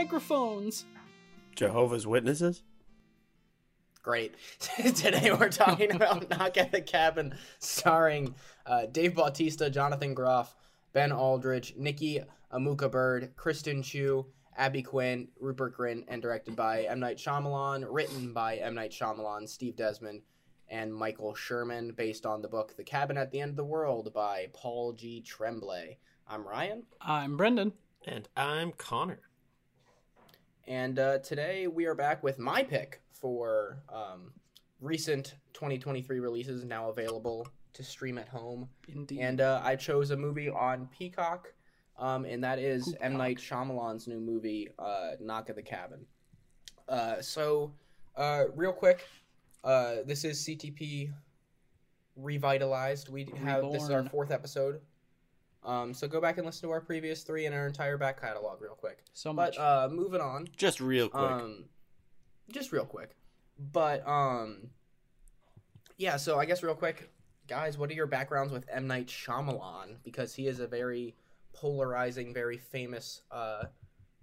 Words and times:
microphones. 0.00 0.86
Jehovah's 1.54 2.06
Witnesses? 2.06 2.62
Great. 4.02 4.34
Today 4.94 5.30
we're 5.38 5.50
talking 5.50 5.94
about 5.94 6.30
Knock 6.38 6.56
at 6.56 6.72
the 6.72 6.80
Cabin, 6.80 7.34
starring 7.58 8.34
uh, 8.64 8.86
Dave 8.86 9.14
Bautista, 9.14 9.68
Jonathan 9.68 10.14
Groff, 10.14 10.56
Ben 10.94 11.12
Aldridge, 11.12 11.74
Nikki 11.76 12.22
Amuka 12.50 12.90
Bird, 12.90 13.36
Kristen 13.36 13.82
Chu, 13.82 14.24
Abby 14.56 14.82
Quinn, 14.82 15.28
Rupert 15.38 15.76
Grint, 15.76 16.04
and 16.08 16.22
directed 16.22 16.56
by 16.56 16.84
M. 16.84 16.98
Night 16.98 17.18
Shyamalan, 17.18 17.84
written 17.90 18.32
by 18.32 18.56
M. 18.56 18.74
Night 18.74 18.92
Shyamalan, 18.92 19.46
Steve 19.46 19.76
Desmond, 19.76 20.22
and 20.70 20.94
Michael 20.94 21.34
Sherman, 21.34 21.92
based 21.92 22.24
on 22.24 22.40
the 22.40 22.48
book 22.48 22.74
The 22.74 22.84
Cabin 22.84 23.18
at 23.18 23.30
the 23.32 23.40
End 23.42 23.50
of 23.50 23.56
the 23.56 23.64
World 23.64 24.14
by 24.14 24.46
Paul 24.54 24.94
G. 24.94 25.20
Tremblay. 25.20 25.98
I'm 26.26 26.48
Ryan. 26.48 26.84
I'm 27.02 27.36
Brendan. 27.36 27.74
And 28.06 28.30
I'm 28.34 28.72
Connor. 28.72 29.20
And 30.70 31.00
uh, 31.00 31.18
today 31.18 31.66
we 31.66 31.86
are 31.86 31.96
back 31.96 32.22
with 32.22 32.38
my 32.38 32.62
pick 32.62 33.02
for 33.10 33.82
um, 33.92 34.30
recent 34.80 35.34
2023 35.52 36.20
releases 36.20 36.62
now 36.62 36.90
available 36.90 37.48
to 37.72 37.82
stream 37.82 38.18
at 38.18 38.28
home. 38.28 38.68
Indeed. 38.86 39.18
And 39.18 39.40
uh, 39.40 39.60
I 39.64 39.74
chose 39.74 40.12
a 40.12 40.16
movie 40.16 40.48
on 40.48 40.88
Peacock, 40.96 41.52
um, 41.98 42.24
and 42.24 42.44
that 42.44 42.60
is 42.60 42.84
Peacock. 42.84 43.00
M. 43.02 43.16
Night 43.16 43.38
Shyamalan's 43.38 44.06
new 44.06 44.20
movie, 44.20 44.68
uh, 44.78 45.16
Knock 45.20 45.50
at 45.50 45.56
the 45.56 45.62
Cabin. 45.62 46.06
Uh, 46.88 47.20
so, 47.20 47.72
uh, 48.14 48.44
real 48.54 48.72
quick, 48.72 49.08
uh, 49.64 49.96
this 50.06 50.22
is 50.22 50.38
CTP 50.38 51.12
revitalized. 52.14 53.08
We 53.08 53.26
have 53.42 53.72
this 53.72 53.82
is 53.82 53.90
our 53.90 54.04
fourth 54.04 54.30
episode. 54.30 54.80
Um, 55.64 55.92
so 55.92 56.08
go 56.08 56.20
back 56.20 56.38
and 56.38 56.46
listen 56.46 56.68
to 56.68 56.72
our 56.72 56.80
previous 56.80 57.22
three 57.22 57.46
and 57.46 57.54
our 57.54 57.66
entire 57.66 57.98
back 57.98 58.20
catalog 58.20 58.60
real 58.62 58.74
quick. 58.74 59.04
so 59.12 59.32
much. 59.32 59.56
But 59.56 59.62
uh, 59.62 59.88
moving 59.90 60.20
on, 60.20 60.48
Just 60.56 60.80
real 60.80 61.08
quick. 61.08 61.22
um, 61.22 61.64
just 62.50 62.72
real 62.72 62.84
quick, 62.86 63.14
but 63.58 64.06
um, 64.08 64.70
yeah. 65.98 66.16
So 66.16 66.38
I 66.38 66.44
guess 66.46 66.62
real 66.62 66.74
quick, 66.74 67.10
guys, 67.46 67.76
what 67.78 67.90
are 67.90 67.94
your 67.94 68.06
backgrounds 68.06 68.52
with 68.52 68.64
M 68.70 68.86
Night 68.86 69.06
Shyamalan? 69.08 69.96
Because 70.02 70.34
he 70.34 70.46
is 70.46 70.60
a 70.60 70.66
very 70.66 71.14
polarizing, 71.52 72.32
very 72.32 72.56
famous 72.56 73.22
uh, 73.30 73.64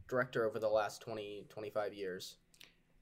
director 0.10 0.46
over 0.46 0.60
the 0.60 0.68
last 0.70 1.02
20, 1.02 1.46
25 1.50 1.94
years. 1.94 2.36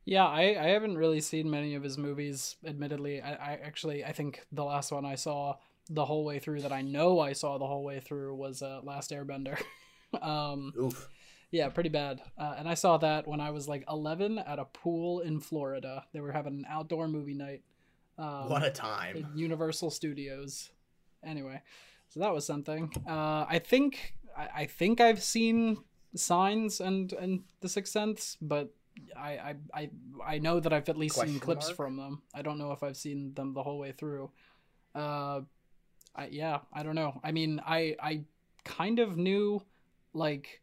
Yeah, 0.04 0.26
I, 0.26 0.42
I 0.60 0.68
haven't 0.68 0.98
really 0.98 1.22
seen 1.22 1.50
many 1.50 1.74
of 1.74 1.82
his 1.84 1.98
movies, 1.98 2.58
admittedly. 2.66 3.22
I, 3.22 3.34
I 3.34 3.60
actually 3.64 4.04
I 4.06 4.12
think 4.12 4.46
the 4.52 4.64
last 4.64 4.92
one 4.92 5.06
I 5.06 5.16
saw 5.16 5.56
the 5.90 6.06
whole 6.06 6.26
way 6.26 6.40
through 6.40 6.62
that 6.62 6.72
I 6.72 6.82
know 6.82 7.20
I 7.20 7.34
saw 7.34 7.58
the 7.58 7.68
whole 7.68 7.84
way 7.84 8.00
through 8.00 8.36
was 8.36 8.62
uh, 8.62 8.82
Last 8.84 9.12
Airbender. 9.12 9.62
um, 10.22 10.74
Oof. 10.80 11.10
yeah, 11.52 11.70
pretty 11.70 11.90
bad. 11.90 12.22
Uh, 12.38 12.56
and 12.58 12.68
I 12.68 12.74
saw 12.74 12.98
that 12.98 13.28
when 13.28 13.40
I 13.40 13.52
was 13.52 13.68
like 13.68 13.84
11 13.90 14.40
at 14.40 14.60
a 14.60 14.66
pool 14.66 15.20
in 15.20 15.40
Florida. 15.40 16.06
They 16.14 16.22
were 16.22 16.32
having 16.32 16.54
an 16.54 16.66
outdoor 16.70 17.08
movie 17.08 17.36
night. 17.36 17.62
Um, 18.18 18.50
what 18.50 18.64
a 18.64 18.72
time! 18.72 19.28
Universal 19.36 19.92
Studios. 19.92 20.72
Anyway, 21.24 21.62
so 22.08 22.22
that 22.22 22.34
was 22.34 22.46
something. 22.46 22.90
Uh, 23.08 23.46
I 23.48 23.60
think 23.60 24.16
I, 24.38 24.48
I 24.56 24.66
think 24.66 25.02
I've 25.02 25.22
seen 25.22 25.84
Signs 26.16 26.80
and 26.80 27.12
and 27.12 27.44
The 27.60 27.68
Sixth 27.68 27.92
Sense, 27.92 28.38
but 28.42 28.74
I 29.18 29.32
I 29.32 29.56
I, 29.74 29.90
I 30.26 30.40
know 30.40 30.62
that 30.62 30.72
I've 30.72 30.88
at 30.88 30.98
least 30.98 31.20
seen 31.20 31.42
clips 31.42 31.68
mark? 31.68 31.76
from 31.76 31.98
them. 31.98 32.22
I 32.34 32.42
don't 32.42 32.58
know 32.58 32.72
if 32.72 32.84
I've 32.84 32.96
seen 32.96 33.34
them 33.34 33.54
the 33.54 33.64
whole 33.64 33.80
way 33.80 33.92
through. 33.92 34.32
Uh, 34.94 35.42
I, 36.26 36.30
yeah, 36.32 36.60
I 36.74 36.84
don't 36.84 36.96
know. 36.96 37.20
I 37.24 37.32
mean, 37.32 37.62
I 37.66 37.96
I 38.02 38.22
kind 38.64 39.00
of 39.00 39.18
knew 39.18 39.62
like 40.14 40.62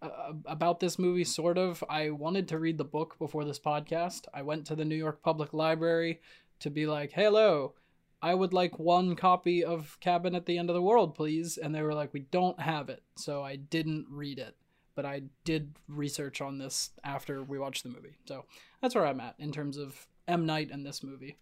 uh, 0.00 0.32
about 0.46 0.80
this 0.80 0.98
movie 0.98 1.24
sort 1.24 1.58
of. 1.58 1.84
I 1.88 2.10
wanted 2.10 2.48
to 2.48 2.58
read 2.58 2.78
the 2.78 2.84
book 2.84 3.18
before 3.18 3.44
this 3.44 3.58
podcast. 3.58 4.22
I 4.32 4.42
went 4.42 4.66
to 4.66 4.76
the 4.76 4.84
new 4.84 4.96
york 4.96 5.22
public 5.22 5.52
library 5.52 6.20
to 6.60 6.70
be 6.70 6.86
like 6.86 7.10
hello 7.12 7.74
i 8.22 8.32
would 8.32 8.52
like 8.52 8.78
one 8.78 9.16
copy 9.16 9.64
of 9.64 9.98
cabin 9.98 10.36
at 10.36 10.46
the 10.46 10.56
end 10.56 10.70
of 10.70 10.74
the 10.74 10.82
world 10.82 11.14
please. 11.14 11.58
And 11.58 11.74
they 11.74 11.82
were 11.82 11.94
like 11.94 12.12
we 12.12 12.20
don't 12.20 12.60
have 12.60 12.88
it. 12.88 13.02
So 13.16 13.42
i 13.42 13.56
didn't 13.56 14.06
read 14.10 14.38
it 14.38 14.56
but 14.94 15.04
i 15.04 15.22
did 15.44 15.74
research 15.88 16.40
on 16.40 16.58
this 16.58 16.90
after 17.04 17.42
we 17.42 17.58
watched 17.58 17.82
the 17.82 17.88
movie. 17.90 18.16
So 18.26 18.44
that's 18.80 18.94
where 18.94 19.06
i'm 19.06 19.20
at 19.20 19.34
in 19.38 19.52
terms 19.52 19.76
of 19.76 20.06
m. 20.28 20.46
Night 20.46 20.70
and 20.70 20.86
this 20.86 21.02
movie 21.02 21.36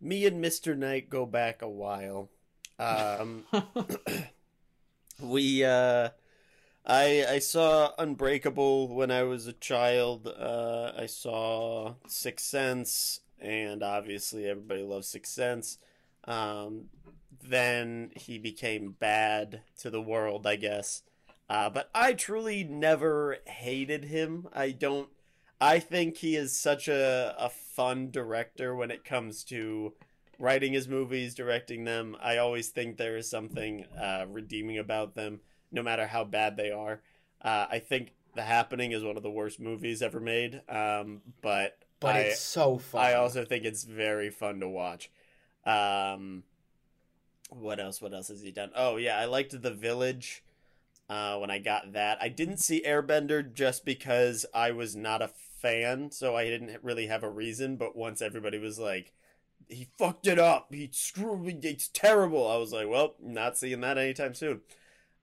Me 0.00 0.26
and 0.26 0.42
Mr. 0.44 0.76
Knight 0.76 1.08
go 1.08 1.24
back 1.26 1.62
a 1.62 1.68
while. 1.68 2.28
Um, 2.78 3.44
we 5.20 5.64
uh 5.64 6.10
I 6.84 7.24
I 7.28 7.38
saw 7.38 7.92
Unbreakable 7.98 8.94
when 8.94 9.10
I 9.10 9.22
was 9.22 9.46
a 9.46 9.52
child. 9.52 10.26
Uh 10.28 10.92
I 10.96 11.06
saw 11.06 11.94
Sixth 12.06 12.46
Sense 12.46 13.20
and 13.40 13.82
obviously 13.82 14.46
everybody 14.46 14.82
loves 14.82 15.08
Sixth 15.08 15.32
Sense. 15.32 15.78
Um 16.24 16.90
then 17.42 18.10
he 18.16 18.38
became 18.38 18.96
bad 18.98 19.62
to 19.78 19.90
the 19.90 20.02
world, 20.02 20.46
I 20.46 20.56
guess. 20.56 21.02
Uh 21.48 21.70
but 21.70 21.88
I 21.94 22.12
truly 22.12 22.62
never 22.64 23.38
hated 23.46 24.04
him. 24.04 24.48
I 24.52 24.70
don't 24.72 25.08
I 25.60 25.78
think 25.78 26.18
he 26.18 26.36
is 26.36 26.56
such 26.56 26.88
a 26.88 27.34
a 27.38 27.48
fun 27.76 28.10
director 28.10 28.74
when 28.74 28.90
it 28.90 29.04
comes 29.04 29.44
to 29.44 29.92
writing 30.38 30.72
his 30.72 30.88
movies, 30.88 31.34
directing 31.34 31.84
them. 31.84 32.16
I 32.20 32.38
always 32.38 32.70
think 32.70 32.96
there 32.96 33.16
is 33.16 33.28
something 33.28 33.84
uh, 34.00 34.24
redeeming 34.28 34.78
about 34.78 35.14
them, 35.14 35.40
no 35.70 35.82
matter 35.82 36.06
how 36.06 36.24
bad 36.24 36.56
they 36.56 36.70
are. 36.70 37.00
Uh, 37.42 37.66
I 37.70 37.78
think 37.78 38.14
The 38.34 38.42
Happening 38.42 38.92
is 38.92 39.04
one 39.04 39.16
of 39.16 39.22
the 39.22 39.30
worst 39.30 39.60
movies 39.60 40.02
ever 40.02 40.20
made, 40.20 40.62
um, 40.68 41.20
but 41.42 41.78
But 42.00 42.16
I, 42.16 42.20
it's 42.20 42.40
so 42.40 42.78
fun. 42.78 43.04
I 43.04 43.14
also 43.14 43.44
think 43.44 43.64
it's 43.64 43.84
very 43.84 44.30
fun 44.30 44.60
to 44.60 44.68
watch. 44.68 45.10
Um, 45.64 46.44
what 47.50 47.78
else? 47.78 48.00
What 48.00 48.14
else 48.14 48.28
has 48.28 48.40
he 48.40 48.50
done? 48.50 48.70
Oh 48.74 48.96
yeah, 48.96 49.18
I 49.18 49.26
liked 49.26 49.60
The 49.60 49.70
Village. 49.70 50.42
Uh, 51.08 51.38
when 51.38 51.52
I 51.52 51.60
got 51.60 51.92
that, 51.92 52.18
I 52.20 52.28
didn't 52.28 52.58
see 52.58 52.82
Airbender 52.84 53.54
just 53.54 53.84
because 53.84 54.44
I 54.52 54.72
was 54.72 54.96
not 54.96 55.22
a 55.22 55.28
fan, 55.66 56.10
so 56.10 56.36
I 56.36 56.44
didn't 56.44 56.78
really 56.82 57.06
have 57.06 57.22
a 57.22 57.30
reason. 57.30 57.76
But 57.76 57.96
once 57.96 58.22
everybody 58.22 58.58
was 58.58 58.78
like, 58.78 59.12
"He 59.68 59.88
fucked 59.98 60.26
it 60.26 60.38
up. 60.38 60.72
He 60.72 60.88
screwed 60.92 61.40
me. 61.40 61.58
It's 61.62 61.88
terrible," 61.88 62.48
I 62.48 62.56
was 62.56 62.72
like, 62.72 62.88
"Well, 62.88 63.14
not 63.20 63.58
seeing 63.58 63.80
that 63.80 63.98
anytime 63.98 64.34
soon." 64.34 64.60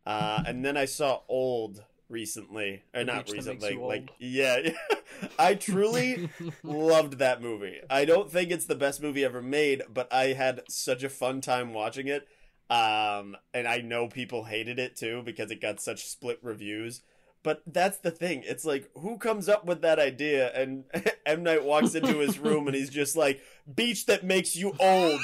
Uh, 0.06 0.44
and 0.46 0.66
then 0.66 0.76
I 0.78 0.86
saw 0.86 1.22
Old 1.30 1.84
recently, 2.10 2.84
or 2.94 3.04
The 3.04 3.06
not 3.06 3.26
Beach 3.26 3.44
That 3.44 3.54
Makes 3.54 3.64
recently. 3.64 3.88
Like, 3.88 4.10
yeah, 4.20 4.70
I 5.40 5.56
truly 5.56 6.30
loved 6.64 7.20
that 7.20 7.42
movie. 7.42 7.80
I 7.90 8.06
don't 8.06 8.32
think 8.32 8.52
it's 8.52 8.66
the 8.66 8.76
best 8.76 9.02
movie 9.02 9.26
ever 9.26 9.42
made, 9.42 9.84
but 9.92 10.12
I 10.14 10.28
had 10.28 10.62
such 10.70 11.04
a 11.04 11.10
fun 11.10 11.42
time 11.42 11.74
watching 11.74 12.08
it. 12.08 12.28
Um, 12.70 13.36
and 13.54 13.68
I 13.68 13.80
know 13.80 14.08
people 14.08 14.46
hated 14.46 14.80
it 14.80 14.96
too 14.96 15.22
because 15.24 15.52
it 15.52 15.62
got 15.62 15.82
such 15.82 16.08
split 16.08 16.40
reviews. 16.42 17.02
But 17.44 17.62
that's 17.68 17.98
the 17.98 18.12
thing. 18.12 18.44
It's 18.46 18.64
like, 18.64 18.90
who 18.96 19.18
comes 19.18 19.50
up 19.50 19.66
with 19.66 19.82
that 19.82 20.00
idea? 20.00 20.52
And 20.54 20.86
M. 21.26 21.44
Night 21.44 21.64
walks 21.64 21.94
into 21.94 22.20
his 22.20 22.40
room 22.40 22.68
and 22.68 22.76
he's 22.76 22.90
just 22.90 23.18
like, 23.18 23.42
beach 23.74 24.06
that 24.06 24.24
makes 24.24 24.56
you 24.56 24.74
old. 24.80 25.20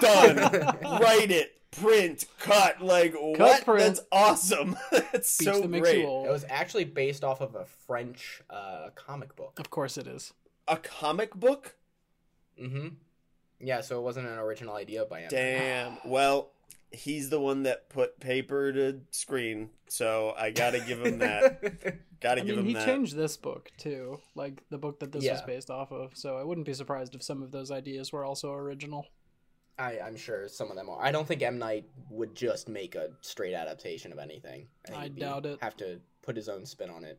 Done. 0.00 0.36
Write 0.82 1.30
it. 1.30 1.60
Print. 1.70 2.26
Cut. 2.40 2.82
Like, 2.82 3.14
what? 3.14 3.64
print. 3.64 3.80
That's 3.80 4.00
awesome. 4.10 4.76
that's 4.90 5.38
Beach 5.38 5.48
so 5.48 5.60
that 5.60 5.70
makes 5.70 5.88
great. 5.88 6.00
you 6.00 6.06
old. 6.06 6.26
It 6.26 6.30
was 6.30 6.44
actually 6.48 6.84
based 6.84 7.22
off 7.22 7.40
of 7.40 7.54
a 7.54 7.64
French 7.64 8.42
uh, 8.50 8.88
comic 8.96 9.36
book. 9.36 9.58
Of 9.58 9.70
course 9.70 9.96
it 9.96 10.08
is. 10.08 10.32
A 10.66 10.76
comic 10.76 11.34
book? 11.34 11.76
Mm-hmm. 12.60 12.88
Yeah, 13.60 13.80
so 13.80 13.98
it 14.00 14.02
wasn't 14.02 14.26
an 14.26 14.38
original 14.38 14.74
idea 14.74 15.04
by 15.04 15.20
him. 15.20 15.28
Damn. 15.30 15.98
Well, 16.04 16.50
he's 16.92 17.30
the 17.30 17.40
one 17.40 17.64
that 17.64 17.88
put 17.88 18.20
paper 18.20 18.72
to 18.72 19.00
screen, 19.10 19.70
so 19.88 20.34
I 20.38 20.50
gotta 20.50 20.80
give 20.80 21.04
him 21.04 21.18
that. 21.18 21.98
Gotta 22.22 22.42
I 22.42 22.44
give 22.44 22.54
mean, 22.54 22.58
him 22.60 22.66
he 22.68 22.74
that. 22.74 22.86
changed 22.86 23.16
this 23.16 23.36
book 23.36 23.72
too, 23.78 24.20
like 24.36 24.62
the 24.70 24.78
book 24.78 25.00
that 25.00 25.10
this 25.10 25.28
was 25.28 25.42
based 25.42 25.70
off 25.70 25.90
of. 25.90 26.16
So 26.16 26.36
I 26.36 26.44
wouldn't 26.44 26.68
be 26.68 26.72
surprised 26.72 27.16
if 27.16 27.22
some 27.24 27.42
of 27.42 27.50
those 27.50 27.72
ideas 27.72 28.12
were 28.12 28.24
also 28.24 28.52
original. 28.52 29.08
I, 29.76 29.98
I'm 29.98 30.16
sure 30.16 30.46
some 30.48 30.70
of 30.70 30.76
them 30.76 30.88
are. 30.88 31.02
I 31.02 31.10
don't 31.10 31.26
think 31.26 31.42
M 31.42 31.58
Night 31.58 31.86
would 32.10 32.36
just 32.36 32.68
make 32.68 32.94
a 32.94 33.08
straight 33.22 33.54
adaptation 33.54 34.12
of 34.12 34.18
anything. 34.18 34.68
think 34.86 34.98
I 34.98 35.02
he'd 35.04 35.18
doubt 35.18 35.46
it. 35.46 35.58
Have 35.62 35.76
to 35.78 35.98
put 36.22 36.36
his 36.36 36.48
own 36.48 36.64
spin 36.64 36.90
on 36.90 37.04
it. 37.04 37.18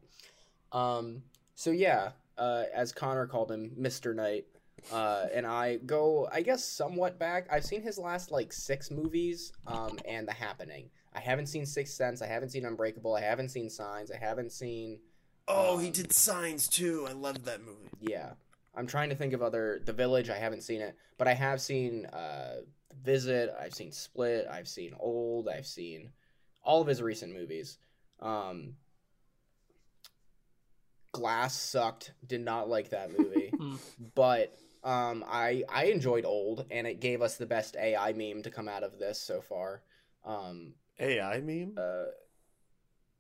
Um. 0.71 1.23
So 1.55 1.71
yeah, 1.71 2.11
uh, 2.37 2.63
as 2.73 2.93
Connor 2.93 3.27
called 3.27 3.51
him, 3.51 3.73
Mister 3.75 4.13
Knight. 4.13 4.45
Uh, 4.91 5.27
and 5.33 5.45
I 5.45 5.77
go, 5.77 6.27
I 6.31 6.41
guess, 6.41 6.63
somewhat 6.63 7.17
back. 7.19 7.47
I've 7.51 7.63
seen 7.65 7.81
his 7.81 7.97
last 7.97 8.31
like 8.31 8.51
six 8.51 8.91
movies, 8.91 9.53
um, 9.67 9.97
and 10.07 10.27
The 10.27 10.33
Happening. 10.33 10.89
I 11.13 11.19
haven't 11.19 11.45
seen 11.47 11.65
Sixth 11.65 11.93
Sense. 11.93 12.21
I 12.21 12.27
haven't 12.27 12.49
seen 12.49 12.65
Unbreakable. 12.65 13.15
I 13.15 13.21
haven't 13.21 13.49
seen 13.49 13.69
Signs. 13.69 14.11
I 14.11 14.17
haven't 14.17 14.51
seen. 14.51 14.99
Oh, 15.47 15.77
he 15.77 15.87
Um, 15.87 15.93
did 15.93 16.11
signs 16.13 16.67
too. 16.67 17.05
I 17.07 17.13
loved 17.13 17.45
that 17.45 17.61
movie. 17.61 17.89
Yeah, 17.99 18.31
I'm 18.75 18.87
trying 18.87 19.09
to 19.09 19.15
think 19.15 19.33
of 19.33 19.41
other. 19.41 19.81
The 19.85 19.93
Village. 19.93 20.29
I 20.29 20.37
haven't 20.37 20.61
seen 20.63 20.81
it, 20.81 20.95
but 21.17 21.27
I 21.27 21.33
have 21.33 21.61
seen 21.61 22.05
uh, 22.07 22.61
Visit. 23.03 23.53
I've 23.59 23.73
seen 23.73 23.91
Split. 23.91 24.47
I've 24.49 24.67
seen 24.67 24.93
Old. 24.99 25.47
I've 25.49 25.67
seen 25.67 26.11
all 26.63 26.81
of 26.81 26.87
his 26.87 27.01
recent 27.01 27.33
movies. 27.33 27.77
Um, 28.21 28.75
Glass 31.11 31.55
sucked. 31.55 32.13
Did 32.25 32.41
not 32.41 32.69
like 32.69 32.89
that 32.89 33.17
movie. 33.17 33.51
Hmm. 33.59 33.75
but 34.15 34.57
um, 34.83 35.23
I 35.27 35.63
I 35.69 35.85
enjoyed 35.85 36.25
Old, 36.25 36.65
and 36.71 36.87
it 36.87 36.99
gave 36.99 37.21
us 37.21 37.37
the 37.37 37.45
best 37.45 37.75
AI 37.77 38.13
meme 38.13 38.43
to 38.43 38.51
come 38.51 38.67
out 38.69 38.83
of 38.83 38.99
this 38.99 39.19
so 39.21 39.41
far. 39.41 39.81
Um, 40.25 40.73
AI 40.99 41.39
meme. 41.41 41.77
uh, 41.77 42.05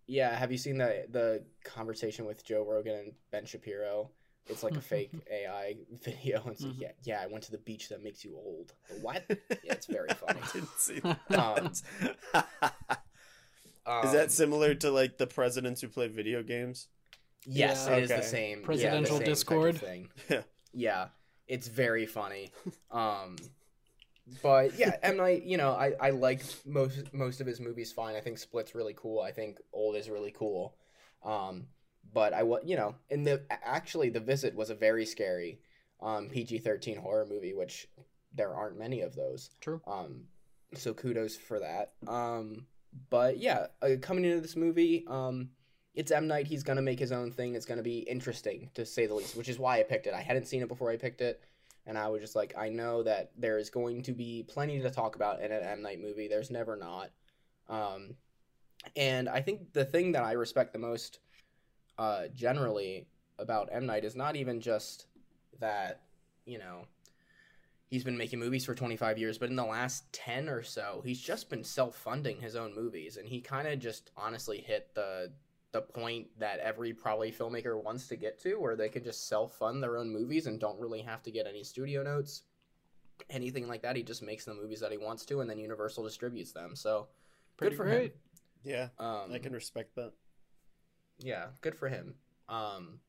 yeah, 0.07 0.35
have 0.37 0.51
you 0.51 0.57
seen 0.57 0.77
the 0.77 1.05
the 1.09 1.43
conversation 1.63 2.25
with 2.25 2.43
Joe 2.45 2.63
Rogan 2.67 2.95
and 2.95 3.13
Ben 3.31 3.45
Shapiro? 3.45 4.11
It's 4.49 4.61
like 4.63 4.75
a 4.75 4.81
fake 4.81 5.13
AI 5.31 5.75
video. 6.03 6.41
And 6.43 6.51
it's 6.51 6.63
like, 6.63 6.73
Mhm. 6.73 6.81
yeah, 6.81 6.91
yeah, 7.03 7.21
I 7.21 7.27
went 7.27 7.45
to 7.45 7.51
the 7.51 7.57
beach 7.59 7.87
that 7.89 8.03
makes 8.03 8.25
you 8.25 8.35
old. 8.35 8.73
What? 8.87 9.25
Yeah, 9.63 9.71
it's 9.73 9.85
very 9.85 10.09
funny. 10.13 10.41
I 10.43 10.51
didn't 10.51 10.77
see 10.77 10.99
Um, 11.33 11.71
that. 12.33 12.99
Um, 13.85 14.05
Is 14.05 14.11
that 14.13 14.31
similar 14.31 14.75
to 14.75 14.91
like 14.91 15.17
the 15.17 15.27
presidents 15.27 15.81
who 15.81 15.87
play 15.87 16.07
video 16.09 16.43
games? 16.43 16.87
Yes, 17.45 17.87
Yeah. 17.87 17.93
it 17.95 18.03
is 18.03 18.09
the 18.09 18.15
Okay. 18.15 18.27
same. 18.27 18.59
yeah, 18.59 18.63
the 18.63 18.65
Presidential 18.65 19.17
same 19.17 19.25
type 19.25 19.29
of 19.29 19.35
Discord? 19.35 19.75
thing. 19.77 20.09
Yeah. 20.29 20.41
Yeah, 20.73 21.07
it's 21.47 21.67
very 21.67 22.05
funny. 22.05 22.51
Um, 22.91 23.37
but 24.41 24.77
yeah, 24.77 24.95
M 25.03 25.17
Night. 25.17 25.43
You 25.43 25.57
know, 25.57 25.71
I 25.71 25.93
I 25.99 26.09
like 26.11 26.41
most 26.65 27.13
most 27.13 27.41
of 27.41 27.47
his 27.47 27.59
movies. 27.59 27.91
Fine. 27.91 28.15
I 28.15 28.21
think 28.21 28.37
Split's 28.37 28.75
really 28.75 28.93
cool. 28.95 29.19
I 29.21 29.31
think 29.31 29.59
Old 29.71 29.95
is 29.95 30.09
really 30.09 30.31
cool. 30.31 30.75
Um, 31.23 31.67
but 32.13 32.33
I 32.33 32.43
was 32.43 32.61
you 32.65 32.75
know, 32.75 32.95
in 33.09 33.23
the 33.23 33.43
actually 33.49 34.09
the 34.09 34.19
Visit 34.19 34.55
was 34.55 34.69
a 34.69 34.75
very 34.75 35.05
scary 35.05 35.59
um 36.01 36.29
PG 36.29 36.59
thirteen 36.59 36.97
horror 36.97 37.25
movie, 37.29 37.53
which 37.53 37.87
there 38.33 38.53
aren't 38.53 38.79
many 38.79 39.01
of 39.01 39.15
those. 39.15 39.49
True. 39.61 39.81
Um, 39.85 40.23
so 40.75 40.93
kudos 40.93 41.35
for 41.35 41.59
that. 41.59 41.93
Um, 42.07 42.65
but 43.09 43.37
yeah, 43.37 43.67
uh, 43.81 43.89
coming 44.01 44.25
into 44.25 44.41
this 44.41 44.55
movie, 44.55 45.05
um, 45.07 45.49
it's 45.93 46.11
M 46.11 46.27
Night. 46.27 46.47
He's 46.47 46.63
gonna 46.63 46.81
make 46.81 46.99
his 46.99 47.11
own 47.11 47.31
thing. 47.31 47.55
It's 47.55 47.65
gonna 47.65 47.83
be 47.83 47.99
interesting 47.99 48.69
to 48.73 48.85
say 48.85 49.05
the 49.05 49.13
least, 49.15 49.35
which 49.35 49.49
is 49.49 49.59
why 49.59 49.79
I 49.79 49.83
picked 49.83 50.07
it. 50.07 50.13
I 50.13 50.21
hadn't 50.21 50.47
seen 50.47 50.61
it 50.61 50.67
before 50.67 50.89
I 50.89 50.97
picked 50.97 51.21
it, 51.21 51.41
and 51.85 51.97
I 51.97 52.07
was 52.09 52.21
just 52.21 52.35
like, 52.35 52.53
I 52.57 52.69
know 52.69 53.03
that 53.03 53.31
there 53.37 53.57
is 53.57 53.69
going 53.69 54.03
to 54.03 54.13
be 54.13 54.43
plenty 54.47 54.81
to 54.81 54.89
talk 54.89 55.15
about 55.15 55.41
in 55.41 55.51
an 55.51 55.63
M 55.63 55.81
Night 55.81 56.01
movie. 56.01 56.27
There's 56.27 56.51
never 56.51 56.75
not. 56.75 57.11
Um, 57.69 58.15
and 58.95 59.29
I 59.29 59.41
think 59.41 59.73
the 59.73 59.85
thing 59.85 60.11
that 60.13 60.23
I 60.23 60.33
respect 60.33 60.73
the 60.73 60.79
most, 60.79 61.19
uh, 61.97 62.23
generally 62.33 63.07
about 63.37 63.69
M 63.71 63.85
Night 63.85 64.05
is 64.05 64.15
not 64.15 64.35
even 64.35 64.61
just 64.61 65.05
that, 65.59 66.01
you 66.45 66.57
know, 66.57 66.85
he's 67.89 68.03
been 68.03 68.17
making 68.17 68.39
movies 68.39 68.65
for 68.65 68.73
25 68.73 69.17
years, 69.17 69.37
but 69.37 69.49
in 69.49 69.55
the 69.55 69.63
last 69.63 70.11
10 70.13 70.49
or 70.49 70.63
so, 70.63 71.01
he's 71.05 71.21
just 71.21 71.49
been 71.49 71.63
self-funding 71.63 72.39
his 72.39 72.55
own 72.55 72.73
movies 72.73 73.17
and 73.17 73.27
he 73.27 73.39
kind 73.39 73.67
of 73.67 73.79
just 73.79 74.11
honestly 74.17 74.59
hit 74.65 74.89
the 74.95 75.31
the 75.73 75.81
point 75.81 76.27
that 76.39 76.59
every 76.59 76.93
probably 76.93 77.31
filmmaker 77.31 77.81
wants 77.83 78.07
to 78.07 78.15
get 78.15 78.39
to 78.41 78.55
where 78.55 78.75
they 78.77 78.87
can 78.89 79.03
just 79.03 79.27
self-fund 79.27 79.83
their 79.83 79.97
own 79.97 80.09
movies 80.09 80.47
and 80.47 80.59
don't 80.59 80.79
really 80.79 81.01
have 81.01 81.21
to 81.23 81.31
get 81.31 81.45
any 81.47 81.63
studio 81.63 82.01
notes 82.01 82.43
anything 83.29 83.67
like 83.67 83.81
that 83.81 83.95
he 83.95 84.01
just 84.03 84.23
makes 84.23 84.45
the 84.45 84.53
movies 84.53 84.79
that 84.79 84.91
he 84.91 84.97
wants 84.97 85.25
to 85.25 85.41
and 85.41 85.49
then 85.49 85.59
universal 85.59 86.03
distributes 86.03 86.51
them 86.51 86.75
so 86.75 87.07
Pretty 87.57 87.71
good 87.75 87.77
for 87.77 87.83
great. 87.85 88.11
him 88.11 88.11
Yeah, 88.63 88.87
um, 88.99 89.31
I 89.33 89.39
can 89.39 89.53
respect 89.53 89.95
that. 89.95 90.13
yeah, 91.19 91.47
good 91.61 91.75
for 91.75 91.89
him. 91.89 92.15
Um, 92.49 92.99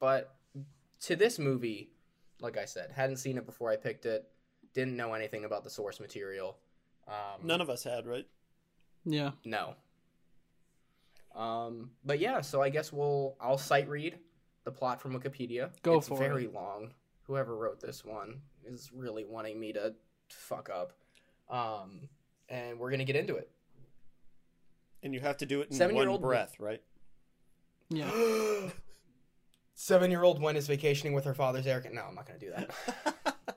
but 0.00 0.36
to 1.02 1.16
this 1.16 1.38
movie, 1.38 1.90
like 2.40 2.56
I 2.56 2.64
said, 2.66 2.90
hadn't 2.94 3.16
seen 3.16 3.36
it 3.38 3.46
before 3.46 3.70
I 3.70 3.76
picked 3.76 4.06
it. 4.06 4.28
Didn't 4.74 4.96
know 4.96 5.14
anything 5.14 5.44
about 5.44 5.64
the 5.64 5.70
source 5.70 5.98
material. 5.98 6.58
Um, 7.08 7.46
None 7.46 7.60
of 7.60 7.70
us 7.70 7.82
had, 7.84 8.06
right? 8.06 8.26
Yeah. 9.04 9.30
no. 9.44 9.74
Um, 11.34 11.90
but 12.04 12.18
yeah, 12.18 12.40
so 12.40 12.60
I 12.62 12.68
guess 12.70 12.92
we'll 12.92 13.36
I'll 13.40 13.58
sight 13.58 13.88
read 13.88 14.18
the 14.64 14.70
plot 14.72 15.00
from 15.00 15.18
Wikipedia. 15.18 15.70
Go 15.82 15.98
it's 15.98 16.08
for 16.08 16.18
very 16.18 16.44
it. 16.44 16.54
long. 16.54 16.92
Whoever 17.24 17.56
wrote 17.56 17.80
this 17.80 18.04
one 18.04 18.40
is 18.66 18.90
really 18.94 19.24
wanting 19.24 19.58
me 19.60 19.72
to 19.74 19.94
fuck 20.30 20.68
up. 20.70 20.92
Um, 21.50 22.08
and 22.48 22.78
we're 22.78 22.90
gonna 22.90 23.04
get 23.04 23.16
into 23.16 23.36
it. 23.36 23.50
And 25.02 25.14
you 25.14 25.20
have 25.20 25.36
to 25.38 25.46
do 25.46 25.60
it 25.60 25.64
in 25.64 25.70
one 25.70 25.78
Seven-year-old 25.78 26.20
breath, 26.22 26.58
right? 26.58 26.82
Yeah. 27.90 28.10
Seven 29.74 30.10
year 30.10 30.24
old 30.24 30.40
Gwen 30.40 30.56
is 30.56 30.66
vacationing 30.66 31.14
with 31.14 31.24
her 31.24 31.34
father's 31.34 31.66
Eric. 31.66 31.92
No, 31.92 32.02
I'm 32.08 32.14
not 32.16 32.26
gonna 32.26 32.38
do 32.38 32.50
that. 32.50 32.70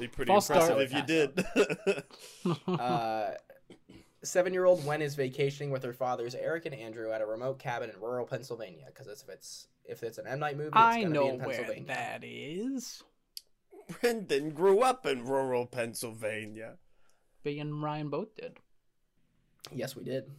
Be 0.00 0.08
pretty 0.08 0.30
False 0.30 0.50
impressive 0.50 0.72
start. 0.72 0.82
if 0.82 0.92
you 0.92 1.02
did. 1.06 2.04
Uh, 2.68 3.30
Seven 4.22 4.52
year 4.52 4.64
old 4.64 4.84
Wen 4.84 5.00
is 5.00 5.14
vacationing 5.14 5.70
with 5.70 5.84
her 5.84 5.92
fathers 5.92 6.34
Eric 6.34 6.66
and 6.66 6.74
Andrew 6.74 7.12
at 7.12 7.20
a 7.20 7.26
remote 7.26 7.58
cabin 7.58 7.90
in 7.90 8.00
rural 8.00 8.26
Pennsylvania. 8.26 8.86
Because 8.86 9.06
if 9.06 9.28
it's 9.28 9.68
if 9.84 10.02
it's 10.02 10.18
an 10.18 10.26
M 10.26 10.40
Night 10.40 10.56
movie, 10.56 10.68
it's 10.68 10.76
I 10.76 11.02
gonna 11.02 11.14
know 11.14 11.24
be 11.24 11.34
in 11.34 11.40
where 11.40 11.76
that 11.86 12.24
is. 12.24 13.04
Brendan 14.00 14.50
grew 14.50 14.80
up 14.80 15.06
in 15.06 15.24
rural 15.24 15.66
Pennsylvania. 15.66 16.76
B 17.42 17.58
and 17.58 17.82
Ryan 17.82 18.10
both 18.10 18.34
did. 18.34 18.58
Yes, 19.72 19.96
we 19.96 20.04
did. 20.04 20.30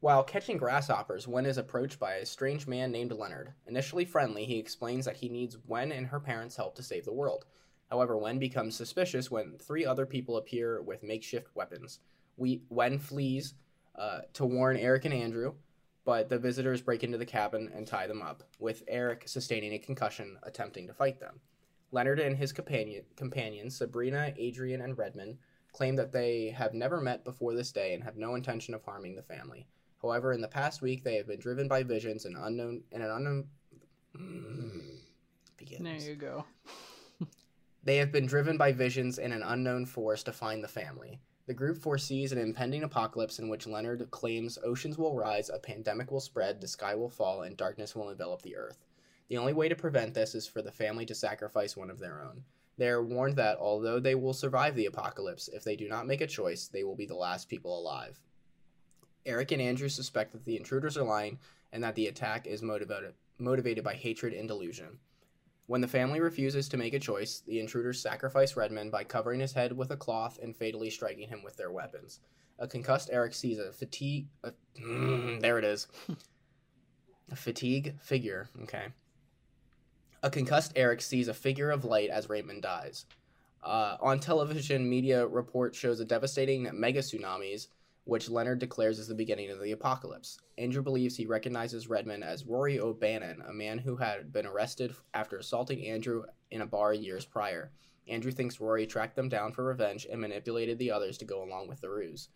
While 0.00 0.24
catching 0.24 0.56
grasshoppers, 0.56 1.28
Wen 1.28 1.46
is 1.46 1.58
approached 1.58 1.98
by 1.98 2.14
a 2.14 2.26
strange 2.26 2.66
man 2.66 2.92
named 2.92 3.12
Leonard. 3.12 3.52
Initially 3.66 4.04
friendly, 4.04 4.44
he 4.44 4.58
explains 4.58 5.04
that 5.04 5.16
he 5.16 5.28
needs 5.28 5.58
Wen 5.66 5.92
and 5.92 6.06
her 6.06 6.20
parents' 6.20 6.56
help 6.56 6.74
to 6.76 6.82
save 6.82 7.04
the 7.04 7.12
world. 7.12 7.46
However, 7.90 8.16
Wen 8.16 8.38
becomes 8.38 8.76
suspicious 8.76 9.30
when 9.30 9.58
three 9.58 9.86
other 9.86 10.06
people 10.06 10.36
appear 10.36 10.82
with 10.82 11.02
makeshift 11.02 11.54
weapons. 11.54 12.00
We 12.36 12.62
Gwen 12.68 12.98
flees 12.98 13.54
uh, 13.96 14.20
to 14.34 14.44
warn 14.44 14.76
Eric 14.76 15.04
and 15.04 15.14
Andrew, 15.14 15.54
but 16.04 16.28
the 16.28 16.38
visitors 16.38 16.82
break 16.82 17.02
into 17.02 17.18
the 17.18 17.26
cabin 17.26 17.70
and 17.74 17.86
tie 17.86 18.06
them 18.06 18.22
up, 18.22 18.42
with 18.58 18.82
Eric 18.88 19.24
sustaining 19.26 19.72
a 19.72 19.78
concussion 19.78 20.38
attempting 20.42 20.86
to 20.86 20.94
fight 20.94 21.18
them. 21.18 21.40
Leonard 21.92 22.20
and 22.20 22.36
his 22.36 22.52
companion, 22.52 23.04
companions, 23.16 23.76
Sabrina, 23.76 24.34
Adrian, 24.36 24.82
and 24.82 24.98
Redmond, 24.98 25.38
claim 25.72 25.96
that 25.96 26.12
they 26.12 26.50
have 26.50 26.74
never 26.74 27.00
met 27.00 27.24
before 27.24 27.54
this 27.54 27.72
day 27.72 27.94
and 27.94 28.02
have 28.02 28.16
no 28.16 28.34
intention 28.34 28.74
of 28.74 28.82
harming 28.82 29.14
the 29.14 29.22
family. 29.22 29.66
However, 30.02 30.32
in 30.32 30.40
the 30.40 30.48
past 30.48 30.82
week, 30.82 31.04
they 31.04 31.16
have 31.16 31.26
been 31.26 31.40
driven 31.40 31.68
by 31.68 31.82
visions 31.82 32.24
and 32.24 32.36
unknown 32.36 32.82
in 32.92 33.02
an 33.02 33.10
unknown. 33.10 33.44
Mm, 34.16 34.98
begins. 35.56 35.82
There 35.82 36.10
you 36.10 36.16
go. 36.16 36.44
They 37.86 37.98
have 37.98 38.10
been 38.10 38.26
driven 38.26 38.56
by 38.56 38.72
visions 38.72 39.18
in 39.18 39.30
an 39.30 39.44
unknown 39.44 39.86
force 39.86 40.24
to 40.24 40.32
find 40.32 40.62
the 40.62 40.68
family. 40.68 41.20
The 41.46 41.54
group 41.54 41.78
foresees 41.78 42.32
an 42.32 42.38
impending 42.38 42.82
apocalypse 42.82 43.38
in 43.38 43.48
which 43.48 43.68
Leonard 43.68 44.10
claims 44.10 44.58
oceans 44.64 44.98
will 44.98 45.14
rise, 45.14 45.48
a 45.48 45.60
pandemic 45.60 46.10
will 46.10 46.18
spread, 46.18 46.60
the 46.60 46.66
sky 46.66 46.96
will 46.96 47.08
fall, 47.08 47.42
and 47.42 47.56
darkness 47.56 47.94
will 47.94 48.10
envelop 48.10 48.42
the 48.42 48.56
earth. 48.56 48.84
The 49.28 49.36
only 49.36 49.52
way 49.52 49.68
to 49.68 49.76
prevent 49.76 50.14
this 50.14 50.34
is 50.34 50.48
for 50.48 50.60
the 50.60 50.72
family 50.72 51.06
to 51.06 51.14
sacrifice 51.14 51.76
one 51.76 51.88
of 51.88 52.00
their 52.00 52.20
own. 52.20 52.42
They 52.78 52.88
are 52.88 53.02
warned 53.02 53.36
that 53.36 53.58
although 53.58 54.00
they 54.00 54.16
will 54.16 54.32
survive 54.32 54.74
the 54.74 54.86
apocalypse, 54.86 55.46
if 55.48 55.62
they 55.62 55.76
do 55.76 55.88
not 55.88 56.08
make 56.08 56.20
a 56.20 56.26
choice, 56.26 56.66
they 56.66 56.82
will 56.82 56.96
be 56.96 57.06
the 57.06 57.14
last 57.14 57.48
people 57.48 57.78
alive. 57.78 58.20
Eric 59.24 59.52
and 59.52 59.62
Andrew 59.62 59.88
suspect 59.88 60.32
that 60.32 60.44
the 60.44 60.56
intruders 60.56 60.96
are 60.96 61.04
lying 61.04 61.38
and 61.72 61.82
that 61.84 61.94
the 61.94 62.08
attack 62.08 62.48
is 62.48 62.60
motivated, 62.60 63.14
motivated 63.38 63.84
by 63.84 63.94
hatred 63.94 64.32
and 64.32 64.48
delusion. 64.48 64.98
When 65.66 65.80
the 65.80 65.88
family 65.88 66.20
refuses 66.20 66.68
to 66.68 66.76
make 66.76 66.94
a 66.94 67.00
choice, 67.00 67.42
the 67.46 67.58
intruders 67.58 68.00
sacrifice 68.00 68.56
Redmond 68.56 68.92
by 68.92 69.02
covering 69.04 69.40
his 69.40 69.52
head 69.52 69.76
with 69.76 69.90
a 69.90 69.96
cloth 69.96 70.38
and 70.40 70.56
fatally 70.56 70.90
striking 70.90 71.28
him 71.28 71.42
with 71.42 71.56
their 71.56 71.72
weapons. 71.72 72.20
A 72.58 72.68
concussed 72.68 73.10
Eric 73.12 73.34
sees 73.34 73.58
a 73.58 73.72
fatigue. 73.72 74.28
A, 74.44 74.52
mm, 74.80 75.40
there 75.40 75.58
it 75.58 75.64
is. 75.64 75.88
a 77.32 77.36
fatigue 77.36 77.96
figure. 78.00 78.48
Okay. 78.62 78.86
A 80.22 80.30
concussed 80.30 80.72
Eric 80.76 81.02
sees 81.02 81.28
a 81.28 81.34
figure 81.34 81.70
of 81.70 81.84
light 81.84 82.10
as 82.10 82.28
Raymond 82.28 82.62
dies. 82.62 83.04
Uh, 83.62 83.96
on 84.00 84.20
television, 84.20 84.88
media 84.88 85.26
report 85.26 85.74
shows 85.74 85.98
a 85.98 86.04
devastating 86.04 86.70
mega 86.72 87.00
tsunamis, 87.00 87.66
which 88.06 88.30
Leonard 88.30 88.60
declares 88.60 89.00
is 89.00 89.08
the 89.08 89.14
beginning 89.16 89.50
of 89.50 89.60
the 89.60 89.72
apocalypse. 89.72 90.38
Andrew 90.58 90.80
believes 90.80 91.16
he 91.16 91.26
recognizes 91.26 91.88
Redmond 91.88 92.22
as 92.22 92.46
Rory 92.46 92.78
O'Bannon, 92.78 93.42
a 93.48 93.52
man 93.52 93.78
who 93.78 93.96
had 93.96 94.32
been 94.32 94.46
arrested 94.46 94.94
after 95.12 95.38
assaulting 95.38 95.84
Andrew 95.84 96.22
in 96.52 96.60
a 96.60 96.66
bar 96.66 96.94
years 96.94 97.24
prior. 97.24 97.72
Andrew 98.06 98.30
thinks 98.30 98.60
Rory 98.60 98.86
tracked 98.86 99.16
them 99.16 99.28
down 99.28 99.50
for 99.50 99.64
revenge 99.64 100.06
and 100.08 100.20
manipulated 100.20 100.78
the 100.78 100.92
others 100.92 101.18
to 101.18 101.24
go 101.24 101.42
along 101.42 101.66
with 101.66 101.80
the 101.80 101.90
ruse. 101.90 102.28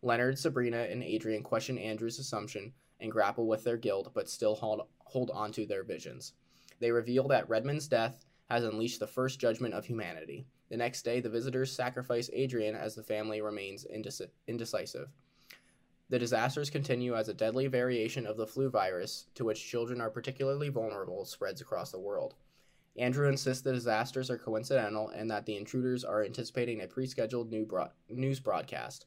Leonard, 0.00 0.38
Sabrina, 0.38 0.86
and 0.90 1.02
Adrian 1.02 1.42
question 1.42 1.76
Andrew's 1.76 2.18
assumption 2.18 2.72
and 2.98 3.12
grapple 3.12 3.46
with 3.46 3.64
their 3.64 3.76
guilt, 3.76 4.10
but 4.14 4.30
still 4.30 4.54
hold, 4.54 4.80
hold 5.00 5.30
on 5.30 5.52
to 5.52 5.66
their 5.66 5.84
visions. 5.84 6.32
They 6.80 6.90
reveal 6.90 7.28
that 7.28 7.50
Redmond's 7.50 7.86
death 7.86 8.24
has 8.48 8.64
unleashed 8.64 9.00
the 9.00 9.06
first 9.06 9.38
judgment 9.38 9.74
of 9.74 9.84
humanity. 9.84 10.46
The 10.70 10.76
next 10.76 11.02
day, 11.02 11.20
the 11.20 11.30
visitors 11.30 11.72
sacrifice 11.72 12.28
Adrian 12.32 12.74
as 12.74 12.94
the 12.94 13.02
family 13.02 13.40
remains 13.40 13.86
indec- 13.92 14.28
indecisive. 14.46 15.08
The 16.10 16.18
disasters 16.18 16.70
continue 16.70 17.14
as 17.14 17.28
a 17.28 17.34
deadly 17.34 17.66
variation 17.66 18.26
of 18.26 18.36
the 18.36 18.46
flu 18.46 18.70
virus, 18.70 19.26
to 19.34 19.44
which 19.44 19.66
children 19.66 20.00
are 20.00 20.10
particularly 20.10 20.68
vulnerable, 20.68 21.24
spreads 21.24 21.60
across 21.60 21.90
the 21.90 22.00
world. 22.00 22.34
Andrew 22.96 23.28
insists 23.28 23.62
the 23.62 23.72
disasters 23.72 24.30
are 24.30 24.38
coincidental 24.38 25.08
and 25.10 25.30
that 25.30 25.46
the 25.46 25.56
intruders 25.56 26.04
are 26.04 26.24
anticipating 26.24 26.82
a 26.82 26.88
pre-scheduled 26.88 27.50
new 27.50 27.64
broad- 27.64 27.92
news 28.08 28.40
broadcast. 28.40 29.06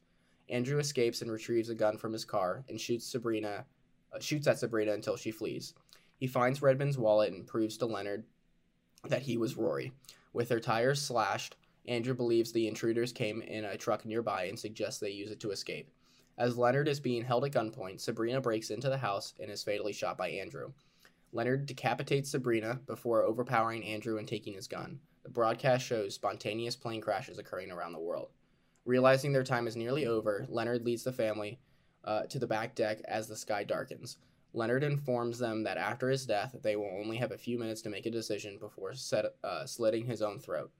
Andrew 0.49 0.79
escapes 0.79 1.21
and 1.21 1.31
retrieves 1.31 1.69
a 1.69 1.75
gun 1.75 1.97
from 1.97 2.13
his 2.13 2.25
car 2.25 2.63
and 2.69 2.79
shoots 2.79 3.05
Sabrina, 3.05 3.65
uh, 4.13 4.19
shoots 4.19 4.47
at 4.47 4.59
Sabrina 4.59 4.93
until 4.93 5.17
she 5.17 5.31
flees. 5.31 5.73
He 6.17 6.27
finds 6.27 6.61
Redmond's 6.61 6.97
wallet 6.97 7.33
and 7.33 7.47
proves 7.47 7.77
to 7.77 7.85
Leonard 7.85 8.25
that 9.07 9.23
he 9.23 9.37
was 9.37 9.57
Rory. 9.57 9.91
With 10.33 10.49
their 10.49 10.59
tires 10.59 11.01
slashed, 11.01 11.57
Andrew 11.87 12.13
believes 12.13 12.51
the 12.51 12.67
intruders 12.67 13.11
came 13.11 13.41
in 13.41 13.65
a 13.65 13.77
truck 13.77 14.05
nearby 14.05 14.45
and 14.45 14.57
suggests 14.57 14.99
they 14.99 15.09
use 15.09 15.31
it 15.31 15.39
to 15.41 15.51
escape. 15.51 15.91
As 16.37 16.57
Leonard 16.57 16.87
is 16.87 16.99
being 16.99 17.23
held 17.23 17.45
at 17.45 17.51
gunpoint, 17.51 17.99
Sabrina 17.99 18.39
breaks 18.39 18.69
into 18.69 18.89
the 18.89 18.97
house 18.97 19.33
and 19.39 19.51
is 19.51 19.63
fatally 19.63 19.93
shot 19.93 20.17
by 20.17 20.29
Andrew. 20.29 20.71
Leonard 21.33 21.65
decapitates 21.65 22.31
Sabrina 22.31 22.79
before 22.87 23.23
overpowering 23.23 23.83
Andrew 23.83 24.17
and 24.17 24.27
taking 24.27 24.53
his 24.53 24.67
gun. 24.67 24.99
The 25.23 25.29
broadcast 25.29 25.85
shows 25.85 26.15
spontaneous 26.15 26.75
plane 26.75 27.01
crashes 27.01 27.37
occurring 27.37 27.71
around 27.71 27.93
the 27.93 27.99
world. 27.99 28.29
Realizing 28.85 29.31
their 29.31 29.43
time 29.43 29.67
is 29.67 29.75
nearly 29.75 30.05
over, 30.05 30.45
Leonard 30.49 30.83
leads 30.83 31.03
the 31.03 31.11
family 31.11 31.59
uh, 32.03 32.23
to 32.23 32.39
the 32.39 32.47
back 32.47 32.73
deck 32.75 33.01
as 33.05 33.27
the 33.27 33.35
sky 33.35 33.63
darkens. 33.63 34.17
Leonard 34.53 34.83
informs 34.83 35.39
them 35.39 35.63
that 35.63 35.77
after 35.77 36.09
his 36.09 36.25
death, 36.25 36.55
they 36.61 36.75
will 36.75 36.91
only 36.99 37.17
have 37.17 37.31
a 37.31 37.37
few 37.37 37.57
minutes 37.57 37.81
to 37.81 37.89
make 37.89 38.05
a 38.05 38.11
decision 38.11 38.57
before 38.59 38.93
set, 38.93 39.25
uh, 39.43 39.65
slitting 39.65 40.05
his 40.05 40.21
own 40.21 40.39
throat. 40.39 40.71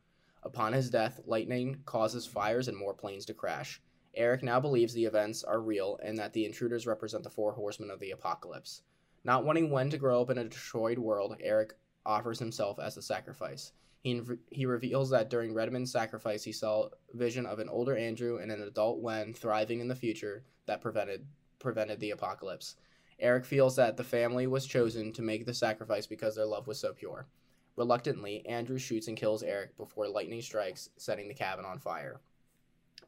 Upon 0.43 0.73
his 0.73 0.89
death, 0.89 1.21
lightning 1.25 1.81
causes 1.85 2.25
fires 2.25 2.67
and 2.67 2.77
more 2.77 2.93
planes 2.93 3.25
to 3.25 3.33
crash. 3.33 3.81
Eric 4.13 4.43
now 4.43 4.59
believes 4.59 4.93
the 4.93 5.05
events 5.05 5.43
are 5.43 5.61
real 5.61 5.97
and 6.03 6.17
that 6.17 6.33
the 6.33 6.45
intruders 6.45 6.85
represent 6.87 7.23
the 7.23 7.29
four 7.29 7.53
horsemen 7.53 7.91
of 7.91 7.99
the 7.99 8.11
apocalypse. 8.11 8.81
Not 9.23 9.45
wanting 9.45 9.69
Wen 9.69 9.89
to 9.91 9.97
grow 9.97 10.21
up 10.21 10.29
in 10.29 10.39
a 10.39 10.43
destroyed 10.43 10.97
world, 10.97 11.37
Eric 11.39 11.73
offers 12.05 12.39
himself 12.39 12.79
as 12.79 12.97
a 12.97 13.01
sacrifice. 13.01 13.71
He, 14.03 14.19
he 14.49 14.65
reveals 14.65 15.11
that 15.11 15.29
during 15.29 15.53
Redmond's 15.53 15.91
sacrifice, 15.91 16.43
he 16.43 16.51
saw 16.51 16.89
a 17.13 17.17
vision 17.17 17.45
of 17.45 17.59
an 17.59 17.69
older 17.69 17.95
Andrew 17.95 18.37
and 18.37 18.51
an 18.51 18.63
adult 18.63 18.99
Wen 18.99 19.33
thriving 19.33 19.79
in 19.79 19.87
the 19.87 19.95
future 19.95 20.43
that 20.65 20.81
prevented 20.81 21.25
prevented 21.59 21.99
the 21.99 22.09
apocalypse. 22.09 22.75
Eric 23.21 23.45
feels 23.45 23.75
that 23.75 23.97
the 23.97 24.03
family 24.03 24.47
was 24.47 24.65
chosen 24.65 25.13
to 25.13 25.21
make 25.21 25.45
the 25.45 25.53
sacrifice 25.53 26.07
because 26.07 26.35
their 26.35 26.45
love 26.45 26.67
was 26.67 26.79
so 26.79 26.91
pure. 26.91 27.27
Reluctantly, 27.75 28.45
Andrew 28.47 28.79
shoots 28.79 29.07
and 29.07 29.15
kills 29.15 29.43
Eric 29.43 29.77
before 29.77 30.07
lightning 30.07 30.41
strikes, 30.41 30.89
setting 30.97 31.27
the 31.27 31.33
cabin 31.33 31.63
on 31.63 31.79
fire. 31.79 32.19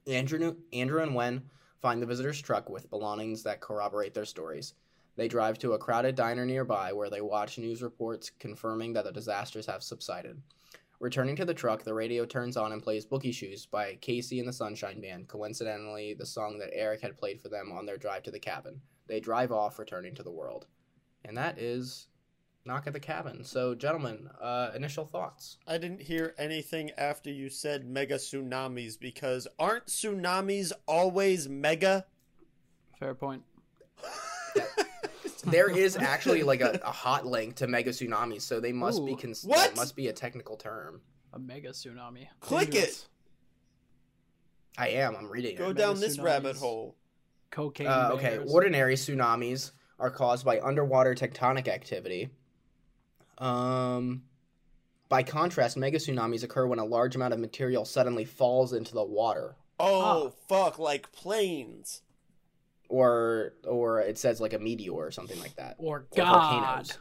Andrew, 0.08 0.56
Andrew 0.72 1.02
and 1.02 1.16
Wen 1.16 1.42
find 1.82 2.02
the 2.02 2.06
visitor's 2.06 2.42
truck 2.42 2.70
with 2.70 2.90
belongings 2.90 3.44
that 3.44 3.60
corroborate 3.60 4.14
their 4.14 4.26
stories. 4.26 4.76
They 5.16 5.28
drive 5.28 5.58
to 5.60 5.74
a 5.74 5.80
crowded 5.80 6.16
diner 6.16 6.46
nearby 6.46 6.94
where 6.94 7.10
they 7.10 7.22
watch 7.22 7.58
news 7.58 7.82
reports 7.82 8.32
confirming 8.40 8.94
that 8.94 9.06
the 9.06 9.12
disasters 9.12 9.66
have 9.66 9.84
subsided. 9.84 10.42
Returning 11.00 11.36
to 11.36 11.46
the 11.46 11.54
truck, 11.54 11.84
the 11.84 11.94
radio 11.94 12.26
turns 12.26 12.56
on 12.56 12.72
and 12.72 12.82
plays 12.82 13.06
Boogie 13.06 13.34
Shoes 13.34 13.66
by 13.66 13.96
KC 13.96 14.40
and 14.40 14.48
the 14.48 14.54
Sunshine 14.54 15.02
Band, 15.02 15.28
coincidentally, 15.28 16.14
the 16.14 16.26
song 16.26 16.58
that 16.60 16.70
Eric 16.72 17.02
had 17.02 17.18
played 17.18 17.42
for 17.42 17.50
them 17.50 17.72
on 17.72 17.86
their 17.86 17.98
drive 17.98 18.24
to 18.24 18.32
the 18.32 18.40
cabin. 18.40 18.80
They 19.08 19.20
drive 19.20 19.52
off, 19.52 19.80
returning 19.80 20.16
to 20.16 20.24
the 20.24 20.32
world. 20.32 20.68
And 21.26 21.38
that 21.38 21.60
is 21.60 22.08
Knock 22.66 22.88
at 22.88 22.94
the 22.94 23.00
Cabin. 23.00 23.44
So, 23.44 23.76
gentlemen, 23.76 24.30
uh, 24.42 24.72
initial 24.76 25.06
thoughts. 25.06 25.58
I 25.68 25.78
didn't 25.78 26.02
hear 26.02 26.34
anything 26.38 26.92
after 26.98 27.30
you 27.30 27.50
said 27.50 27.86
mega 27.86 28.16
tsunamis 28.16 29.00
because 29.00 29.48
aren't 29.60 29.88
tsunamis 29.88 30.72
always 30.88 31.50
mega? 31.50 32.06
Fair 33.00 33.16
point. 33.16 33.44
there 35.46 35.70
is 35.70 35.98
actually 35.98 36.44
like 36.44 36.62
a, 36.62 36.80
a, 36.86 36.92
hot 36.92 37.26
link 37.26 37.56
to 37.56 37.68
mega 37.68 37.90
tsunamis, 37.90 38.42
so 38.42 38.60
they 38.60 38.72
must 38.72 39.02
Ooh, 39.02 39.06
be 39.06 39.16
cons- 39.16 39.44
what? 39.44 39.58
That 39.58 39.76
must 39.76 39.96
be 39.96 40.08
a 40.08 40.14
technical 40.14 40.56
term. 40.56 41.02
A 41.34 41.40
mega 41.40 41.70
tsunami. 41.70 42.28
Click 42.40 42.72
Dangerous. 42.72 43.04
it. 43.04 43.08
I 44.78 44.88
am. 44.90 45.16
I'm 45.16 45.30
reading. 45.30 45.58
Go 45.58 45.70
it. 45.72 45.78
down 45.78 46.00
this 46.00 46.18
rabbit 46.18 46.56
hole. 46.56 46.96
Cocaine. 47.54 47.88
Uh, 47.88 48.10
okay. 48.14 48.40
Ordinary 48.48 48.96
tsunamis 48.96 49.72
are 50.00 50.10
caused 50.10 50.44
by 50.44 50.60
underwater 50.60 51.16
tectonic 51.16 51.68
activity. 51.68 52.30
Um. 53.38 54.24
By 55.10 55.22
contrast, 55.22 55.78
mega 55.78 56.00
tsunamis 56.00 56.44
occur 56.44 56.66
when 56.66 56.80
a 56.80 56.86
large 56.86 57.16
amount 57.16 57.34
of 57.34 57.40
material 57.40 57.86
suddenly 57.86 58.26
falls 58.26 58.74
into 58.74 58.96
the 58.96 59.04
water. 59.04 59.56
Oh, 59.80 60.28
ah. 60.28 60.32
fuck, 60.48 60.80
like 60.80 61.12
planes 61.12 62.02
or 62.90 63.54
or 63.68 64.02
it 64.02 64.18
says 64.18 64.40
like 64.40 64.54
a 64.54 64.60
meteor 64.60 64.94
or 64.94 65.12
something 65.12 65.40
like 65.40 65.56
that. 65.56 65.76
Or, 65.78 65.98
or 65.98 66.08
God. 66.16 66.34
Volcanoes. 66.34 67.00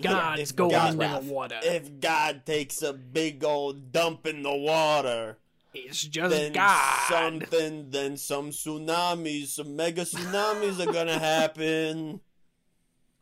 God's 0.00 0.52
yeah, 0.52 0.56
going 0.56 0.70
God, 0.70 0.92
in 0.92 1.26
the 1.26 1.32
water. 1.32 1.60
If 1.62 2.00
God 2.00 2.46
takes 2.46 2.82
a 2.82 2.94
big 2.94 3.44
old 3.44 3.92
dump 3.92 4.26
in 4.26 4.42
the 4.42 4.54
water, 4.54 5.38
it's 5.74 6.02
just 6.02 6.30
then 6.30 6.52
God. 6.52 7.08
Something, 7.08 7.90
then 7.90 8.16
some 8.16 8.50
tsunamis, 8.50 9.48
some 9.48 9.74
mega 9.76 10.02
tsunamis 10.02 10.86
are 10.86 10.92
gonna 10.92 11.18
happen. 11.18 12.20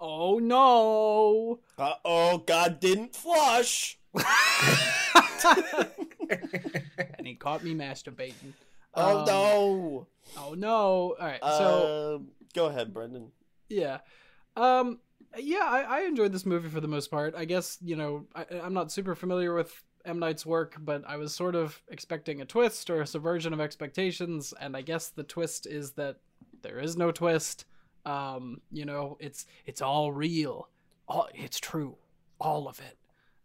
Oh 0.00 0.38
no! 0.38 1.60
Uh 1.78 1.94
oh, 2.04 2.38
God 2.38 2.80
didn't 2.80 3.14
flush. 3.14 3.98
and 7.18 7.26
he 7.26 7.34
caught 7.34 7.62
me 7.62 7.74
masturbating. 7.74 8.54
Oh 8.94 9.18
um, 9.18 9.26
no! 9.26 10.06
Oh 10.36 10.54
no! 10.54 11.14
All 11.20 11.26
right, 11.26 11.40
so 11.42 12.18
uh, 12.18 12.18
go 12.54 12.66
ahead, 12.66 12.92
Brendan. 12.92 13.30
Yeah, 13.68 13.98
um, 14.56 14.98
yeah, 15.38 15.64
I, 15.64 15.82
I 15.82 16.00
enjoyed 16.02 16.32
this 16.32 16.46
movie 16.46 16.68
for 16.68 16.80
the 16.80 16.88
most 16.88 17.10
part. 17.10 17.34
I 17.36 17.44
guess 17.44 17.78
you 17.82 17.94
know 17.96 18.26
I, 18.34 18.46
I'm 18.62 18.74
not 18.74 18.90
super 18.90 19.14
familiar 19.14 19.54
with 19.54 19.84
M 20.04 20.18
Night's 20.18 20.46
work, 20.46 20.76
but 20.80 21.02
I 21.06 21.16
was 21.16 21.34
sort 21.34 21.54
of 21.54 21.80
expecting 21.88 22.40
a 22.40 22.44
twist 22.44 22.90
or 22.90 23.02
a 23.02 23.06
subversion 23.06 23.52
of 23.52 23.60
expectations, 23.60 24.54
and 24.60 24.76
I 24.76 24.82
guess 24.82 25.08
the 25.08 25.22
twist 25.22 25.66
is 25.66 25.92
that 25.92 26.16
there 26.62 26.78
is 26.78 26.96
no 26.96 27.10
twist. 27.10 27.64
Um, 28.06 28.60
you 28.72 28.84
know, 28.84 29.16
it's 29.20 29.46
it's 29.66 29.82
all 29.82 30.12
real, 30.12 30.68
all 31.08 31.28
it's 31.34 31.60
true, 31.60 31.96
all 32.40 32.68
of 32.68 32.80
it. 32.80 32.96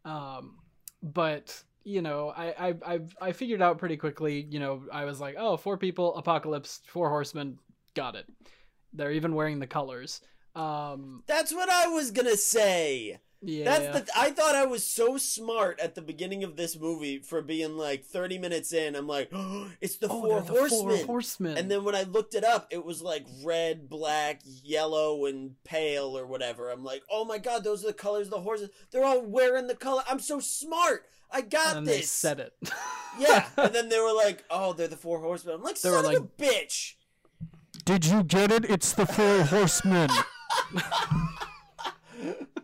Um, 0.09 0.59
but 1.03 1.63
you 1.83 2.01
know, 2.01 2.33
I, 2.35 2.69
I 2.69 2.75
I 2.85 2.99
I 3.21 3.31
figured 3.31 3.61
out 3.61 3.77
pretty 3.77 3.97
quickly. 3.97 4.47
You 4.49 4.59
know, 4.59 4.83
I 4.91 5.05
was 5.05 5.19
like, 5.19 5.35
oh, 5.37 5.57
four 5.57 5.77
people, 5.77 6.15
apocalypse, 6.15 6.81
four 6.87 7.09
horsemen, 7.09 7.59
got 7.95 8.15
it. 8.15 8.25
They're 8.93 9.11
even 9.11 9.35
wearing 9.35 9.59
the 9.59 9.67
colors. 9.67 10.21
Um, 10.55 11.23
That's 11.27 11.53
what 11.53 11.69
I 11.69 11.87
was 11.87 12.11
gonna 12.11 12.37
say. 12.37 13.19
Yeah. 13.45 13.65
That's 13.65 13.99
the. 13.99 14.17
I 14.17 14.31
thought 14.31 14.55
I 14.55 14.65
was 14.65 14.83
so 14.83 15.17
smart 15.17 15.79
at 15.79 15.95
the 15.95 16.01
beginning 16.01 16.43
of 16.43 16.55
this 16.55 16.77
movie 16.77 17.19
for 17.19 17.41
being 17.41 17.77
like 17.77 18.05
30 18.05 18.37
minutes 18.37 18.73
in. 18.73 18.95
I'm 18.95 19.07
like, 19.07 19.29
oh, 19.33 19.69
it's 19.81 19.97
the, 19.97 20.07
oh, 20.07 20.21
four, 20.21 20.41
the 20.41 20.51
horsemen. 20.51 20.97
four 20.97 21.05
horsemen. 21.05 21.57
And 21.57 21.69
then 21.69 21.83
when 21.83 21.95
I 21.95 22.03
looked 22.03 22.35
it 22.35 22.43
up, 22.43 22.67
it 22.71 22.83
was 22.83 23.01
like 23.01 23.25
red, 23.43 23.89
black, 23.89 24.41
yellow, 24.63 25.25
and 25.25 25.55
pale 25.63 26.17
or 26.17 26.25
whatever. 26.25 26.71
I'm 26.71 26.83
like, 26.83 27.03
oh 27.11 27.25
my 27.25 27.37
god, 27.37 27.63
those 27.63 27.83
are 27.83 27.87
the 27.87 27.93
colors 27.93 28.27
of 28.27 28.31
the 28.31 28.41
horses. 28.41 28.69
They're 28.91 29.05
all 29.05 29.21
wearing 29.21 29.67
the 29.67 29.75
color. 29.75 30.03
I'm 30.09 30.19
so 30.19 30.39
smart. 30.39 31.05
I 31.31 31.41
got 31.41 31.77
and 31.77 31.87
this. 31.87 31.97
They 31.97 32.01
said 32.03 32.39
it. 32.39 32.53
yeah, 33.19 33.47
and 33.57 33.73
then 33.73 33.89
they 33.89 33.99
were 33.99 34.13
like, 34.15 34.43
"Oh, 34.49 34.73
they're 34.73 34.87
the 34.87 34.95
four 34.95 35.19
horsemen." 35.19 35.55
I'm 35.55 35.63
like, 35.63 35.75
they 35.75 35.89
"Son 35.89 36.05
of 36.05 36.05
like, 36.05 36.17
a 36.17 36.21
bitch!" 36.21 36.93
Did 37.83 38.05
you 38.05 38.23
get 38.23 38.51
it? 38.51 38.65
It's 38.65 38.93
the 38.93 39.05
four 39.05 39.43
horsemen. 39.43 40.09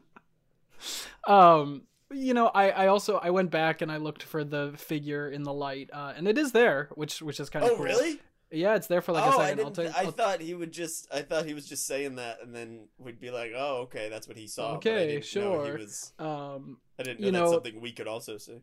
um, 1.31 1.83
you 2.11 2.33
know, 2.33 2.47
I, 2.47 2.69
I 2.71 2.87
also 2.87 3.17
I 3.17 3.29
went 3.29 3.51
back 3.51 3.81
and 3.81 3.91
I 3.91 3.97
looked 3.97 4.23
for 4.23 4.43
the 4.43 4.73
figure 4.77 5.29
in 5.29 5.43
the 5.43 5.53
light, 5.53 5.89
uh, 5.93 6.13
and 6.15 6.27
it 6.27 6.37
is 6.37 6.51
there, 6.51 6.89
which 6.95 7.21
which 7.21 7.39
is 7.39 7.49
kind 7.49 7.65
of 7.65 7.71
oh 7.71 7.75
cool. 7.75 7.85
really? 7.85 8.19
Yeah, 8.53 8.75
it's 8.75 8.87
there 8.87 9.01
for 9.01 9.13
like 9.13 9.23
oh, 9.25 9.39
a 9.39 9.47
second. 9.47 9.59
I, 9.61 9.69
didn't, 9.69 9.97
i 9.97 10.05
thought 10.07 10.41
he 10.41 10.53
would 10.53 10.73
just. 10.73 11.07
I 11.13 11.21
thought 11.21 11.45
he 11.45 11.53
was 11.53 11.65
just 11.65 11.87
saying 11.87 12.15
that, 12.15 12.39
and 12.43 12.53
then 12.53 12.89
we'd 12.97 13.19
be 13.19 13.31
like, 13.31 13.53
"Oh, 13.55 13.83
okay, 13.83 14.09
that's 14.09 14.27
what 14.27 14.35
he 14.35 14.47
saw." 14.47 14.73
Okay, 14.73 15.21
sure. 15.21 15.77
Was, 15.77 16.11
um, 16.19 16.77
I 16.99 17.03
didn't 17.03 17.21
know, 17.21 17.25
you 17.25 17.31
know 17.31 17.39
that's 17.39 17.53
something 17.53 17.79
we 17.79 17.93
could 17.93 18.07
also 18.07 18.37
see. 18.37 18.59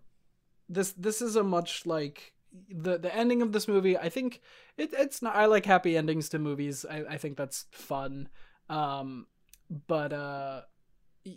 This 0.69 0.93
this 0.93 1.23
is 1.23 1.37
a 1.37 1.43
much 1.43 1.87
like 1.87 2.35
the 2.71 2.99
the 2.99 3.15
ending 3.15 3.41
of 3.41 3.53
this 3.53 3.67
movie. 3.67 3.97
I 3.97 4.11
think 4.11 4.43
it, 4.77 4.91
it's 4.93 5.23
not. 5.23 5.35
I 5.35 5.47
like 5.47 5.65
happy 5.65 5.97
endings 5.97 6.29
to 6.31 6.39
movies. 6.39 6.85
I, 6.85 7.05
I 7.09 7.17
think 7.17 7.39
that's 7.39 7.65
fun. 7.71 8.29
Um, 8.69 9.27
but 9.87 10.13
uh, 10.13 10.63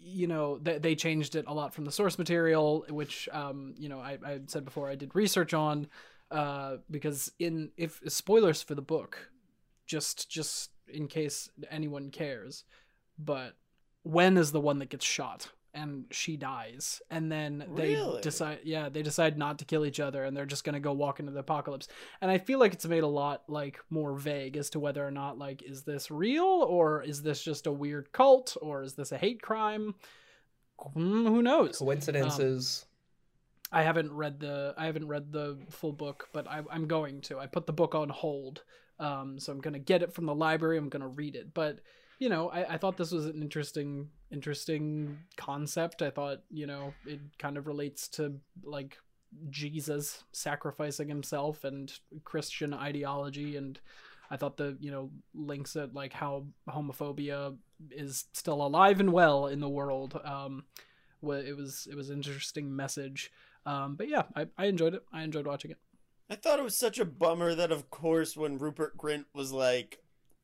you 0.03 0.27
know 0.27 0.57
they, 0.57 0.95
changed 0.95 1.35
it 1.35 1.45
a 1.47 1.53
lot 1.53 1.73
from 1.73 1.85
the 1.85 1.91
source 1.91 2.17
material, 2.17 2.85
which 2.89 3.27
um, 3.31 3.73
you 3.77 3.89
know 3.89 3.99
I, 3.99 4.17
I 4.25 4.39
said 4.47 4.65
before 4.65 4.89
I 4.89 4.95
did 4.95 5.15
research 5.15 5.53
on 5.53 5.87
uh, 6.29 6.77
because 6.89 7.31
in 7.39 7.71
if 7.77 8.01
spoilers 8.07 8.61
for 8.61 8.75
the 8.75 8.81
book, 8.81 9.31
just 9.85 10.29
just 10.29 10.71
in 10.87 11.07
case 11.07 11.49
anyone 11.69 12.09
cares, 12.09 12.63
but 13.17 13.53
Wen 14.03 14.37
is 14.37 14.51
the 14.51 14.61
one 14.61 14.79
that 14.79 14.89
gets 14.89 15.05
shot 15.05 15.49
and 15.73 16.05
she 16.11 16.35
dies 16.35 17.01
and 17.09 17.31
then 17.31 17.65
they 17.75 17.95
really? 17.95 18.21
decide 18.21 18.59
yeah 18.63 18.89
they 18.89 19.01
decide 19.01 19.37
not 19.37 19.59
to 19.59 19.65
kill 19.65 19.85
each 19.85 19.99
other 19.99 20.23
and 20.25 20.35
they're 20.35 20.45
just 20.45 20.63
going 20.63 20.73
to 20.73 20.79
go 20.79 20.91
walk 20.91 21.19
into 21.19 21.31
the 21.31 21.39
apocalypse 21.39 21.87
and 22.21 22.29
i 22.29 22.37
feel 22.37 22.59
like 22.59 22.73
it's 22.73 22.85
made 22.85 23.03
a 23.03 23.07
lot 23.07 23.43
like 23.47 23.79
more 23.89 24.13
vague 24.13 24.57
as 24.57 24.69
to 24.69 24.79
whether 24.79 25.05
or 25.05 25.11
not 25.11 25.37
like 25.37 25.61
is 25.63 25.83
this 25.83 26.11
real 26.11 26.43
or 26.43 27.01
is 27.03 27.21
this 27.21 27.41
just 27.41 27.67
a 27.67 27.71
weird 27.71 28.11
cult 28.11 28.57
or 28.61 28.83
is 28.83 28.93
this 28.93 29.11
a 29.11 29.17
hate 29.17 29.41
crime 29.41 29.95
mm, 30.95 31.27
who 31.27 31.41
knows 31.41 31.77
coincidences 31.77 32.85
I 33.71 33.83
haven't 33.83 34.11
read 34.11 34.39
the 34.39 34.73
I 34.77 34.85
haven't 34.85 35.07
read 35.07 35.31
the 35.31 35.57
full 35.69 35.93
book, 35.93 36.27
but 36.33 36.45
I, 36.47 36.61
am 36.73 36.87
going 36.87 37.21
to. 37.21 37.39
I 37.39 37.47
put 37.47 37.65
the 37.65 37.73
book 37.73 37.95
on 37.95 38.09
hold, 38.09 38.63
um, 38.99 39.39
so 39.39 39.51
I'm 39.51 39.61
gonna 39.61 39.79
get 39.79 40.03
it 40.03 40.13
from 40.13 40.25
the 40.25 40.35
library. 40.35 40.77
I'm 40.77 40.89
gonna 40.89 41.07
read 41.07 41.35
it, 41.35 41.53
but 41.53 41.79
you 42.21 42.29
know, 42.29 42.49
I, 42.49 42.75
I 42.75 42.77
thought 42.77 42.97
this 42.97 43.11
was 43.11 43.25
an 43.25 43.41
interesting 43.41 44.07
interesting 44.31 45.17
concept. 45.37 46.03
I 46.03 46.11
thought, 46.11 46.43
you 46.51 46.67
know, 46.67 46.93
it 47.03 47.19
kind 47.39 47.57
of 47.57 47.65
relates 47.65 48.07
to 48.09 48.35
like 48.63 48.95
Jesus 49.49 50.23
sacrificing 50.31 51.09
himself 51.09 51.63
and 51.63 51.91
Christian 52.23 52.75
ideology 52.75 53.57
and 53.57 53.79
I 54.29 54.37
thought 54.37 54.55
the, 54.55 54.77
you 54.79 54.91
know, 54.91 55.09
links 55.33 55.75
at 55.75 55.95
like 55.95 56.13
how 56.13 56.45
homophobia 56.69 57.57
is 57.89 58.25
still 58.33 58.61
alive 58.61 58.99
and 58.99 59.11
well 59.11 59.47
in 59.47 59.59
the 59.59 59.67
world. 59.67 60.21
Um 60.23 60.65
it 61.23 61.57
was 61.57 61.87
it 61.89 61.95
was 61.95 62.11
an 62.11 62.17
interesting 62.17 62.75
message. 62.75 63.31
Um 63.65 63.95
but 63.95 64.07
yeah, 64.07 64.25
I, 64.35 64.45
I 64.59 64.67
enjoyed 64.67 64.93
it. 64.93 65.03
I 65.11 65.23
enjoyed 65.23 65.47
watching 65.47 65.71
it. 65.71 65.79
I 66.29 66.35
thought 66.35 66.59
it 66.59 66.63
was 66.63 66.77
such 66.77 66.99
a 66.99 67.05
bummer 67.05 67.55
that 67.55 67.71
of 67.71 67.89
course 67.89 68.37
when 68.37 68.59
Rupert 68.59 68.95
Grint 68.95 69.25
was 69.33 69.51
like 69.51 70.00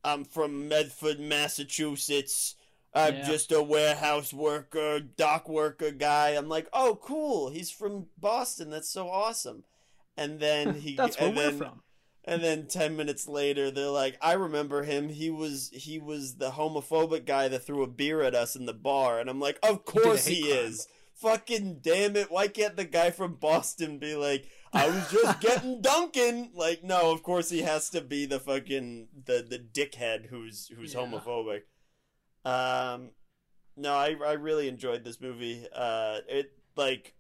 I'm 0.08 0.24
from 0.26 0.68
Medford, 0.68 1.20
Massachusetts. 1.20 2.56
I'm 2.94 3.16
Yeah. 3.18 3.24
just 3.28 3.52
a 3.52 3.62
warehouse 3.62 4.34
worker, 4.34 5.00
dock 5.00 5.50
worker 5.50 5.92
guy. 5.92 6.30
I'm 6.30 6.48
like, 6.50 6.68
oh, 6.74 6.98
cool. 7.02 7.50
He's 7.50 7.70
from 7.70 8.08
Boston. 8.18 8.70
That's 8.70 8.90
so 8.90 9.10
awesome. 9.10 9.66
And 10.16 10.40
then 10.40 10.76
he, 10.82 10.96
That's 10.96 11.20
where 11.20 11.28
and 11.30 11.38
we're 11.38 11.50
then, 11.52 11.58
from. 11.58 11.82
And 12.24 12.44
then 12.44 12.68
ten 12.68 12.98
minutes 12.98 13.26
later, 13.28 13.72
they're 13.72 13.88
like, 13.88 14.18
"I 14.22 14.34
remember 14.34 14.84
him. 14.84 15.08
He 15.08 15.30
was 15.30 15.70
he 15.72 15.98
was 15.98 16.36
the 16.36 16.50
homophobic 16.52 17.24
guy 17.26 17.48
that 17.48 17.60
threw 17.66 17.84
a 17.84 17.88
beer 17.88 18.22
at 18.22 18.36
us 18.36 18.54
in 18.54 18.66
the 18.66 18.74
bar." 18.74 19.22
And 19.22 19.30
I'm 19.30 19.40
like, 19.40 19.58
"Of 19.64 19.86
course 19.86 20.26
he 20.26 20.42
crime. 20.42 20.66
is. 20.66 20.88
Fucking 21.14 21.80
damn 21.82 22.18
it! 22.18 22.30
Why 22.30 22.50
can't 22.50 22.76
the 22.76 22.84
guy 22.84 23.12
from 23.12 23.36
Boston 23.36 23.98
be 23.98 24.16
like, 24.16 24.46
I 24.74 24.90
was 24.90 25.10
just 25.12 25.40
getting 25.42 25.82
Dunkin'? 25.82 26.52
Like, 26.54 26.84
no, 26.84 27.12
of 27.12 27.24
course 27.24 27.50
he 27.50 27.62
has 27.62 27.90
to 27.92 28.02
be 28.02 28.26
the 28.26 28.40
fucking 28.40 29.08
the 29.26 29.46
the 29.48 29.60
dickhead 29.60 30.28
who's 30.28 30.68
who's 30.76 30.94
Yeah. 30.94 31.02
homophobic." 31.02 31.62
Um, 32.46 33.12
no, 33.76 33.94
I 33.94 34.16
I 34.26 34.34
really 34.34 34.68
enjoyed 34.68 35.04
this 35.04 35.20
movie. 35.22 35.66
Uh, 35.74 36.20
it 36.28 36.52
like 36.76 37.16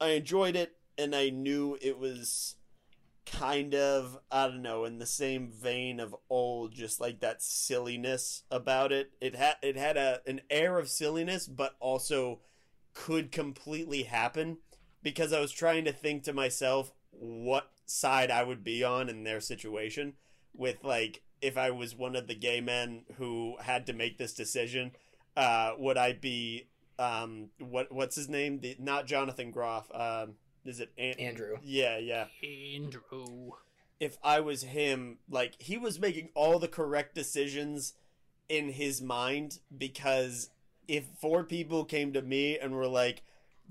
I 0.00 0.08
enjoyed 0.10 0.56
it, 0.56 0.76
and 0.98 1.14
I 1.14 1.30
knew 1.30 1.78
it 1.80 1.98
was 1.98 2.56
kind 3.24 3.74
of 3.74 4.18
I 4.30 4.46
don't 4.48 4.62
know 4.62 4.84
in 4.84 4.98
the 4.98 5.06
same 5.06 5.50
vein 5.50 5.98
of 6.00 6.14
old, 6.30 6.72
just 6.72 7.00
like 7.00 7.20
that 7.20 7.42
silliness 7.42 8.44
about 8.50 8.92
it. 8.92 9.10
It 9.20 9.34
had 9.34 9.56
it 9.62 9.76
had 9.76 9.96
a 9.96 10.20
an 10.26 10.42
air 10.50 10.78
of 10.78 10.88
silliness, 10.88 11.46
but 11.48 11.74
also 11.80 12.40
could 12.94 13.30
completely 13.32 14.04
happen 14.04 14.58
because 15.06 15.32
I 15.32 15.38
was 15.38 15.52
trying 15.52 15.84
to 15.84 15.92
think 15.92 16.24
to 16.24 16.32
myself 16.32 16.90
what 17.12 17.70
side 17.84 18.28
I 18.28 18.42
would 18.42 18.64
be 18.64 18.82
on 18.82 19.08
in 19.08 19.22
their 19.22 19.38
situation 19.38 20.14
with 20.52 20.82
like 20.82 21.22
if 21.40 21.56
I 21.56 21.70
was 21.70 21.94
one 21.94 22.16
of 22.16 22.26
the 22.26 22.34
gay 22.34 22.60
men 22.60 23.04
who 23.16 23.54
had 23.60 23.86
to 23.86 23.92
make 23.92 24.18
this 24.18 24.34
decision, 24.34 24.90
uh, 25.36 25.74
would 25.78 25.96
I 25.96 26.12
be 26.12 26.66
um 26.98 27.50
what 27.60 27.92
what's 27.92 28.16
his 28.16 28.28
name? 28.28 28.58
The, 28.58 28.74
not 28.80 29.06
Jonathan 29.06 29.52
Groff. 29.52 29.88
Um, 29.94 30.34
is 30.64 30.80
it 30.80 30.90
An- 30.98 31.20
Andrew. 31.20 31.58
Yeah, 31.62 31.98
yeah. 31.98 32.24
Andrew. 32.74 33.52
If 34.00 34.18
I 34.24 34.40
was 34.40 34.64
him, 34.64 35.18
like 35.30 35.54
he 35.62 35.78
was 35.78 36.00
making 36.00 36.30
all 36.34 36.58
the 36.58 36.66
correct 36.66 37.14
decisions 37.14 37.94
in 38.48 38.70
his 38.70 39.00
mind 39.00 39.60
because 39.78 40.50
if 40.88 41.04
four 41.20 41.44
people 41.44 41.84
came 41.84 42.12
to 42.12 42.22
me 42.22 42.58
and 42.58 42.74
were 42.74 42.88
like, 42.88 43.22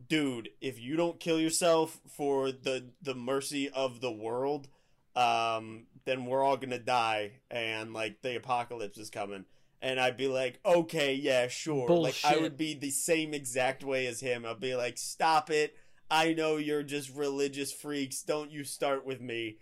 "Dude, 0.07 0.49
if 0.61 0.79
you 0.79 0.95
don't 0.95 1.19
kill 1.19 1.39
yourself 1.39 1.99
for 2.07 2.51
the 2.51 2.91
the 3.01 3.15
mercy 3.15 3.69
of 3.69 4.01
the 4.01 4.11
world, 4.11 4.67
um, 5.15 5.87
then 6.05 6.25
we're 6.25 6.43
all 6.43 6.57
gonna 6.57 6.79
die 6.79 7.39
and 7.49 7.93
like 7.93 8.21
the 8.21 8.35
apocalypse 8.35 8.97
is 8.97 9.09
coming." 9.09 9.45
And 9.81 9.99
I'd 9.99 10.17
be 10.17 10.27
like, 10.27 10.59
"Okay, 10.65 11.13
yeah, 11.13 11.47
sure." 11.47 11.89
Like 11.89 12.15
I 12.23 12.37
would 12.37 12.57
be 12.57 12.73
the 12.73 12.91
same 12.91 13.33
exact 13.33 13.83
way 13.83 14.07
as 14.07 14.19
him. 14.19 14.45
I'd 14.45 14.59
be 14.59 14.75
like, 14.75 14.97
"Stop 14.97 15.49
it." 15.49 15.75
I 16.09 16.33
know 16.33 16.57
you're 16.57 16.83
just 16.83 17.15
religious 17.15 17.71
freaks. 17.71 18.21
Don't 18.21 18.51
you 18.51 18.63
start 18.63 19.05
with 19.05 19.21
me. 19.21 19.57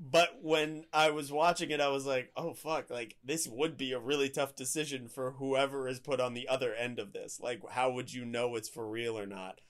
But 0.00 0.42
when 0.42 0.84
I 0.92 1.10
was 1.10 1.32
watching 1.32 1.70
it, 1.70 1.80
I 1.80 1.88
was 1.88 2.06
like, 2.06 2.30
oh, 2.36 2.54
fuck. 2.54 2.88
Like, 2.88 3.16
this 3.24 3.48
would 3.48 3.76
be 3.76 3.92
a 3.92 3.98
really 3.98 4.28
tough 4.28 4.54
decision 4.54 5.08
for 5.08 5.32
whoever 5.32 5.88
is 5.88 5.98
put 5.98 6.20
on 6.20 6.34
the 6.34 6.46
other 6.46 6.72
end 6.72 7.00
of 7.00 7.12
this. 7.12 7.40
Like, 7.40 7.68
how 7.70 7.90
would 7.90 8.12
you 8.12 8.24
know 8.24 8.54
it's 8.54 8.68
for 8.68 8.86
real 8.86 9.18
or 9.18 9.26
not? 9.26 9.60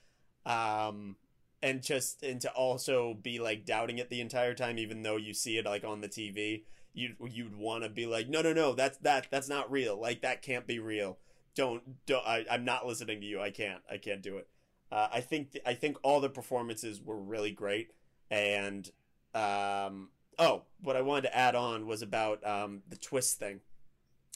Um, 0.45 1.15
and 1.61 1.81
just, 1.81 2.23
and 2.23 2.39
to 2.41 2.51
also 2.51 3.15
be 3.21 3.39
like 3.39 3.65
doubting 3.65 3.97
it 3.97 4.09
the 4.09 4.21
entire 4.21 4.53
time, 4.53 4.77
even 4.77 5.03
though 5.03 5.17
you 5.17 5.33
see 5.33 5.57
it 5.57 5.65
like 5.65 5.83
on 5.83 6.01
the 6.01 6.07
TV, 6.07 6.63
you'd, 6.93 7.17
you'd 7.29 7.55
want 7.55 7.83
to 7.83 7.89
be 7.89 8.05
like, 8.05 8.29
no, 8.29 8.41
no, 8.41 8.53
no, 8.53 8.73
that's, 8.73 8.97
that, 8.99 9.27
that's 9.29 9.49
not 9.49 9.69
real. 9.69 9.99
Like, 9.99 10.21
that 10.21 10.41
can't 10.41 10.65
be 10.65 10.79
real. 10.79 11.17
Don't, 11.55 12.05
don't, 12.05 12.25
I, 12.25 12.45
I'm 12.49 12.63
not 12.63 12.87
listening 12.87 13.19
to 13.21 13.27
you. 13.27 13.41
I 13.41 13.51
can't, 13.51 13.81
I 13.91 13.97
can't 13.97 14.21
do 14.21 14.37
it. 14.37 14.47
Uh, 14.91 15.07
I 15.11 15.21
think 15.21 15.57
I 15.65 15.75
think 15.75 15.97
all 16.01 16.19
the 16.19 16.29
performances 16.29 17.01
were 17.01 17.17
really 17.17 17.51
great, 17.51 17.91
and 18.31 18.89
um, 19.35 20.09
oh, 20.39 20.63
what 20.81 20.95
I 20.95 21.01
wanted 21.01 21.23
to 21.23 21.37
add 21.37 21.53
on 21.53 21.85
was 21.85 22.01
about 22.01 22.45
um, 22.45 22.81
the 22.89 22.95
twist 22.95 23.37
thing. 23.37 23.59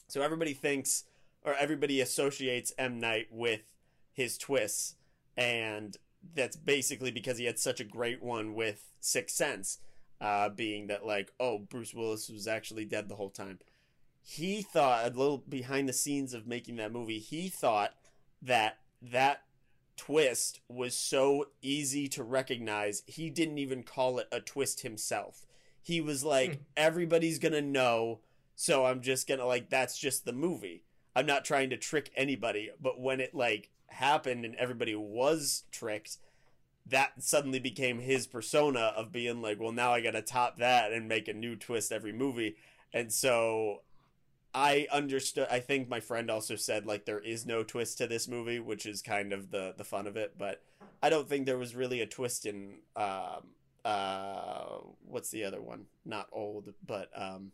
So 0.08 0.22
everybody 0.22 0.54
thinks, 0.54 1.06
or 1.44 1.56
everybody 1.56 2.02
associates 2.02 2.72
M 2.78 3.00
Night 3.00 3.28
with 3.32 3.62
his 4.12 4.38
twists, 4.38 4.96
and 5.38 5.98
that's 6.36 6.56
basically 6.56 7.12
because 7.12 7.38
he 7.38 7.46
had 7.46 7.60
such 7.60 7.80
a 7.80 7.86
great 7.86 8.22
one 8.24 8.54
with 8.54 8.86
Sixth 9.00 9.36
Sense, 9.36 9.80
uh, 10.22 10.50
being 10.50 10.88
that 10.88 11.06
like, 11.06 11.32
oh, 11.40 11.60
Bruce 11.60 11.94
Willis 11.94 12.30
was 12.30 12.48
actually 12.48 12.86
dead 12.86 13.10
the 13.10 13.16
whole 13.16 13.30
time. 13.30 13.60
He 14.22 14.62
thought 14.62 15.06
a 15.06 15.10
little 15.10 15.40
behind 15.40 15.90
the 15.90 15.94
scenes 15.94 16.34
of 16.34 16.48
making 16.48 16.78
that 16.78 16.94
movie. 16.94 17.20
He 17.20 17.50
thought 17.50 17.94
that 18.42 18.78
that 19.02 19.42
twist 19.98 20.62
was 20.70 20.96
so 20.96 21.48
easy 21.62 22.08
to 22.08 22.24
recognize 22.24 23.04
he 23.06 23.30
didn't 23.30 23.58
even 23.60 23.84
call 23.84 24.18
it 24.18 24.28
a 24.32 24.40
twist 24.40 24.82
himself 24.82 25.46
he 25.84 26.02
was 26.02 26.24
like 26.24 26.50
Hmm. 26.50 26.62
everybody's 26.76 27.38
gonna 27.38 27.62
know 27.62 28.20
so 28.56 28.86
i'm 28.88 29.02
just 29.02 29.28
gonna 29.28 29.46
like 29.46 29.70
that's 29.70 29.96
just 30.00 30.26
the 30.26 30.34
movie 30.34 30.84
i'm 31.16 31.28
not 31.28 31.46
trying 31.46 31.70
to 31.70 31.78
trick 31.78 32.10
anybody 32.16 32.72
but 32.82 33.00
when 33.00 33.20
it 33.20 33.36
like 33.36 33.70
happened 33.94 34.46
and 34.46 34.56
everybody 34.56 34.96
was 34.96 35.64
tricked 35.72 36.18
that 36.86 37.12
suddenly 37.18 37.60
became 37.60 38.00
his 38.00 38.28
persona 38.28 38.94
of 38.98 39.12
being 39.12 39.42
like 39.42 39.60
well 39.60 39.72
now 39.72 39.94
i 39.94 40.02
gotta 40.02 40.22
top 40.22 40.58
that 40.58 40.92
and 40.92 41.08
make 41.08 41.28
a 41.28 41.34
new 41.34 41.56
twist 41.56 41.92
every 41.92 42.12
movie 42.12 42.56
and 42.94 43.12
so 43.12 43.82
I 44.54 44.88
understood. 44.92 45.48
I 45.50 45.60
think 45.60 45.90
my 45.90 46.00
friend 46.00 46.30
also 46.30 46.56
said 46.56 46.86
like 46.86 47.06
there 47.06 47.20
is 47.20 47.46
no 47.46 47.64
twist 47.64 47.98
to 47.98 48.08
this 48.08 48.28
movie, 48.28 48.60
which 48.60 48.86
is 48.86 49.02
kind 49.02 49.34
of 49.34 49.50
the 49.52 49.74
the 49.76 49.84
fun 49.84 50.06
of 50.06 50.16
it. 50.16 50.36
But 50.38 50.62
I 51.02 51.10
don't 51.10 51.28
think 51.28 51.46
there 51.46 51.58
was 51.58 51.76
really 51.76 52.02
a 52.02 52.06
twist 52.06 52.46
in 52.46 52.76
um 52.96 53.56
uh 53.84 54.78
what's 55.06 55.32
the 55.32 55.44
other 55.44 55.62
one? 55.62 55.86
Not 56.06 56.28
old, 56.32 56.74
but 56.86 57.10
um 57.16 57.52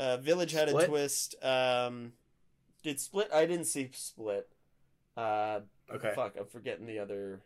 uh 0.00 0.16
Village 0.16 0.52
had 0.52 0.68
a 0.68 0.72
Split? 0.72 0.88
twist. 0.88 1.44
Um 1.44 2.12
did 2.82 2.98
Split? 2.98 3.30
I 3.32 3.46
didn't 3.46 3.66
see 3.66 3.88
Split. 3.92 4.48
Uh 5.16 5.60
Okay. 5.92 6.12
fuck, 6.14 6.34
I'm 6.38 6.46
forgetting 6.46 6.86
the 6.86 6.98
other. 6.98 7.40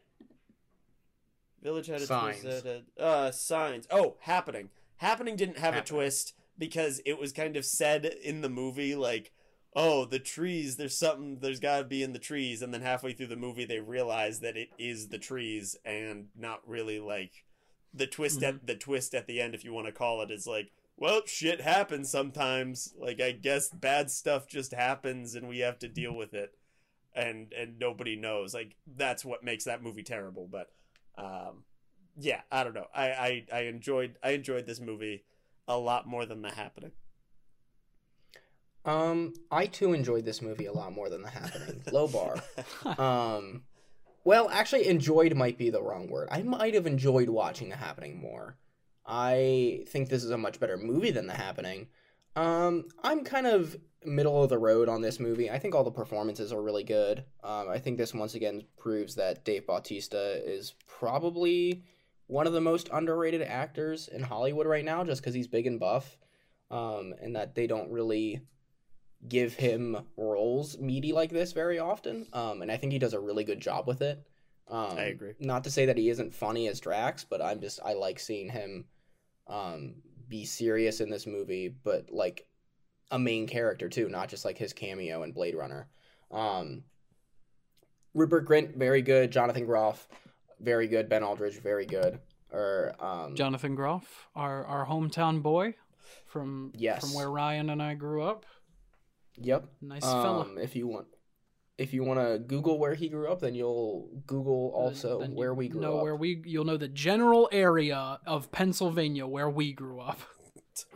Village 1.63 1.89
had 1.89 2.01
a 2.01 2.07
Signs. 2.07 2.41
twist. 2.41 2.65
Had, 2.67 2.83
uh, 2.99 3.31
signs. 3.33 3.87
Oh, 3.91 4.17
happening. 4.21 4.71
Happening 4.97 5.37
didn't 5.37 5.59
have 5.59 5.75
Happening. 5.75 5.99
a 5.99 6.03
twist 6.03 6.35
because 6.57 7.03
it 7.05 7.19
was 7.19 7.33
kind 7.33 7.57
of 7.57 7.65
said 7.67 8.07
in 8.07 8.41
the 8.41 8.49
movie 8.49 8.95
like, 8.95 9.33
"Oh, 9.77 10.07
the 10.07 10.19
trees. 10.19 10.77
There's 10.77 10.97
something. 10.97 11.41
There's 11.41 11.61
got 11.61 11.79
to 11.79 11.85
be 11.85 12.03
in 12.03 12.13
the 12.15 12.19
trees." 12.19 12.63
And 12.63 12.73
then 12.73 12.81
halfway 12.81 13.13
through 13.13 13.27
the 13.27 13.37
movie, 13.37 13.67
they 13.67 13.81
realize 13.81 14.41
that 14.41 14.57
it 14.57 14.71
is 14.79 15.09
the 15.09 15.19
trees, 15.19 15.77
and 15.85 16.29
not 16.35 16.67
really 16.67 16.99
like 16.99 17.45
the 17.93 18.07
twist 18.07 18.43
at 18.43 18.67
the 18.67 18.75
twist 18.77 19.15
at 19.15 19.27
the 19.27 19.41
end, 19.41 19.55
if 19.55 19.65
you 19.65 19.73
want 19.75 19.87
to 19.87 19.93
call 19.93 20.23
it, 20.23 20.31
is 20.31 20.47
like. 20.47 20.71
Well, 20.97 21.23
shit 21.25 21.63
happens 21.63 22.11
sometimes. 22.11 22.93
Like 22.99 23.23
I 23.23 23.33
guess 23.33 23.71
bad 23.71 24.11
stuff 24.11 24.47
just 24.47 24.73
happens 24.75 25.35
and 25.35 25.49
we 25.49 25.61
have 25.61 25.79
to 25.79 25.89
deal 25.89 26.15
with 26.15 26.35
it 26.35 26.53
and 27.15 27.53
and 27.53 27.79
nobody 27.79 28.17
knows 28.17 28.55
like 28.55 28.77
that's 28.97 29.25
what 29.25 29.43
makes 29.43 29.65
that 29.65 29.83
movie 29.83 30.03
terrible 30.03 30.49
but 30.51 30.71
um 31.19 31.65
yeah 32.19 32.41
i 32.51 32.63
don't 32.65 32.75
know 32.75 32.87
i 32.95 33.11
i, 33.11 33.47
I 33.53 33.61
enjoyed 33.63 34.17
i 34.23 34.31
enjoyed 34.31 34.67
this 34.67 34.81
movie 34.81 35.25
a 35.67 35.77
lot 35.77 36.07
more 36.07 36.25
than 36.27 36.43
the 36.43 36.51
happening 36.51 36.93
Um, 38.85 39.35
I 39.51 39.67
too 39.67 39.93
enjoyed 39.93 40.25
this 40.25 40.41
movie 40.41 40.67
a 40.67 40.73
lot 40.73 40.93
more 40.93 41.11
than 41.11 41.23
The 41.23 41.29
Happening. 41.31 41.83
Low 41.93 42.09
bar. 42.09 42.43
Um, 42.99 43.65
well, 44.25 44.49
actually, 44.49 44.89
enjoyed 44.89 45.35
might 45.37 45.59
be 45.59 45.71
the 45.71 45.83
wrong 45.83 46.09
word. 46.09 46.29
I 46.31 46.43
might 46.43 46.75
have 46.75 46.87
enjoyed 46.87 47.29
watching 47.29 47.69
The 47.69 47.77
Happening 47.77 48.19
more. 48.21 48.57
I 49.07 49.85
think 49.89 50.09
this 50.09 50.25
is 50.25 50.31
a 50.31 50.39
much 50.39 50.59
better 50.61 50.79
movie 50.79 51.11
than 51.11 51.27
The 51.27 51.35
Happening. 51.35 51.89
Um, 52.37 52.87
I'm 53.03 53.23
kind 53.25 53.47
of 53.47 53.77
middle 54.05 54.43
of 54.43 54.49
the 54.49 54.59
road 54.59 54.89
on 54.89 55.03
this 55.03 55.21
movie. 55.21 55.51
I 55.51 55.59
think 55.59 55.75
all 55.75 55.85
the 55.85 55.91
performances 55.91 56.53
are 56.53 56.63
really 56.63 56.85
good. 56.85 57.25
Um, 57.45 57.69
I 57.69 57.79
think 57.79 57.99
this 57.99 58.15
once 58.15 58.35
again 58.35 58.65
proves 58.79 59.15
that 59.17 59.45
Dave 59.45 59.67
Bautista 59.67 60.43
is 60.45 60.75
probably 60.87 61.85
one 62.27 62.47
of 62.47 62.53
the 62.53 62.61
most 62.61 62.89
underrated 62.93 63.43
actors 63.43 64.09
in 64.09 64.23
Hollywood 64.23 64.67
right 64.67 64.85
now, 64.85 65.05
just 65.05 65.21
because 65.21 65.35
he's 65.35 65.49
big 65.49 65.67
and 65.67 65.81
buff, 65.81 66.17
um, 66.71 67.13
and 67.21 67.37
that 67.37 67.55
they 67.55 67.67
don't 67.67 67.91
really 67.91 68.41
give 69.29 69.55
him 69.55 69.99
roles 70.17 70.79
meaty 70.79 71.13
like 71.13 71.31
this 71.31 71.53
very 71.53 71.79
often. 71.79 72.27
Um, 72.33 72.63
and 72.63 72.73
I 72.73 72.77
think 72.77 72.93
he 72.93 72.99
does 72.99 73.13
a 73.13 73.21
really 73.21 73.45
good 73.45 73.61
job 73.61 73.87
with 73.87 74.01
it. 74.01 74.25
Um, 74.69 74.97
I 74.97 75.05
agree. 75.05 75.35
Not 75.41 75.65
to 75.65 75.71
say 75.71 75.87
that 75.87 75.99
he 75.99 76.09
isn't 76.09 76.35
funny 76.35 76.69
as 76.69 76.81
Drax, 76.81 77.25
but 77.25 77.43
I'm 77.43 77.61
just 77.61 77.81
I 77.85 77.95
like 77.95 78.21
seeing 78.21 78.49
him 78.49 78.85
um, 79.47 79.97
be 80.29 80.45
serious 80.45 81.01
in 81.01 81.11
this 81.11 81.27
movie, 81.27 81.69
but 81.69 82.11
like 82.11 82.47
a 83.11 83.19
main 83.19 83.47
character 83.47 83.89
too, 83.89 84.09
not 84.09 84.29
just 84.29 84.45
like 84.45 84.57
his 84.59 84.73
cameo 84.73 85.23
in 85.23 85.33
Blade 85.33 85.55
Runner. 85.55 85.89
Um, 86.31 86.85
Rupert 88.15 88.47
Grint, 88.49 88.77
very 88.77 89.03
good. 89.03 89.31
Jonathan 89.31 89.67
Groff, 89.67 90.09
very 90.61 90.89
good. 90.89 91.09
Ben 91.09 91.23
Aldridge, 91.23 91.61
very 91.61 91.87
good. 91.87 92.19
Or 92.53 92.95
um, 93.01 93.37
Jonathan 93.37 93.75
Groff, 93.77 94.27
our 94.35 94.65
our 94.65 94.87
hometown 94.87 95.43
boy 95.43 95.75
from 96.27 96.73
Yes. 96.77 97.01
from 97.01 97.15
where 97.15 97.31
Ryan 97.31 97.71
and 97.71 97.83
I 97.83 97.95
grew 97.95 98.23
up. 98.23 98.45
Yep. 99.37 99.67
Nice 99.81 100.03
fella. 100.03 100.41
Um, 100.43 100.59
if 100.59 100.75
you 100.75 100.89
want, 100.89 101.07
if 101.79 101.95
you 101.95 102.03
want 102.03 102.19
to 102.21 102.39
Google 102.41 102.79
where 102.79 102.95
he 102.95 103.09
grew 103.09 103.31
up, 103.31 103.41
then 103.41 103.55
you'll 103.55 104.09
Google 104.27 104.73
also 104.75 105.21
Then 105.21 105.31
you 105.33 105.37
where 105.39 105.55
we 105.55 105.69
grew 105.69 105.81
know 105.81 105.99
up. 105.99 106.03
where 106.03 106.17
we 106.17 106.43
you'll 106.45 106.65
know 106.65 106.77
the 106.77 106.89
general 106.89 107.49
area 107.53 108.19
of 108.27 108.51
Pennsylvania 108.51 109.27
where 109.27 109.49
we 109.49 109.73
grew 109.73 110.01
up. 110.01 110.19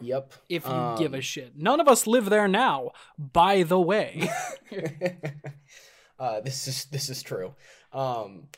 Yep. 0.00 0.34
If 0.48 0.66
you 0.66 0.94
give 0.98 1.14
a 1.14 1.16
Um, 1.16 1.22
shit. 1.22 1.56
None 1.56 1.80
of 1.80 1.88
us 1.88 2.06
live 2.06 2.30
there 2.30 2.48
now, 2.48 2.90
by 3.18 3.62
the 3.62 3.80
way. 3.80 4.28
uh, 6.18 6.40
this 6.40 6.68
is 6.68 6.86
this 6.86 7.08
is 7.08 7.22
true. 7.22 7.54
Um, 7.92 8.48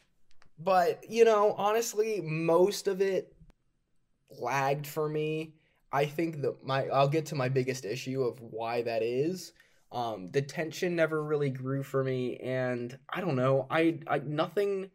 but 0.58 1.04
you 1.08 1.24
know, 1.24 1.54
honestly, 1.58 2.20
most 2.22 2.88
of 2.88 3.00
it 3.00 3.34
lagged 4.30 4.86
for 4.86 5.08
me. 5.08 5.54
I 5.92 6.06
think 6.06 6.42
that 6.42 6.64
my 6.64 6.86
I'll 6.88 7.08
get 7.08 7.26
to 7.26 7.34
my 7.34 7.48
biggest 7.48 7.84
issue 7.84 8.22
of 8.22 8.40
why 8.40 8.82
that 8.82 9.02
is. 9.02 9.52
Um, 9.92 10.30
the 10.32 10.42
tension 10.42 10.96
never 10.96 11.22
really 11.22 11.50
grew 11.50 11.82
for 11.82 12.02
me, 12.02 12.36
and 12.38 12.98
I 13.08 13.20
don't 13.20 13.36
know. 13.36 13.66
I 13.70 14.00
I 14.06 14.18
nothing 14.18 14.90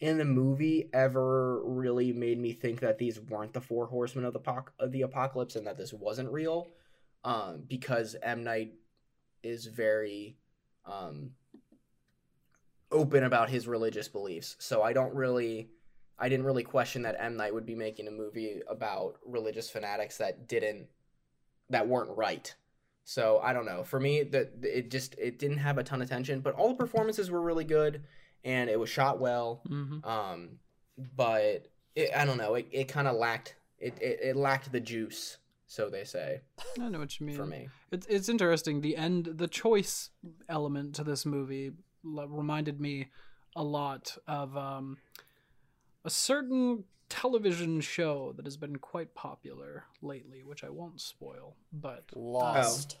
in 0.00 0.18
the 0.18 0.24
movie 0.24 0.90
ever 0.92 1.62
really 1.64 2.12
made 2.12 2.38
me 2.38 2.52
think 2.52 2.80
that 2.80 2.98
these 2.98 3.20
weren't 3.20 3.52
the 3.52 3.60
four 3.60 3.86
horsemen 3.86 4.24
of 4.24 4.32
the 4.32 4.40
apoc- 4.40 4.72
of 4.78 4.92
the 4.92 5.02
apocalypse 5.02 5.56
and 5.56 5.66
that 5.66 5.78
this 5.78 5.92
wasn't 5.92 6.30
real. 6.30 6.68
Um, 7.24 7.64
because 7.66 8.14
M 8.22 8.44
Night 8.44 8.74
is 9.42 9.66
very 9.66 10.36
um, 10.84 11.30
open 12.92 13.24
about 13.24 13.50
his 13.50 13.66
religious 13.66 14.06
beliefs. 14.06 14.54
So 14.60 14.82
I 14.82 14.92
don't 14.92 15.12
really, 15.12 15.70
I 16.18 16.28
didn't 16.28 16.46
really 16.46 16.62
question 16.62 17.02
that 17.02 17.16
M 17.18 17.36
Night 17.36 17.52
would 17.52 17.66
be 17.66 17.74
making 17.74 18.06
a 18.06 18.12
movie 18.12 18.60
about 18.68 19.16
religious 19.24 19.68
fanatics 19.68 20.18
that 20.18 20.46
didn't, 20.46 20.86
that 21.70 21.88
weren't 21.88 22.16
right. 22.16 22.54
So 23.04 23.40
I 23.42 23.52
don't 23.52 23.66
know. 23.66 23.82
For 23.82 23.98
me, 23.98 24.22
that 24.22 24.52
it 24.62 24.90
just 24.90 25.16
it 25.18 25.38
didn't 25.38 25.58
have 25.58 25.78
a 25.78 25.84
ton 25.84 26.02
of 26.02 26.08
tension, 26.08 26.40
but 26.40 26.54
all 26.54 26.68
the 26.68 26.74
performances 26.74 27.30
were 27.30 27.40
really 27.40 27.64
good, 27.64 28.04
and 28.46 28.70
it 28.70 28.78
was 28.80 28.88
shot 28.88 29.18
well. 29.20 29.60
hmm 29.66 29.98
Um, 30.04 30.58
but 31.14 31.66
it, 31.94 32.10
I 32.16 32.24
don't 32.24 32.38
know. 32.38 32.54
It, 32.54 32.68
it 32.70 32.88
kind 32.88 33.06
of 33.08 33.16
lacked 33.16 33.56
it, 33.78 33.98
it. 34.00 34.20
It 34.22 34.36
lacked 34.36 34.72
the 34.72 34.80
juice, 34.80 35.36
so 35.66 35.90
they 35.90 36.04
say 36.04 36.40
I 36.80 36.88
know 36.88 37.00
what 37.00 37.20
you 37.20 37.26
mean. 37.26 37.36
for 37.36 37.44
me. 37.44 37.68
It's 37.90 38.06
it's 38.06 38.28
interesting. 38.30 38.80
The 38.80 38.96
end, 38.96 39.26
the 39.34 39.48
choice 39.48 40.10
element 40.48 40.94
to 40.94 41.04
this 41.04 41.26
movie 41.26 41.72
l- 42.04 42.28
reminded 42.28 42.80
me 42.80 43.08
a 43.54 43.62
lot 43.64 44.16
of 44.26 44.56
um, 44.56 44.98
a 46.04 46.10
certain 46.10 46.84
television 47.08 47.80
show 47.80 48.32
that 48.36 48.46
has 48.46 48.56
been 48.56 48.76
quite 48.76 49.14
popular 49.14 49.84
lately, 50.02 50.42
which 50.44 50.64
I 50.64 50.70
won't 50.70 51.00
spoil. 51.00 51.56
But 51.72 52.04
Lost. 52.14 52.98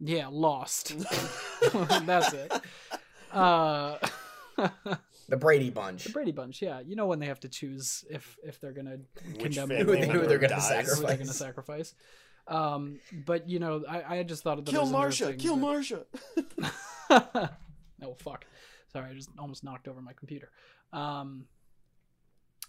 yeah, 0.00 0.28
Lost. 0.30 0.94
That's 2.06 2.32
it. 2.32 2.52
Uh, 3.32 3.98
The 5.28 5.36
Brady 5.36 5.70
Bunch. 5.70 6.04
the 6.04 6.12
Brady 6.12 6.32
Bunch. 6.32 6.62
Yeah, 6.62 6.80
you 6.80 6.96
know 6.96 7.06
when 7.06 7.18
they 7.18 7.26
have 7.26 7.40
to 7.40 7.48
choose 7.48 8.04
if 8.10 8.36
if 8.42 8.60
they're 8.60 8.72
gonna 8.72 8.98
Which 9.32 9.56
condemn 9.56 9.70
Who 9.70 9.84
they, 9.96 10.08
who 10.08 10.26
they're 10.26 10.38
gonna 10.38 10.54
dies? 10.56 10.68
sacrifice. 10.68 10.98
who 11.00 11.06
they're 11.06 11.16
gonna 11.16 11.32
sacrifice. 11.32 11.94
Um, 12.46 12.98
but 13.26 13.48
you 13.48 13.58
know, 13.58 13.84
I, 13.88 14.18
I 14.18 14.22
just 14.22 14.42
thought 14.42 14.58
of 14.58 14.64
that 14.64 14.70
Kill 14.70 14.90
was 14.90 14.90
Marsha! 14.92 15.38
Kill 15.38 15.56
that- 15.56 15.64
Marsha! 15.64 16.04
oh 18.02 18.14
fuck! 18.18 18.46
Sorry, 18.92 19.10
I 19.10 19.14
just 19.14 19.30
almost 19.38 19.62
knocked 19.64 19.86
over 19.86 20.00
my 20.00 20.12
computer. 20.14 20.50
Um, 20.92 21.44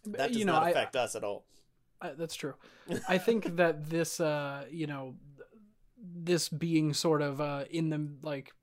That 0.06 0.30
does 0.30 0.38
you 0.38 0.46
know, 0.46 0.54
not 0.54 0.64
I- 0.64 0.70
affect 0.72 0.96
us 0.98 1.16
at 1.16 1.24
all. 1.24 1.46
I, 2.02 2.12
that's 2.12 2.36
true. 2.36 2.56
I 3.08 3.18
think 3.18 3.56
that 3.58 3.90
this, 3.90 4.20
uh, 4.22 4.66
you 4.72 4.88
know, 4.88 5.16
this 6.02 6.48
being 6.50 6.94
sort 6.94 7.22
of 7.22 7.40
uh, 7.42 7.66
in 7.70 7.90
the 7.90 8.10
like 8.22 8.54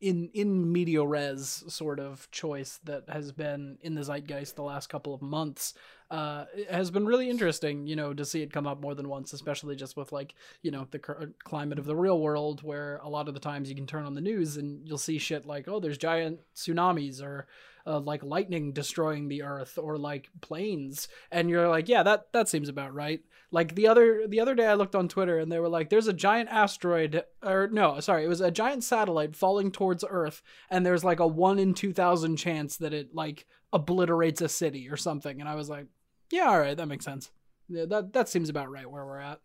in 0.00 0.28
in 0.34 0.70
media 0.72 1.04
res 1.04 1.64
sort 1.68 1.98
of 1.98 2.30
choice 2.30 2.80
that 2.84 3.04
has 3.08 3.32
been 3.32 3.78
in 3.80 3.94
the 3.94 4.02
zeitgeist 4.02 4.56
the 4.56 4.62
last 4.62 4.88
couple 4.88 5.14
of 5.14 5.22
months 5.22 5.74
uh, 6.10 6.44
has 6.70 6.90
been 6.90 7.06
really 7.06 7.30
interesting. 7.30 7.86
You 7.86 7.96
know, 7.96 8.12
to 8.12 8.24
see 8.24 8.42
it 8.42 8.52
come 8.52 8.66
up 8.66 8.80
more 8.80 8.94
than 8.94 9.08
once, 9.08 9.32
especially 9.32 9.76
just 9.76 9.96
with 9.96 10.12
like 10.12 10.34
you 10.62 10.70
know 10.70 10.86
the 10.90 10.98
climate 11.44 11.78
of 11.78 11.86
the 11.86 11.96
real 11.96 12.20
world, 12.20 12.62
where 12.62 13.00
a 13.02 13.08
lot 13.08 13.28
of 13.28 13.34
the 13.34 13.40
times 13.40 13.68
you 13.68 13.74
can 13.74 13.86
turn 13.86 14.04
on 14.04 14.14
the 14.14 14.20
news 14.20 14.56
and 14.56 14.86
you'll 14.86 14.98
see 14.98 15.18
shit 15.18 15.46
like, 15.46 15.68
oh, 15.68 15.80
there's 15.80 15.98
giant 15.98 16.40
tsunamis 16.54 17.22
or 17.22 17.46
uh, 17.86 18.00
like 18.00 18.22
lightning 18.22 18.72
destroying 18.72 19.28
the 19.28 19.42
earth 19.42 19.78
or 19.78 19.98
like 19.98 20.30
planes 20.40 21.08
and 21.30 21.50
you're 21.50 21.68
like 21.68 21.88
yeah 21.88 22.02
that 22.02 22.32
that 22.32 22.48
seems 22.48 22.68
about 22.68 22.94
right 22.94 23.20
like 23.54 23.76
the 23.76 23.86
other 23.86 24.26
the 24.26 24.40
other 24.40 24.54
day 24.54 24.66
i 24.66 24.74
looked 24.74 24.96
on 24.96 25.06
twitter 25.06 25.38
and 25.38 25.50
they 25.50 25.60
were 25.60 25.68
like 25.68 25.88
there's 25.88 26.08
a 26.08 26.12
giant 26.12 26.48
asteroid 26.48 27.22
or 27.40 27.68
no 27.70 28.00
sorry 28.00 28.24
it 28.24 28.28
was 28.28 28.40
a 28.40 28.50
giant 28.50 28.82
satellite 28.82 29.36
falling 29.36 29.70
towards 29.70 30.04
earth 30.10 30.42
and 30.70 30.84
there's 30.84 31.04
like 31.04 31.20
a 31.20 31.26
1 31.26 31.60
in 31.60 31.72
2000 31.72 32.36
chance 32.36 32.76
that 32.78 32.92
it 32.92 33.14
like 33.14 33.46
obliterates 33.72 34.40
a 34.40 34.48
city 34.48 34.88
or 34.90 34.96
something. 34.96 35.40
And 35.40 35.48
i 35.48 35.54
was 35.54 35.68
like 35.68 35.86
yeah 36.32 36.48
all 36.48 36.58
right 36.58 36.76
that 36.76 36.86
makes 36.88 37.04
sense. 37.04 37.30
Yeah, 37.68 37.86
that 37.86 38.12
that 38.12 38.28
seems 38.28 38.48
about 38.48 38.70
right 38.70 38.90
where 38.90 39.06
we're 39.06 39.20
at. 39.20 39.40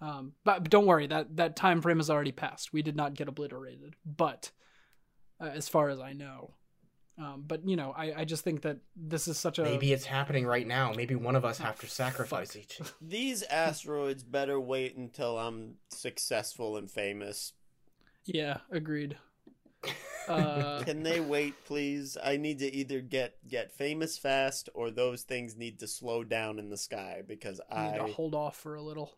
Um, 0.00 0.32
but, 0.44 0.68
don't 0.68 0.86
worry 0.86 1.06
that 1.06 1.36
that 1.36 1.54
time 1.54 1.80
frame 1.80 1.98
has 1.98 2.10
already 2.10 2.32
passed. 2.32 2.72
We 2.72 2.82
did 2.82 2.96
not 2.96 3.14
get 3.14 3.28
obliterated. 3.28 3.94
But 4.04 4.50
uh, 5.40 5.50
as 5.54 5.68
far 5.68 5.88
as 5.88 6.00
i 6.00 6.12
know 6.12 6.54
um, 7.18 7.44
but 7.46 7.66
you 7.68 7.76
know, 7.76 7.92
I, 7.96 8.20
I 8.20 8.24
just 8.24 8.42
think 8.44 8.62
that 8.62 8.78
this 8.96 9.28
is 9.28 9.38
such 9.38 9.58
a 9.58 9.62
Maybe 9.62 9.92
it's 9.92 10.04
happening 10.04 10.46
right 10.46 10.66
now. 10.66 10.92
Maybe 10.94 11.14
one 11.14 11.36
of 11.36 11.44
us 11.44 11.58
have 11.58 11.78
to 11.80 11.86
sacrifice 11.86 12.56
each. 12.56 12.80
These 13.00 13.42
asteroids 13.44 14.22
better 14.24 14.58
wait 14.60 14.96
until 14.96 15.38
I'm 15.38 15.76
successful 15.90 16.76
and 16.76 16.90
famous. 16.90 17.52
yeah, 18.24 18.58
agreed. 18.70 19.16
Uh, 20.26 20.82
Can 20.84 21.02
they 21.02 21.20
wait, 21.20 21.52
please? 21.66 22.16
I 22.24 22.38
need 22.38 22.58
to 22.60 22.74
either 22.74 23.02
get 23.02 23.36
get 23.46 23.70
famous 23.70 24.16
fast, 24.16 24.70
or 24.72 24.90
those 24.90 25.20
things 25.20 25.54
need 25.54 25.80
to 25.80 25.86
slow 25.86 26.24
down 26.24 26.58
in 26.58 26.70
the 26.70 26.78
sky 26.78 27.20
because 27.28 27.60
I 27.70 27.90
need 27.90 27.98
to 27.98 28.06
hold 28.06 28.34
off 28.34 28.56
for 28.56 28.74
a 28.74 28.80
little. 28.80 29.12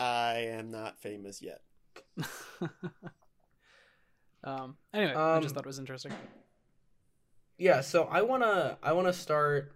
I 0.00 0.48
am 0.50 0.72
not 0.72 0.98
famous 0.98 1.40
yet. 1.40 1.60
um. 4.44 4.76
Anyway, 4.92 5.14
I 5.14 5.38
just 5.40 5.50
Um, 5.52 5.54
thought 5.54 5.64
it 5.64 5.66
was 5.66 5.78
interesting. 5.78 6.12
Yeah, 7.58 7.80
so 7.80 8.04
I 8.04 8.22
wanna 8.22 8.78
I 8.82 8.92
wanna 8.92 9.12
start. 9.12 9.72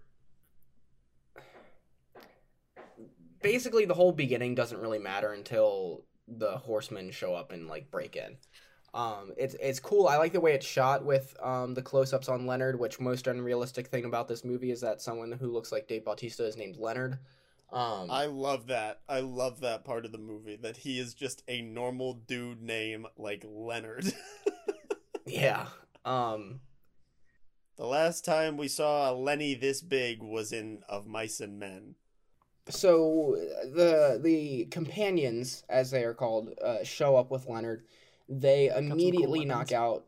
Basically, 3.43 3.85
the 3.85 3.95
whole 3.95 4.13
beginning 4.13 4.55
doesn't 4.55 4.81
really 4.81 5.01
matter 5.01 5.33
until 5.33 6.05
the 6.29 6.59
horsemen 6.59 7.11
show 7.11 7.35
up 7.35 7.51
and 7.51 7.67
like 7.67 7.91
break 7.91 8.15
in. 8.15 8.37
Um, 8.95 9.33
it's 9.37 9.55
it's 9.55 9.81
cool. 9.81 10.07
I 10.07 10.17
like 10.17 10.33
the 10.33 10.41
way 10.41 10.55
it's 10.55 10.67
shot 10.67 11.05
with 11.05 11.37
um 11.43 11.75
the 11.75 11.83
close 11.83 12.13
ups 12.13 12.29
on 12.29 12.47
Leonard. 12.47 12.79
Which 12.79 13.01
most 13.01 13.27
unrealistic 13.27 13.89
thing 13.89 14.05
about 14.05 14.29
this 14.29 14.45
movie 14.45 14.71
is 14.71 14.81
that 14.83 15.03
someone 15.03 15.33
who 15.33 15.51
looks 15.51 15.73
like 15.73 15.89
Dave 15.89 16.05
Bautista 16.05 16.47
is 16.47 16.57
named 16.57 16.77
Leonard. 16.77 17.19
Um, 17.73 18.11
I 18.11 18.27
love 18.27 18.67
that. 18.69 19.01
I 19.09 19.21
love 19.21 19.61
that 19.61 19.85
part 19.85 20.05
of 20.05 20.13
the 20.13 20.19
movie 20.19 20.57
that 20.57 20.77
he 20.77 21.01
is 21.01 21.15
just 21.15 21.43
a 21.49 21.63
normal 21.63 22.15
dude 22.15 22.63
name 22.63 23.07
like 23.17 23.45
Leonard. 23.49 24.13
yeah. 25.27 25.67
Um, 26.05 26.61
the 27.77 27.87
last 27.87 28.25
time 28.25 28.57
we 28.57 28.69
saw 28.69 29.11
a 29.11 29.13
Lenny 29.15 29.55
this 29.55 29.81
big 29.81 30.23
was 30.23 30.53
in 30.53 30.83
Of 30.89 31.07
Mice 31.07 31.41
and 31.41 31.59
Men. 31.59 31.95
so 32.69 33.37
the 33.65 34.21
the 34.23 34.67
companions 34.67 35.65
as 35.69 35.91
they 35.91 36.05
are 36.05 36.15
called 36.15 36.51
uh, 36.65 36.85
show 36.85 37.17
up 37.17 37.31
with 37.31 37.49
leonard. 37.49 37.85
They 38.29 38.69
some 38.69 38.89
cool 38.89 38.93
immediately 38.93 39.45
knock 39.45 39.73
out 39.73 40.05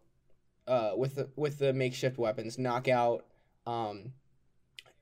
uh, 0.67 0.93
with 0.97 1.17
the 1.17 1.29
with 1.37 1.59
the 1.59 1.73
makeshift 1.73 2.19
weapons 2.19 2.59
knock 2.59 2.89
out 2.89 3.27
um, 3.67 4.13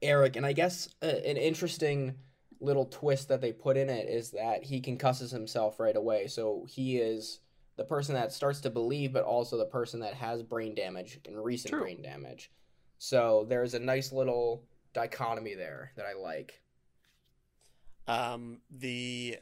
eric. 0.00 0.36
And 0.36 0.46
i 0.46 0.52
guess 0.52 0.88
uh, 1.02 1.06
an 1.06 1.36
interesting 1.36 2.14
little 2.62 2.86
twist 2.86 3.28
that 3.28 3.40
they 3.40 3.52
put 3.52 3.76
in 3.76 3.90
it 3.90 4.08
is 4.08 4.30
that 4.30 4.64
he 4.64 4.80
concusses 4.80 5.30
himself 5.30 5.80
right 5.80 5.96
away. 5.96 6.28
So 6.28 6.64
he 6.68 6.98
is 6.98 7.40
the 7.76 7.84
person 7.84 8.14
that 8.14 8.32
starts 8.32 8.60
to 8.60 8.70
believe 8.70 9.12
but 9.12 9.24
also 9.24 9.56
the 9.56 9.64
person 9.66 10.00
that 10.00 10.14
has 10.14 10.42
brain 10.42 10.74
damage 10.74 11.18
and 11.26 11.42
recent 11.42 11.72
True. 11.72 11.80
brain 11.82 12.02
damage 12.02 12.50
so 12.98 13.46
there's 13.48 13.74
a 13.74 13.78
nice 13.78 14.12
little 14.12 14.64
dichotomy 14.92 15.54
there 15.54 15.92
that 15.96 16.06
i 16.06 16.12
like 16.14 16.60
Um, 18.06 18.60
the 18.70 19.38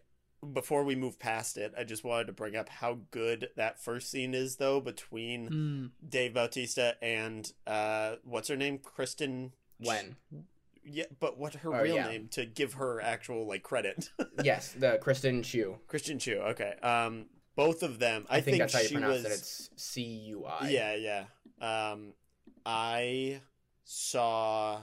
before 0.54 0.84
we 0.84 0.94
move 0.96 1.18
past 1.18 1.58
it, 1.58 1.74
I 1.76 1.84
just 1.84 2.02
wanted 2.02 2.28
to 2.28 2.32
bring 2.32 2.56
up 2.56 2.68
how 2.70 3.00
good 3.10 3.48
that 3.56 3.78
first 3.82 4.10
scene 4.10 4.32
is, 4.32 4.56
though, 4.56 4.80
between 4.80 5.50
Mm. 5.50 5.90
Dave 6.08 6.32
Bautista 6.32 6.96
and 7.02 7.50
uh, 7.66 8.16
what's 8.24 8.48
her 8.48 8.56
name, 8.56 8.78
Kristen. 8.78 9.52
Wen? 9.80 10.16
Yeah, 10.82 11.04
but 11.18 11.36
what 11.38 11.54
her 11.56 11.74
Oh, 11.74 11.82
real 11.82 11.96
yeah. 11.96 12.08
name 12.08 12.28
to 12.32 12.46
give 12.46 12.74
her 12.74 13.02
actual 13.02 13.46
like 13.46 13.62
credit? 13.62 14.10
yes, 14.42 14.72
the 14.72 14.98
Kristen 15.02 15.42
Chu. 15.42 15.76
Christian 15.88 16.18
Chu. 16.18 16.36
Okay. 16.38 16.72
Um, 16.82 17.26
both 17.56 17.82
of 17.82 17.98
them. 17.98 18.26
I, 18.28 18.38
I, 18.38 18.40
think, 18.40 18.58
that's 18.58 18.72
how 18.74 18.80
you 18.80 18.88
she 18.88 18.94
pronounce 18.94 19.24
was. 19.24 19.24
it. 19.24 19.32
It's 19.32 19.70
C 19.76 20.02
U 20.02 20.44
I. 20.44 20.68
Yeah, 20.68 20.94
yeah. 20.94 21.24
Um, 21.92 22.14
I 22.64 23.40
saw 23.84 24.80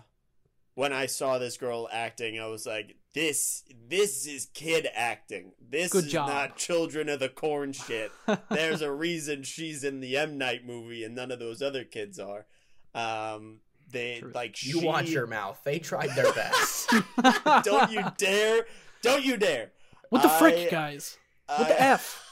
when 0.76 0.94
I 0.94 1.08
saw 1.08 1.40
this 1.40 1.58
girl 1.58 1.90
acting, 1.92 2.40
I 2.40 2.46
was 2.46 2.66
like, 2.68 2.96
"This, 3.14 3.64
this 3.90 4.28
is 4.28 4.46
kid 4.54 4.88
acting. 4.94 5.54
This 5.60 5.92
Good 5.92 6.06
is 6.06 6.12
job. 6.12 6.30
not 6.30 6.56
Children 6.58 7.10
of 7.10 7.20
the 7.20 7.30
Corn 7.30 7.74
shit." 7.74 8.12
There's 8.52 8.82
a 8.84 8.92
reason 8.92 9.42
she's 9.44 9.84
in 9.84 10.02
the 10.02 10.18
M 10.18 10.38
Night 10.38 10.66
movie, 10.66 11.04
and 11.04 11.16
none 11.16 11.32
of 11.32 11.40
those 11.40 11.62
other 11.64 11.84
kids 11.84 12.20
are. 12.20 12.46
Um, 12.94 13.62
they 13.90 14.20
Truth. 14.20 14.36
like 14.36 14.64
You 14.64 14.82
she, 14.82 14.86
watch 14.86 15.10
your 15.10 15.26
mouth. 15.28 15.60
They 15.64 15.80
tried 15.80 16.10
their 16.16 16.32
best. 16.34 16.92
Don't 17.64 17.92
you 17.92 18.04
dare! 18.18 18.66
Don't 19.02 19.24
you 19.24 19.38
dare! 19.38 19.72
What 20.10 20.22
the 20.22 20.30
frick, 20.30 20.70
guys? 20.70 21.18
What 21.48 21.70
the 21.70 21.82
I- 21.82 21.86
f? 21.88 22.24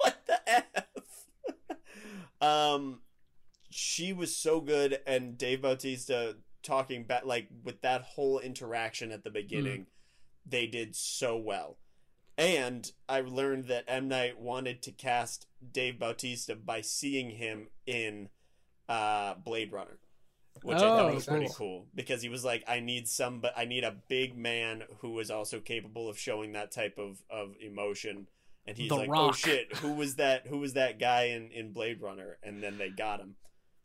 what 0.00 0.26
the 0.26 0.48
f? 0.50 0.64
Um, 2.44 3.00
she 3.70 4.12
was 4.12 4.36
so 4.36 4.60
good, 4.60 4.98
and 5.06 5.36
Dave 5.38 5.62
Bautista 5.62 6.36
talking 6.62 7.04
back 7.04 7.24
like 7.24 7.48
with 7.62 7.80
that 7.82 8.02
whole 8.02 8.38
interaction 8.38 9.12
at 9.12 9.24
the 9.24 9.30
beginning, 9.30 9.86
they 10.46 10.66
did 10.66 10.94
so 10.96 11.36
well. 11.36 11.78
And 12.36 12.90
I 13.08 13.20
learned 13.20 13.66
that 13.68 13.84
M 13.86 14.08
Night 14.08 14.40
wanted 14.40 14.82
to 14.82 14.92
cast 14.92 15.46
Dave 15.72 15.98
Bautista 15.98 16.56
by 16.56 16.80
seeing 16.80 17.30
him 17.30 17.68
in 17.86 18.28
uh, 18.88 19.34
Blade 19.34 19.72
Runner, 19.72 19.98
which 20.62 20.82
I 20.82 20.86
Oh, 20.86 20.96
thought 20.96 21.14
was 21.14 21.26
pretty 21.26 21.46
cool. 21.46 21.54
cool 21.54 21.86
because 21.94 22.22
he 22.22 22.28
was 22.28 22.44
like, 22.44 22.64
I 22.66 22.80
need 22.80 23.06
some, 23.08 23.40
but 23.40 23.52
I 23.56 23.64
need 23.64 23.84
a 23.84 23.96
big 24.08 24.36
man 24.36 24.84
who 24.98 25.18
is 25.20 25.30
also 25.30 25.60
capable 25.60 26.08
of 26.08 26.18
showing 26.18 26.52
that 26.52 26.72
type 26.72 26.98
of 26.98 27.22
of 27.30 27.54
emotion. 27.60 28.28
And 28.66 28.76
he's 28.76 28.88
The 28.88 28.96
like, 28.96 29.10
oh 29.12 29.32
shit, 29.32 29.76
who 29.76 29.92
was 29.92 30.16
that? 30.16 30.46
Who 30.46 30.58
was 30.58 30.72
that 30.74 30.98
guy 30.98 31.24
in 31.24 31.50
in 31.50 31.72
Blade 31.72 32.00
Runner? 32.00 32.38
And 32.42 32.62
then 32.62 32.78
they 32.78 32.88
got 32.88 33.20
him. 33.20 33.36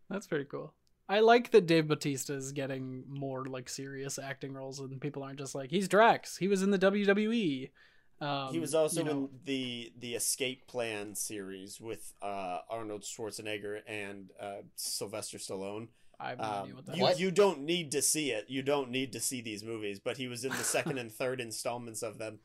That's 0.10 0.28
pretty 0.28 0.46
cool. 0.46 0.74
I 1.08 1.22
like 1.22 1.52
that 1.52 1.66
Dave 1.66 1.88
Bautista 1.88 2.34
is 2.36 2.52
getting 2.52 3.04
more 3.10 3.46
like 3.46 3.68
serious 3.68 4.20
acting 4.20 4.54
roles, 4.54 4.80
and 4.80 5.02
people 5.02 5.24
aren't 5.24 5.40
just 5.40 5.56
like 5.56 5.70
he's 5.72 5.88
Drax. 5.88 6.38
He 6.38 6.48
was 6.48 6.62
in 6.62 6.72
the 6.72 6.80
WWE. 6.80 7.72
Um, 8.22 8.52
he 8.54 8.60
was 8.60 8.76
also 8.76 9.00
you 9.00 9.06
know, 9.06 9.12
in 9.12 9.30
the 9.46 9.92
the 9.98 10.16
Escape 10.16 10.68
Plan 10.68 11.16
series 11.16 11.80
with 11.82 12.14
uh, 12.22 12.60
Arnold 12.70 13.02
Schwarzenegger 13.04 13.80
and 13.88 14.30
uh, 14.40 14.58
Sylvester 14.76 15.38
Stallone. 15.38 15.88
I 16.20 16.30
have 16.32 16.38
no 16.40 16.44
idea 16.44 16.62
Um, 16.62 16.76
what 16.76 16.86
that 16.88 16.98
you, 16.98 17.08
is. 17.08 17.20
you 17.22 17.32
don't 17.32 17.62
need 17.62 17.92
to 17.94 18.02
see 18.02 18.32
it. 18.32 18.46
You 18.50 18.62
don't 18.62 18.90
need 18.92 19.14
to 19.14 19.20
see 19.22 19.42
these 19.42 19.64
movies, 19.64 20.00
but 20.04 20.18
he 20.18 20.28
was 20.28 20.44
in 20.44 20.52
the 20.52 20.58
second 20.58 20.98
and 21.00 21.12
third 21.12 21.40
installments 21.40 22.04
of 22.04 22.18
them, 22.18 22.40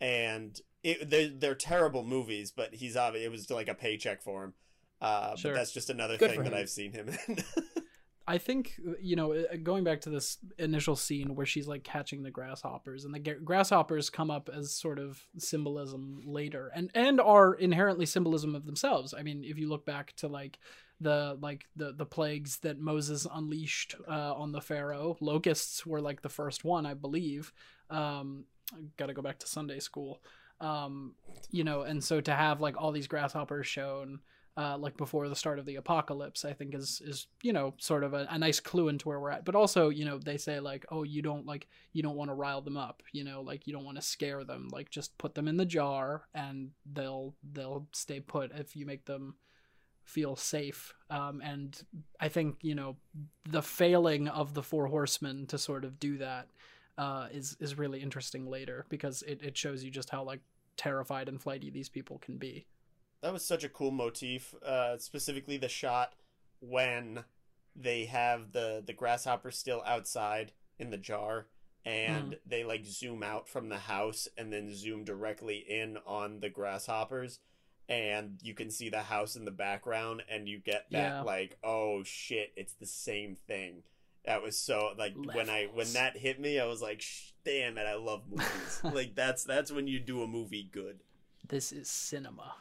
and 0.00 0.60
it, 0.82 1.10
they're 1.10 1.28
they're 1.28 1.54
terrible 1.54 2.04
movies. 2.04 2.52
But 2.54 2.74
he's 2.74 2.96
obvious 2.96 3.26
it 3.26 3.30
was 3.30 3.50
like 3.50 3.68
a 3.68 3.74
paycheck 3.74 4.22
for 4.22 4.44
him. 4.44 4.54
Uh, 5.00 5.36
Sure. 5.36 5.52
But 5.52 5.58
that's 5.58 5.72
just 5.72 5.90
another 5.90 6.16
Good 6.16 6.32
thing 6.32 6.44
that. 6.44 6.54
I've 6.54 6.68
seen 6.70 6.92
him 6.92 7.08
in. 7.28 7.38
I 8.26 8.38
think 8.38 8.78
you 9.00 9.16
know, 9.16 9.32
uh, 9.32 9.56
going 9.62 9.82
back 9.82 10.02
to 10.02 10.10
this 10.10 10.38
initial 10.56 10.94
scene 10.94 11.34
where 11.34 11.46
she's 11.46 11.66
like 11.66 11.82
catching 11.82 12.22
the 12.22 12.30
grasshoppers, 12.30 13.04
and 13.04 13.12
the 13.12 13.18
grasshoppers 13.18 14.08
come 14.08 14.30
up 14.30 14.48
as 14.54 14.72
sort 14.72 15.00
of 15.00 15.20
symbolism 15.36 16.22
later, 16.24 16.70
and 16.74 16.90
and 16.94 17.20
are 17.20 17.54
inherently 17.54 18.06
symbolism 18.06 18.54
of 18.54 18.66
themselves. 18.66 19.14
I 19.18 19.22
mean, 19.24 19.42
if 19.44 19.58
you 19.58 19.68
look 19.68 19.84
back 19.84 20.14
to 20.18 20.28
like 20.28 20.60
the 21.00 21.38
like 21.40 21.66
the 21.74 21.92
the 21.92 22.06
plagues 22.06 22.58
that 22.58 22.78
Moses 22.78 23.26
unleashed 23.32 23.96
uh, 24.08 24.34
on 24.34 24.52
the 24.52 24.60
Pharaoh, 24.60 25.16
locusts 25.20 25.84
were 25.84 26.00
like 26.00 26.22
the 26.22 26.28
first 26.28 26.62
one, 26.62 26.86
I 26.86 26.94
believe. 26.94 27.52
Um, 27.88 28.44
Got 28.96 29.06
to 29.06 29.14
go 29.14 29.22
back 29.22 29.40
to 29.40 29.48
Sunday 29.48 29.80
school. 29.80 30.22
Um, 30.60 31.14
you 31.50 31.64
know, 31.64 31.82
and 31.82 32.02
so 32.02 32.20
to 32.20 32.32
have 32.32 32.60
like 32.60 32.76
all 32.80 32.92
these 32.92 33.06
grasshoppers 33.06 33.66
shown 33.66 34.20
uh, 34.56 34.76
like 34.76 34.96
before 34.96 35.28
the 35.28 35.36
start 35.36 35.58
of 35.58 35.64
the 35.64 35.76
apocalypse, 35.76 36.44
I 36.44 36.52
think 36.52 36.74
is 36.74 37.00
is 37.04 37.28
you 37.42 37.52
know 37.52 37.74
sort 37.78 38.04
of 38.04 38.14
a, 38.14 38.26
a 38.30 38.38
nice 38.38 38.60
clue 38.60 38.88
into 38.88 39.08
where 39.08 39.20
we're 39.20 39.30
at. 39.30 39.44
But 39.44 39.54
also, 39.54 39.88
you 39.88 40.04
know, 40.04 40.18
they 40.18 40.36
say 40.36 40.60
like, 40.60 40.84
oh, 40.90 41.02
you 41.02 41.22
don't 41.22 41.46
like 41.46 41.68
you 41.92 42.02
don't 42.02 42.16
want 42.16 42.30
to 42.30 42.34
rile 42.34 42.60
them 42.60 42.76
up, 42.76 43.02
you 43.12 43.24
know, 43.24 43.40
like 43.42 43.66
you 43.66 43.72
don't 43.72 43.84
want 43.84 43.96
to 43.96 44.02
scare 44.02 44.44
them. 44.44 44.68
Like 44.70 44.90
just 44.90 45.16
put 45.18 45.34
them 45.34 45.48
in 45.48 45.56
the 45.56 45.64
jar 45.64 46.24
and 46.34 46.70
they'll 46.92 47.34
they'll 47.52 47.86
stay 47.92 48.20
put 48.20 48.52
if 48.52 48.74
you 48.74 48.86
make 48.86 49.06
them 49.06 49.36
feel 50.04 50.34
safe. 50.34 50.92
Um, 51.08 51.40
and 51.42 51.80
I 52.18 52.28
think 52.28 52.56
you 52.60 52.74
know 52.74 52.96
the 53.48 53.62
failing 53.62 54.28
of 54.28 54.54
the 54.54 54.62
four 54.62 54.88
horsemen 54.88 55.46
to 55.46 55.58
sort 55.58 55.84
of 55.84 56.00
do 56.00 56.18
that 56.18 56.48
uh, 57.00 57.26
is 57.32 57.56
is 57.60 57.78
really 57.78 58.00
interesting 58.00 58.44
later 58.50 58.84
because 58.88 59.22
it, 59.22 59.40
it 59.42 59.56
shows 59.56 59.82
you 59.84 59.90
just 59.90 60.10
how 60.10 60.22
like 60.22 60.40
terrified 60.76 61.28
and 61.28 61.40
flighty 61.40 61.70
these 61.70 61.88
people 61.88 62.18
can 62.18 62.36
be. 62.36 62.66
that 63.22 63.32
was 63.32 63.44
such 63.44 63.64
a 63.64 63.68
cool 63.68 63.90
motif. 63.90 64.54
Uh, 64.64 64.96
specifically, 64.98 65.56
the 65.56 65.68
shot 65.68 66.14
when 66.60 67.24
they 67.74 68.04
have 68.04 68.52
the 68.52 68.82
the 68.86 68.92
grasshopper 68.92 69.50
still 69.50 69.82
outside 69.86 70.52
in 70.78 70.90
the 70.90 70.98
jar, 70.98 71.46
and 71.84 72.36
they 72.46 72.64
like 72.64 72.84
zoom 72.84 73.22
out 73.22 73.48
from 73.48 73.68
the 73.68 73.78
house 73.78 74.28
and 74.36 74.52
then 74.52 74.74
zoom 74.74 75.04
directly 75.04 75.56
in 75.58 75.96
on 76.06 76.40
the 76.40 76.50
grasshoppers, 76.50 77.38
and 77.88 78.38
you 78.42 78.54
can 78.54 78.70
see 78.70 78.88
the 78.90 79.02
house 79.04 79.36
in 79.36 79.44
the 79.44 79.50
background, 79.50 80.22
and 80.28 80.48
you 80.48 80.58
get 80.58 80.86
that 80.90 80.98
Yeah. 80.98 81.22
like, 81.22 81.56
oh 81.62 82.02
shit, 82.04 82.52
it's 82.56 82.74
the 82.74 82.86
same 82.86 83.36
thing. 83.36 83.82
That 84.24 84.42
was 84.42 84.56
so 84.58 84.90
like 84.98 85.14
when 85.34 85.48
I 85.48 85.68
when 85.72 85.92
that 85.94 86.16
hit 86.16 86.38
me, 86.40 86.58
I 86.60 86.66
was 86.66 86.82
like, 86.82 87.00
"Sh- 87.00 87.32
damn 87.44 87.78
it, 87.78 87.86
I 87.86 87.94
love 87.94 88.22
movies. 88.28 88.80
like 88.84 89.14
that's 89.14 89.44
that's 89.44 89.72
when 89.72 89.86
you 89.86 89.98
do 89.98 90.22
a 90.22 90.26
movie 90.26 90.68
good. 90.70 91.00
This 91.48 91.72
is 91.72 91.88
cinema. 91.88 92.54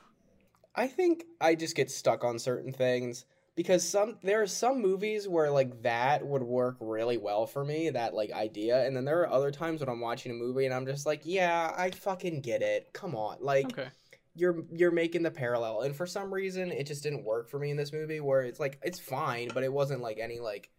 I 0.75 0.87
think 0.87 1.25
I 1.41 1.55
just 1.55 1.75
get 1.75 1.91
stuck 1.91 2.23
on 2.23 2.39
certain 2.39 2.71
things 2.71 3.25
because 3.55 3.87
some 3.87 4.17
there 4.23 4.41
are 4.41 4.47
some 4.47 4.81
movies 4.81 5.27
where 5.27 5.51
like 5.51 5.81
that 5.83 6.25
would 6.25 6.43
work 6.43 6.77
really 6.79 7.17
well 7.17 7.45
for 7.45 7.65
me, 7.65 7.89
that 7.89 8.13
like 8.13 8.31
idea, 8.31 8.85
and 8.85 8.95
then 8.95 9.03
there 9.03 9.19
are 9.21 9.29
other 9.29 9.51
times 9.51 9.81
when 9.81 9.89
I'm 9.89 9.99
watching 9.99 10.31
a 10.31 10.35
movie 10.35 10.65
and 10.65 10.73
I'm 10.73 10.85
just 10.85 11.05
like, 11.05 11.21
yeah, 11.25 11.73
I 11.77 11.91
fucking 11.91 12.39
get 12.41 12.61
it. 12.61 12.93
Come 12.93 13.15
on. 13.15 13.37
Like 13.41 13.65
Okay. 13.77 13.89
you're 14.33 14.63
you're 14.71 14.91
making 14.91 15.23
the 15.23 15.31
parallel. 15.31 15.81
And 15.81 15.93
for 15.93 16.07
some 16.07 16.33
reason 16.33 16.71
it 16.71 16.87
just 16.87 17.03
didn't 17.03 17.25
work 17.25 17.49
for 17.49 17.59
me 17.59 17.69
in 17.71 17.75
this 17.77 17.91
movie 17.91 18.21
where 18.21 18.43
it's 18.43 18.61
like 18.61 18.79
it's 18.81 18.99
fine, 18.99 19.49
but 19.53 19.63
it 19.63 19.73
wasn't 19.73 20.01
like 20.01 20.19
any 20.19 20.39
like 20.39 20.69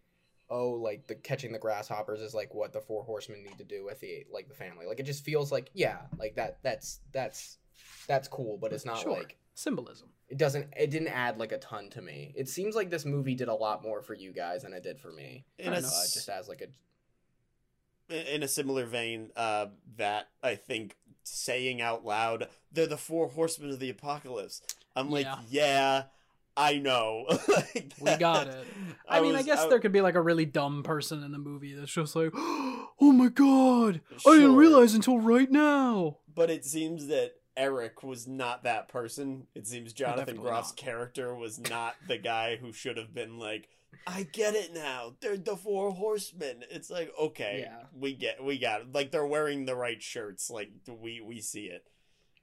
oh 0.51 0.71
like 0.71 1.07
the 1.07 1.15
catching 1.15 1.53
the 1.53 1.59
grasshoppers 1.59 2.21
is 2.21 2.35
like 2.35 2.53
what 2.55 2.73
the 2.73 2.81
four 2.81 3.03
horsemen 3.05 3.43
need 3.43 3.57
to 3.59 3.65
do 3.65 3.85
with 3.85 4.01
the 4.01 4.27
like 4.33 4.49
the 4.49 4.55
family. 4.55 4.87
Like 4.87 5.01
it 5.01 5.05
just 5.07 5.25
feels 5.25 5.51
like 5.53 5.71
yeah, 5.75 5.99
like 6.19 6.35
that 6.37 6.59
that's 6.63 7.01
that's 7.13 7.59
that's 8.07 8.29
cool, 8.29 8.59
but 8.59 8.73
it's 8.73 8.85
not 8.85 8.99
Sure. 8.99 9.13
like 9.17 9.37
Symbolism. 9.55 10.09
it 10.29 10.39
doesn't 10.39 10.67
it 10.77 10.91
didn't 10.91 11.09
add 11.09 11.39
like 11.39 11.53
a 11.53 11.59
ton 11.59 11.91
to 11.91 12.01
me 12.01 12.33
it 12.35 12.49
seems 12.49 12.75
like 12.75 12.89
this 12.89 13.05
movie 13.05 13.35
did 13.35 13.49
a 13.49 13.55
lot 13.55 13.83
more 13.83 14.01
for 14.01 14.15
you 14.15 14.33
guys 14.33 14.63
than 14.63 14.73
it 14.73 14.83
did 14.83 14.99
for 14.99 15.13
me 15.13 15.45
In 15.59 15.67
Fair 15.67 15.75
a 15.75 15.77
uh, 15.79 15.81
just 15.83 16.29
as 16.31 16.49
like 16.49 16.63
a 16.63 16.69
in 18.35 18.43
a 18.43 18.49
similar 18.49 18.87
vein, 18.87 19.31
uh, 19.37 19.67
that 19.97 20.29
I 20.43 20.57
think 20.57 20.97
saying 21.23 21.81
out 21.81 22.05
loud, 22.05 22.49
they're 22.73 22.87
the 22.89 22.97
four 22.97 23.29
horsemen 23.29 23.71
of 23.71 23.79
the 23.79 23.91
apocalypse. 23.91 24.63
I'm 24.97 25.11
like, 25.11 25.27
Yeah. 25.27 25.39
yeah, 25.49 26.03
I 26.57 26.79
know. 26.79 27.27
Like 27.49 27.95
We 28.01 28.17
got 28.17 28.49
it. 28.49 28.67
I, 29.09 29.21
mean, 29.21 29.35
I 29.35 29.39
was- 29.39 29.47
guess 29.47 29.67
there 29.67 29.79
could 29.81 29.93
be 29.93 30.01
like 30.01 30.15
a 30.15 30.21
really 30.21 30.45
dumb 30.47 30.83
person 30.83 31.23
in 31.23 31.33
the 31.33 31.39
movie 31.39 31.75
that's 31.75 31.93
just 31.93 32.15
like, 32.17 32.31
oh 32.35 32.89
my 33.13 33.29
god, 33.29 34.01
I 34.27 34.35
didn't 34.37 34.57
realize 34.57 34.95
until 34.95 35.19
right 35.19 35.51
now. 35.51 36.19
But 36.35 36.51
it 36.51 36.65
seems 36.65 37.07
that 37.09 37.33
Eric 37.57 38.03
was 38.03 38.27
not 38.27 38.65
that 38.65 38.89
person. 38.89 39.47
It 39.55 39.67
seems 39.67 39.93
Jonathan 39.93 40.27
definitely 40.37 40.51
Groff's 40.51 40.71
not. 40.71 40.77
character 40.77 41.35
was 41.35 41.59
not 41.59 41.95
the 42.09 42.17
guy 42.19 42.57
who 42.57 42.73
should 42.73 42.97
have 42.97 43.13
been 43.13 43.39
like, 43.39 43.69
I 44.07 44.23
get 44.33 44.55
it 44.55 44.73
now. 44.73 45.15
They're 45.21 45.37
the 45.37 45.57
four 45.57 45.91
horsemen. 45.91 46.63
It's 46.71 46.89
like, 46.91 47.13
okay, 47.21 47.65
Yeah. 47.67 47.83
we 47.93 48.15
get 48.15 48.43
we 48.43 48.59
got 48.59 48.81
it. 48.83 48.93
Like 48.95 49.11
they're 49.11 49.27
wearing 49.27 49.67
the 49.67 49.77
right 49.77 50.01
shirts. 50.03 50.49
Like 50.51 50.71
we 50.89 51.21
we 51.21 51.41
see 51.41 51.65
it. 51.65 51.85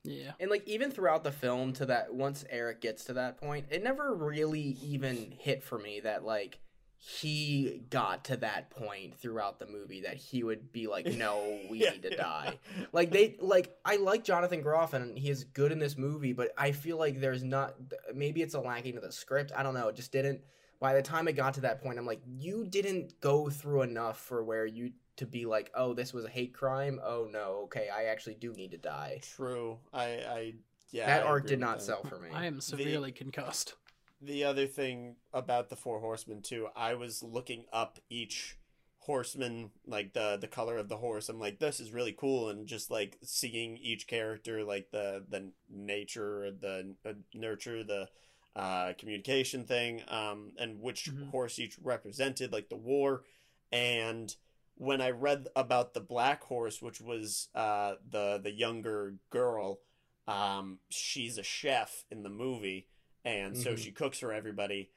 Yeah. 0.08 0.32
and 0.40 0.50
like 0.50 0.68
even 0.68 0.90
throughout 0.92 1.24
the 1.24 1.32
film 1.32 1.74
to 1.74 1.86
that 1.88 2.14
once 2.14 2.46
eric 2.50 2.82
gets 2.82 3.04
to 3.06 3.14
that 3.14 3.38
point 3.38 3.66
it 3.70 3.84
never 3.84 4.14
really 4.16 4.78
even 4.84 5.34
hit 5.38 5.64
for 5.64 5.78
me 5.78 6.00
that 6.02 6.24
like 6.24 6.60
he 7.00 7.84
got 7.92 8.26
to 8.26 8.38
that 8.38 8.72
point 8.72 9.16
throughout 9.20 9.60
the 9.60 9.68
movie 9.68 10.02
that 10.02 10.16
he 10.18 10.44
would 10.44 10.72
be 10.72 10.88
like 10.88 11.06
no 11.06 11.60
we 11.70 11.78
Yeah. 11.84 11.92
need 11.92 12.02
to 12.04 12.16
die 12.18 12.58
like 12.92 13.12
they 13.12 13.36
like 13.40 13.76
i 13.86 13.98
like 13.98 14.24
jonathan 14.24 14.62
groff 14.62 14.94
and 14.94 15.18
he 15.18 15.30
is 15.30 15.44
good 15.44 15.72
in 15.72 15.78
this 15.80 15.96
movie 15.98 16.34
but 16.34 16.50
i 16.58 16.72
feel 16.72 16.98
like 16.98 17.22
there's 17.22 17.44
not 17.44 17.76
maybe 18.16 18.42
it's 18.42 18.56
a 18.56 18.60
lacking 18.60 18.96
to 18.96 19.00
the 19.02 19.12
script 19.12 19.52
i 19.56 19.62
don't 19.62 19.76
know 19.76 19.88
it 19.90 19.96
just 19.96 20.12
didn't 20.12 20.42
by 20.80 20.94
the 20.94 21.02
time 21.02 21.28
it 21.28 21.34
got 21.34 21.56
to 21.56 21.62
that 21.62 21.82
point, 21.82 21.98
I'm 21.98 22.06
like, 22.06 22.22
you 22.24 22.64
didn't 22.64 23.20
go 23.20 23.50
through 23.50 23.82
enough 23.82 24.20
for 24.20 24.44
where 24.44 24.64
you 24.68 24.92
to 25.18 25.26
be 25.26 25.46
like, 25.46 25.72
oh, 25.76 25.94
this 25.94 26.14
was 26.14 26.26
a 26.26 26.30
hate 26.30 26.54
crime. 26.54 27.00
Oh 27.04 27.28
no, 27.32 27.62
okay, 27.66 27.90
I 27.96 28.06
actually 28.06 28.36
do 28.36 28.54
need 28.54 28.72
to 28.72 28.78
die. 28.78 29.20
True. 29.22 29.78
I, 29.94 30.04
I 30.06 30.54
yeah. 30.92 31.08
that 31.08 31.24
I 31.24 31.28
arc 31.28 31.48
did 31.48 31.60
not 31.60 31.80
that. 31.80 31.84
sell 31.84 32.04
for 32.04 32.20
me. 32.20 32.30
I 32.34 32.46
am 32.46 32.62
severely 32.62 33.12
concussed. 33.12 33.76
The 34.22 34.44
other 34.44 34.66
thing 34.66 35.16
about 35.34 35.70
the 35.70 35.76
Four 35.76 36.00
Horsemen 36.00 36.42
too, 36.42 36.68
I 36.76 36.96
was 36.96 37.22
looking 37.22 37.66
up 37.72 38.00
each 38.10 38.58
horseman, 39.00 39.72
like 39.86 40.14
the 40.14 40.38
the 40.40 40.48
color 40.48 40.78
of 40.78 40.90
the 40.90 40.98
horse. 40.98 41.30
I'm 41.30 41.40
like, 41.40 41.60
this 41.60 41.80
is 41.80 41.92
really 41.92 42.14
cool, 42.18 42.50
and 42.50 42.68
just 42.68 42.90
like 42.90 43.18
seeing 43.24 43.78
each 43.78 44.08
character, 44.08 44.64
like 44.64 44.90
the 44.92 45.24
the 45.30 45.52
nature, 45.70 46.52
the 46.52 46.96
uh, 47.06 47.14
nurture, 47.34 47.84
the 47.84 48.08
uh, 48.56 48.94
communication 48.98 49.66
thing, 49.66 50.02
um, 50.08 50.54
and 50.58 50.82
which 50.82 51.06
Mhm. 51.12 51.30
horse 51.30 51.60
each 51.60 51.78
represented, 51.82 52.52
like 52.52 52.70
the 52.70 52.76
war, 52.76 53.24
and 53.72 54.36
when 54.78 55.02
I 55.02 55.10
read 55.10 55.48
about 55.56 55.94
the 55.94 56.02
black 56.02 56.44
horse, 56.44 56.82
which 56.82 57.02
was 57.02 57.50
uh, 57.56 57.96
the 58.10 58.40
the 58.42 58.52
younger 58.52 59.16
girl, 59.30 59.80
um, 60.28 60.80
she's 60.90 61.38
a 61.38 61.44
chef 61.44 62.06
in 62.12 62.24
the 62.24 62.30
movie, 62.30 62.88
and 63.26 63.58
so 63.58 63.72
Mhm. 63.72 63.80
she 63.84 63.92
cooks 63.92 64.20
for 64.20 64.32
everybody. 64.32 64.92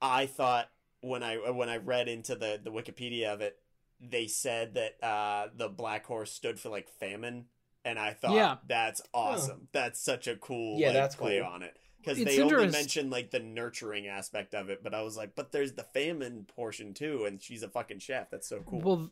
I 0.00 0.26
thought 0.26 0.70
when 1.00 1.22
I 1.22 1.36
when 1.50 1.68
I 1.68 1.76
read 1.76 2.08
into 2.08 2.34
the 2.34 2.60
the 2.62 2.72
Wikipedia 2.72 3.32
of 3.32 3.40
it, 3.40 3.58
they 4.00 4.26
said 4.26 4.74
that 4.74 5.02
uh, 5.02 5.48
the 5.54 5.68
black 5.68 6.06
horse 6.06 6.32
stood 6.32 6.58
for 6.58 6.68
like 6.68 6.88
famine, 6.88 7.46
and 7.84 7.98
I 7.98 8.14
thought 8.14 8.34
Yeah. 8.34 8.56
that's 8.66 9.02
awesome. 9.14 9.68
That's 9.72 10.00
such 10.00 10.26
a 10.26 10.36
cool 10.36 10.78
Yeah, 10.78 10.88
like, 10.88 10.94
that's 10.96 11.16
play 11.16 11.38
cool. 11.38 11.48
on 11.48 11.62
it 11.62 11.76
because 12.04 12.22
they 12.24 12.40
only 12.42 12.68
mentioned 12.68 13.10
like 13.10 13.30
the 13.30 13.40
nurturing 13.40 14.06
aspect 14.08 14.54
of 14.54 14.70
it, 14.70 14.82
but 14.82 14.94
I 14.94 15.02
was 15.02 15.16
like, 15.16 15.34
but 15.34 15.52
there's 15.52 15.72
the 15.72 15.84
famine 15.84 16.44
portion 16.56 16.94
too, 16.94 17.24
and 17.26 17.40
she's 17.42 17.62
a 17.62 17.68
fucking 17.68 17.98
chef. 18.00 18.30
That's 18.30 18.48
so 18.48 18.60
cool. 18.66 18.80
Well, 18.80 19.10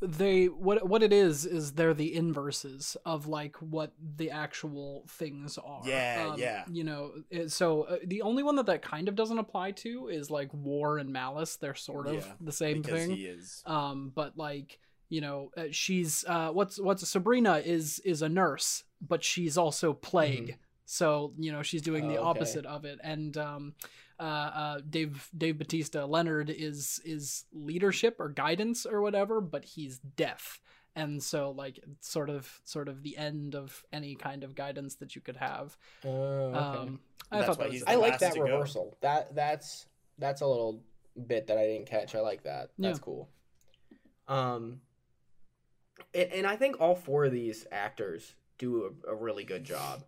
they 0.00 0.46
what 0.46 0.88
what 0.88 1.02
it 1.04 1.12
is 1.12 1.46
is 1.46 1.72
they're 1.74 1.94
the 1.94 2.12
inverses 2.12 2.96
of 3.06 3.28
like 3.28 3.54
what 3.58 3.92
the 4.16 4.30
actual 4.32 5.04
things 5.08 5.58
are. 5.58 5.82
Yeah, 5.84 6.34
yeah. 6.34 6.64
You 6.68 6.82
know, 6.82 7.12
it- 7.30 7.52
so 7.52 7.82
uh, 7.84 7.98
the 8.04 8.22
only 8.22 8.42
one 8.42 8.56
that 8.56 8.66
that 8.66 8.82
kind 8.82 9.08
of 9.08 9.14
doesn't 9.14 9.38
apply 9.38 9.70
to 9.72 10.08
is 10.08 10.28
like 10.28 10.52
war 10.52 10.98
and 10.98 11.12
malice. 11.12 11.54
They're 11.56 11.76
sort 11.76 12.08
of 12.08 12.14
Yeah, 12.16 12.32
the 12.40 12.50
same 12.50 12.82
because 12.82 13.06
thing. 13.06 13.16
he 13.16 13.26
is. 13.26 13.62
um 13.64 14.10
but 14.12 14.36
like 14.36 14.80
you 15.08 15.20
know 15.20 15.50
uh, 15.56 15.64
she's 15.70 16.24
uh 16.26 16.48
what's 16.50 16.80
what's 16.80 17.06
sabrina 17.08 17.58
is 17.58 17.98
is 18.00 18.22
a 18.22 18.28
nurse 18.30 18.82
but 19.06 19.22
she's 19.22 19.56
also 19.58 19.92
plague 19.92 20.56
so 20.84 21.32
you 21.38 21.52
know 21.52 21.62
she's 21.62 21.82
doing 21.82 22.08
the. 22.08 22.16
Oh, 22.16 22.20
okay. 22.30 22.40
opposite 22.40 22.66
of 22.66 22.84
it 22.84 22.98
and 23.02 23.36
um 23.36 23.74
uh, 24.20 24.22
uh 24.22 24.80
dave 24.88 25.28
dave 25.36 25.58
Bautista 25.58 26.04
leonard 26.06 26.50
is 26.50 27.00
is 27.04 27.44
leadership 27.52 28.16
or 28.20 28.28
guidance 28.28 28.86
or 28.86 29.00
whatever 29.00 29.40
but 29.40 29.64
he's 29.64 29.98
deaf, 29.98 30.60
and 30.94 31.22
so 31.22 31.50
like 31.50 31.78
it's 31.78 32.08
sort 32.08 32.30
of 32.30 32.60
sort 32.64 32.88
of 32.88 33.02
the 33.02 33.16
end 33.16 33.54
of 33.54 33.84
any 33.92 34.14
kind 34.14 34.44
of 34.44 34.54
guidance 34.54 34.96
that 34.96 35.14
you 35.16 35.20
could 35.22 35.36
have 35.38 35.76
Oh, 36.04 36.08
okay. 36.10 36.58
um 36.58 37.00
i 37.30 37.36
That's 37.38 37.46
thought 37.48 37.58
that 37.58 37.70
was 37.70 37.82
I 37.86 37.94
like 37.96 38.18
that 38.18 38.32
to 38.34 38.38
go. 38.40 38.44
reversal. 38.44 38.96
That 39.00 39.34
that's 39.34 39.86
that's 40.18 40.42
a 40.42 40.46
little 40.46 40.82
bit 41.26 41.46
that 41.48 41.58
I 41.58 41.66
didn't 41.66 41.86
catch. 41.86 42.14
I 42.14 42.20
like 42.20 42.42
that. 42.44 42.70
That's 42.78 42.98
Yeah. 42.98 43.02
cool. 43.04 43.28
Um, 44.28 44.80
and, 46.14 46.32
and 46.32 46.46
I 46.46 46.56
think 46.56 46.80
all 46.80 46.94
four 46.94 47.24
of 47.24 47.32
these 47.32 47.66
actors 47.72 48.34
do 48.58 48.92
a, 49.06 49.10
a 49.12 49.14
really 49.14 49.44
good 49.44 49.64
job. 49.64 50.04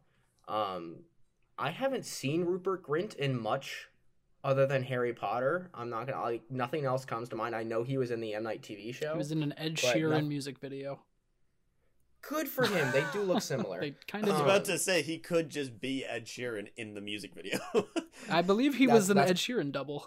Um, 0.49 1.05
I 1.59 1.71
haven't 1.71 2.05
seen 2.05 2.45
Rupert 2.45 2.83
Grint 2.83 3.15
in 3.17 3.41
much 3.41 3.89
other 4.43 4.67
than 4.67 4.83
Harry 4.83 5.13
Potter. 5.15 5.71
I'm 5.75 5.89
not 5.91 6.07
gonna 6.07 6.21
like 6.23 6.43
nothing 6.51 6.85
else 6.85 7.05
comes 7.05 7.29
to 7.31 7.37
mind. 7.37 7.55
I 7.57 7.63
know 7.63 7.83
he 7.83 7.97
was 7.99 8.11
in 8.11 8.21
the 8.21 8.35
M 8.35 8.43
Night 8.43 8.63
TV 8.63 8.95
show. 8.95 9.13
he 9.13 9.19
was 9.19 9.33
in 9.33 9.43
an 9.43 9.55
ed 9.57 9.77
sheeran 9.77 10.11
not- 10.11 10.25
music 10.25 10.59
video 10.59 11.01
Good 12.27 12.49
for 12.49 12.67
him. 12.67 12.91
They 12.93 13.05
do 13.13 13.21
look 13.23 13.43
similar. 13.53 13.81
they 13.81 13.95
kind 14.09 14.25
I 14.25 14.29
was 14.31 14.37
of 14.41 14.47
Um, 14.47 14.51
about 14.51 14.65
to 14.67 14.79
say 14.79 15.03
he 15.03 15.19
could 15.19 15.51
just 15.51 15.79
be 15.79 16.05
Ed 16.07 16.25
Sheeran 16.25 16.69
in 16.77 16.95
the 16.95 17.03
music 17.03 17.35
video. 17.35 17.59
i 18.31 18.41
believe 18.41 18.77
he 18.77 18.87
That's- 18.87 19.03
was 19.03 19.11
an 19.11 19.17
that's- 19.17 19.31
ed 19.33 19.37
sheeran 19.37 19.73
double 19.73 20.07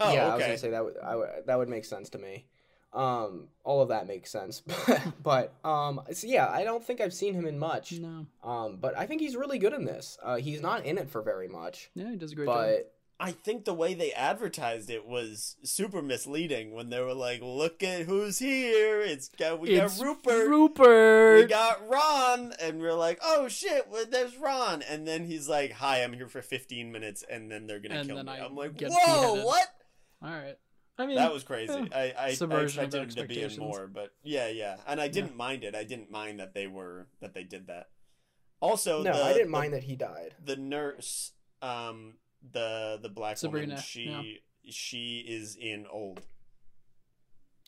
oh, 0.00 0.12
yeah, 0.12 0.26
I 0.28 0.34
was 0.34 0.44
gonna 0.44 0.58
say 0.58 0.70
that 0.70 0.84
would 0.84 0.96
I 0.98 1.16
that 1.46 1.56
would 1.58 1.68
make 1.68 1.84
sense 1.84 2.08
to 2.10 2.18
me. 2.18 2.46
Um, 2.94 3.48
all 3.64 3.82
of 3.82 3.88
that 3.88 4.06
makes 4.06 4.30
sense, 4.30 4.62
but 5.22 5.52
um, 5.64 6.00
so 6.12 6.26
yeah, 6.28 6.48
I 6.48 6.62
don't 6.62 6.84
think 6.84 7.00
I've 7.00 7.12
seen 7.12 7.34
him 7.34 7.44
in 7.44 7.58
much. 7.58 7.92
no 7.92 8.26
Um, 8.42 8.78
but 8.80 8.96
I 8.96 9.06
think 9.06 9.20
he's 9.20 9.36
really 9.36 9.58
good 9.58 9.72
in 9.72 9.84
this. 9.84 10.16
Uh, 10.22 10.36
he's 10.36 10.60
not 10.60 10.84
in 10.84 10.96
it 10.96 11.10
for 11.10 11.20
very 11.20 11.48
much, 11.48 11.90
yeah 11.94 12.10
he 12.10 12.16
does 12.16 12.32
a 12.32 12.34
great 12.36 12.46
job 12.46 12.56
but 12.56 12.94
I 13.18 13.30
think 13.30 13.64
the 13.64 13.74
way 13.74 13.94
they 13.94 14.12
advertised 14.12 14.90
it 14.90 15.06
was 15.06 15.56
super 15.62 16.02
misleading 16.02 16.72
when 16.72 16.90
they 16.90 17.00
were 17.00 17.14
like, 17.14 17.40
"Look 17.42 17.82
at 17.82 18.02
who's 18.02 18.40
here! 18.40 19.00
It's 19.00 19.28
got 19.28 19.60
we 19.60 19.70
it's 19.70 19.98
got 19.98 20.04
Rupert, 20.04 20.48
Rupert. 20.48 21.42
we 21.42 21.46
got 21.46 21.88
Ron," 21.88 22.52
and 22.60 22.80
we're 22.80 22.94
like, 22.94 23.20
"Oh 23.22 23.46
shit, 23.46 23.88
well, 23.88 24.04
there's 24.10 24.36
Ron!" 24.36 24.82
And 24.82 25.06
then 25.06 25.24
he's 25.24 25.48
like, 25.48 25.72
"Hi, 25.72 26.02
I'm 26.02 26.12
here 26.12 26.28
for 26.28 26.42
15 26.42 26.90
minutes, 26.90 27.24
and 27.30 27.50
then 27.50 27.66
they're 27.66 27.78
gonna 27.78 28.00
And 28.00 28.08
kill 28.08 28.22
me." 28.22 28.32
I 28.32 28.44
I'm 28.44 28.56
like, 28.56 28.80
"Whoa, 28.80 28.88
beheaded." 28.88 29.44
what?" 29.44 29.66
All 30.22 30.30
right. 30.30 30.58
I 30.96 31.06
mean, 31.06 31.16
That 31.16 31.32
was 31.32 31.42
crazy. 31.42 31.72
eh, 31.72 31.86
I 31.92 32.14
I, 32.16 32.26
I 32.26 32.34
subversion 32.34 32.80
of 32.84 32.94
expected 32.94 33.18
him 33.18 33.26
to 33.28 33.34
be 33.34 33.42
in 33.42 33.58
more, 33.58 33.86
but 33.88 34.12
yeah, 34.22 34.48
yeah, 34.48 34.76
and 34.86 35.00
I 35.00 35.08
didn't 35.08 35.34
mind 35.36 35.64
it. 35.64 35.74
I 35.74 35.82
didn't 35.84 36.10
mind 36.10 36.38
that 36.40 36.54
they 36.54 36.66
were 36.68 37.08
that 37.20 37.34
they 37.34 37.42
did 37.44 37.66
that. 37.66 37.88
Also, 38.60 39.02
no, 39.02 39.12
the, 39.12 39.24
I 39.24 39.32
didn't 39.32 39.46
the- 39.48 39.50
mind 39.58 39.72
that 39.74 39.82
he 39.84 39.96
died. 39.96 40.34
the 40.44 40.56
nurse, 40.56 41.32
um, 41.62 42.14
the 42.52 42.98
the 43.02 43.08
black 43.08 43.38
Sabrina, 43.38 43.66
woman, 43.74 43.82
she 43.82 44.42
she 44.70 45.18
is 45.26 45.56
in 45.60 45.86
old. 45.90 46.20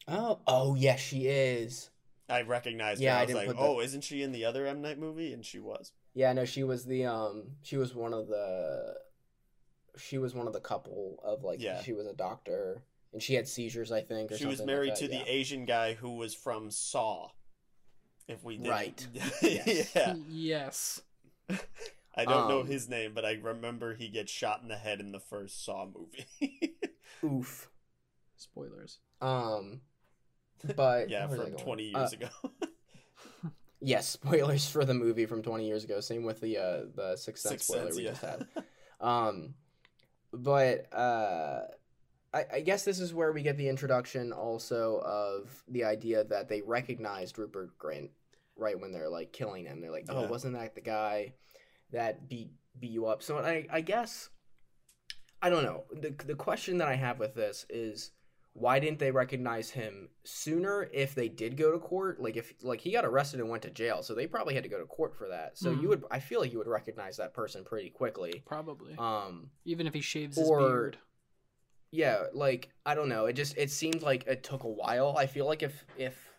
Oh, 0.09 0.39
oh 0.47 0.75
yes, 0.77 1.01
she 1.01 1.27
is. 1.27 1.91
I 2.29 2.43
recognized 2.43 3.01
Yeah, 3.01 3.13
her. 3.13 3.17
I 3.17 3.21
I 3.21 3.23
was 3.23 3.27
didn't 3.29 3.39
like, 3.39 3.47
put 3.49 3.57
the- 3.57 3.63
oh, 3.69 3.81
isn't 3.81 4.03
she 4.05 4.23
in 4.23 4.33
the 4.33 4.45
other 4.45 4.67
M 4.67 4.83
Night 4.83 4.99
movie? 4.99 5.33
And 5.33 5.45
she 5.45 5.59
was. 5.59 5.93
Yeah, 6.15 6.33
no, 6.33 6.45
she 6.45 6.63
was 6.65 6.85
the 6.85 7.07
um, 7.07 7.57
she 7.63 7.77
was 7.77 7.95
one 7.95 8.15
of 8.15 8.29
the, 8.29 8.95
she 9.99 10.17
was 10.19 10.35
one 10.35 10.47
of 10.47 10.53
the 10.55 10.61
couple 10.61 11.21
of 11.23 11.43
like, 11.45 11.61
Yeah. 11.61 11.83
she 11.83 11.93
was 11.93 12.07
a 12.07 12.15
doctor 12.15 12.83
and 13.17 13.23
she 13.23 13.33
had 13.33 13.49
seizures, 13.49 13.91
I 13.91 14.03
think. 14.03 14.31
Or 14.31 14.37
She 14.37 14.45
was 14.45 14.59
something 14.59 14.67
like 14.75 14.77
married 14.77 14.91
that, 14.91 15.09
to 15.09 15.11
yeah. 15.11 15.25
the 15.25 15.33
Asian 15.33 15.65
guy 15.65 15.95
who 15.95 16.17
was 16.17 16.35
from 16.35 16.71
Saw. 16.71 17.31
If 18.29 18.45
we 18.45 18.59
did 18.59 18.69
Right. 18.69 19.07
yeah. 19.43 19.63
Yes. 19.65 20.21
yes. 20.29 21.01
I 22.15 22.27
don't 22.27 22.49
know 22.51 22.61
Um, 22.61 22.67
his 22.67 22.91
name, 22.91 23.13
but 23.15 23.25
I 23.25 23.39
remember 23.43 23.95
he 23.95 24.09
gets 24.09 24.31
shot 24.31 24.61
in 24.61 24.69
the 24.69 24.77
head 24.77 25.01
in 25.01 25.13
the 25.13 25.19
first 25.19 25.65
Saw 25.65 25.87
movie. 25.87 26.27
Oof. 27.25 27.71
Spoilers. 28.37 28.99
Um, 29.23 29.81
but 30.77 31.09
yeah, 31.09 31.27
where 31.27 31.39
was 31.39 31.41
I 31.41 31.45
from 31.45 31.53
going? 31.53 31.65
20 31.65 31.95
Uh, 31.95 31.99
years 32.01 32.13
ago. 32.13 32.29
Yes, 33.81 34.09
spoilers 34.09 34.69
for 34.69 34.85
the 34.85 34.93
movie 34.93 35.25
from 35.25 35.43
20 35.43 35.67
years 35.67 35.85
ago. 35.85 36.01
Same 36.01 36.25
with 36.25 36.41
the 36.41 36.59
uh 36.59 36.81
the 36.95 37.17
Sixth 37.17 37.43
Sense 37.45 37.51
Sixth 37.53 37.67
spoiler 37.69 37.85
Sense, 37.85 37.97
we 37.97 38.05
yeah. 38.05 38.11
just 38.11 38.23
had. 38.23 38.47
Um, 39.01 39.55
but 40.33 40.93
uh, 40.93 41.61
I, 42.37 42.45
I 42.57 42.61
guess 42.61 42.85
this 42.85 43.01
is 43.01 43.15
where 43.15 43.33
we 43.33 43.43
get 43.43 43.57
the 43.57 43.69
introduction 43.69 44.33
also 44.33 45.01
of 45.05 45.63
the 45.69 45.85
idea 45.85 46.25
that 46.25 46.49
they 46.49 46.61
recognized 46.63 47.39
Rupert 47.39 47.79
Grint 47.79 48.11
right 48.57 48.79
when 48.79 48.93
they're 48.93 49.09
like 49.09 49.33
killing 49.33 49.65
him. 49.67 49.81
They're 49.81 49.91
like, 49.91 50.07
oh, 50.09 50.23
Yeah. 50.23 50.29
wasn't 50.31 50.55
that 50.55 50.75
the 50.75 50.81
guy 50.81 51.35
that 51.93 52.29
beat 52.29 52.51
beat 52.79 52.91
you 52.91 53.07
up? 53.07 53.23
So 53.23 53.39
I 53.39 53.67
I 53.71 53.81
guess 53.81 54.29
I 55.43 55.51
don't 55.51 55.65
know. 55.65 55.85
the 55.93 56.11
The 56.11 56.35
question 56.35 56.79
that 56.79 56.89
I 56.89 56.95
have 56.95 57.19
with 57.19 57.35
this 57.35 57.65
is 57.71 58.11
why 58.53 58.79
didn't 58.81 58.99
they 58.99 59.11
recognize 59.11 59.69
him 59.71 60.09
sooner 60.25 60.89
if 60.93 61.15
they 61.15 61.29
did 61.29 61.59
go 61.59 61.73
to 61.73 61.79
court 61.79 62.19
like 62.23 62.37
if 62.39 62.55
like 62.63 62.81
he 62.81 62.91
got 62.91 63.05
arrested 63.05 63.39
and 63.39 63.51
went 63.51 63.63
to 63.63 63.71
jail 63.71 64.03
so 64.03 64.15
they 64.15 64.27
probably 64.27 64.55
had 64.55 64.63
to 64.63 64.71
go 64.71 64.79
to 64.79 64.87
court 64.87 65.15
for 65.15 65.29
that 65.29 65.59
so 65.59 65.71
Mhm. 65.71 65.83
you 65.83 65.89
would 65.91 66.05
i 66.11 66.19
feel 66.19 66.41
like 66.41 66.53
you 66.53 66.57
would 66.59 66.67
recognize 66.67 67.19
that 67.19 67.35
person 67.35 67.65
pretty 67.65 67.91
quickly 67.91 68.43
Probably. 68.47 68.95
um 68.97 69.51
Even 69.67 69.87
if 69.87 69.93
he 69.93 70.01
shaves 70.01 70.39
his 70.39 70.49
beard. 70.49 70.97
Yeah 71.91 72.25
like 72.33 72.71
i 72.85 72.95
don't 72.95 73.09
know 73.09 73.27
it 73.27 73.35
just 73.35 73.57
it 73.57 73.71
seemed 73.71 74.03
like 74.03 74.27
it 74.27 74.43
took 74.43 74.65
a 74.65 74.69
while 74.69 75.15
i 75.17 75.27
feel 75.27 75.47
like 75.47 75.63
if 75.63 75.85
if 75.97 76.33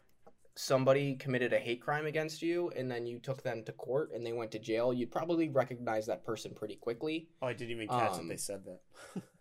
somebody 0.55 1.15
committed 1.15 1.53
a 1.53 1.59
hate 1.59 1.79
crime 1.79 2.05
against 2.07 2.41
you 2.41 2.71
and 2.75 2.89
then 2.89 3.05
you 3.05 3.19
took 3.19 3.43
them 3.43 3.63
to 3.63 3.71
court 3.73 4.11
and 4.13 4.25
they 4.25 4.33
went 4.33 4.51
to 4.51 4.59
jail 4.59 4.91
you'd 4.91 5.11
probably 5.11 5.49
recognize 5.49 6.05
that 6.07 6.25
person 6.25 6.51
pretty 6.55 6.75
quickly 6.75 7.27
oh, 7.41 7.47
I 7.47 7.53
didn't 7.53 7.71
even 7.71 7.87
catch 7.87 8.13
Um, 8.13 8.27
that 8.27 8.29
they 8.33 8.37
said 8.37 8.63
that. 8.65 9.23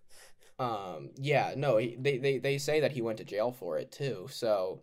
Um, 0.59 1.11
yeah, 1.17 1.53
no, 1.57 1.77
he, 1.77 1.97
they, 1.99 2.19
they 2.19 2.39
they 2.39 2.59
say 2.59 2.81
that 2.81 2.93
he 2.93 3.03
went 3.03 3.19
to 3.19 3.25
jail 3.25 3.53
for 3.53 3.79
it 3.79 3.93
too. 3.93 4.27
So 4.31 4.81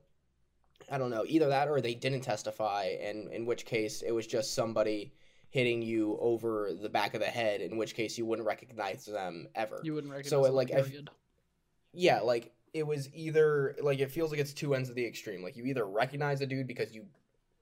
I 0.92 0.98
don't 0.98 1.10
know, 1.10 1.26
either 1.28 1.50
that 1.50 1.68
or 1.68 1.82
they 1.82 1.96
didn't 1.96 2.22
testify, 2.22 2.96
and 3.02 3.32
in 3.32 3.46
which 3.46 3.66
case 3.66 4.02
it 4.02 4.12
was 4.12 4.28
just 4.28 4.54
somebody 4.54 5.14
hitting 5.54 5.84
you 5.84 6.18
over 6.20 6.74
the 6.74 6.90
back 6.90 7.14
of 7.14 7.20
the 7.20 7.28
head. 7.28 7.62
In 7.62 7.78
which 7.78 7.94
case 7.94 8.18
you 8.18 8.26
wouldn't 8.26 8.48
recognize 8.48 9.06
them 9.06 9.48
ever. 9.54 9.80
You 9.84 9.94
wouldn't 9.94 10.12
recognize 10.12 10.32
So, 10.32 10.44
him, 10.46 10.56
like, 10.56 10.72
if- 10.72 10.92
yeah, 11.94 12.22
like 12.22 12.52
it 12.74 12.88
was 12.88 13.08
either 13.14 13.76
like 13.80 14.00
it 14.00 14.10
feels 14.10 14.32
like 14.32 14.40
it's 14.40 14.52
two 14.52 14.74
ends 14.74 14.90
of 14.90 14.96
the 14.96 15.06
extreme. 15.06 15.44
Like 15.44 15.56
you 15.56 15.66
either 15.66 15.86
recognize 15.86 16.42
a 16.42 16.48
dude 16.48 16.66
because 16.66 16.92
you 16.96 17.06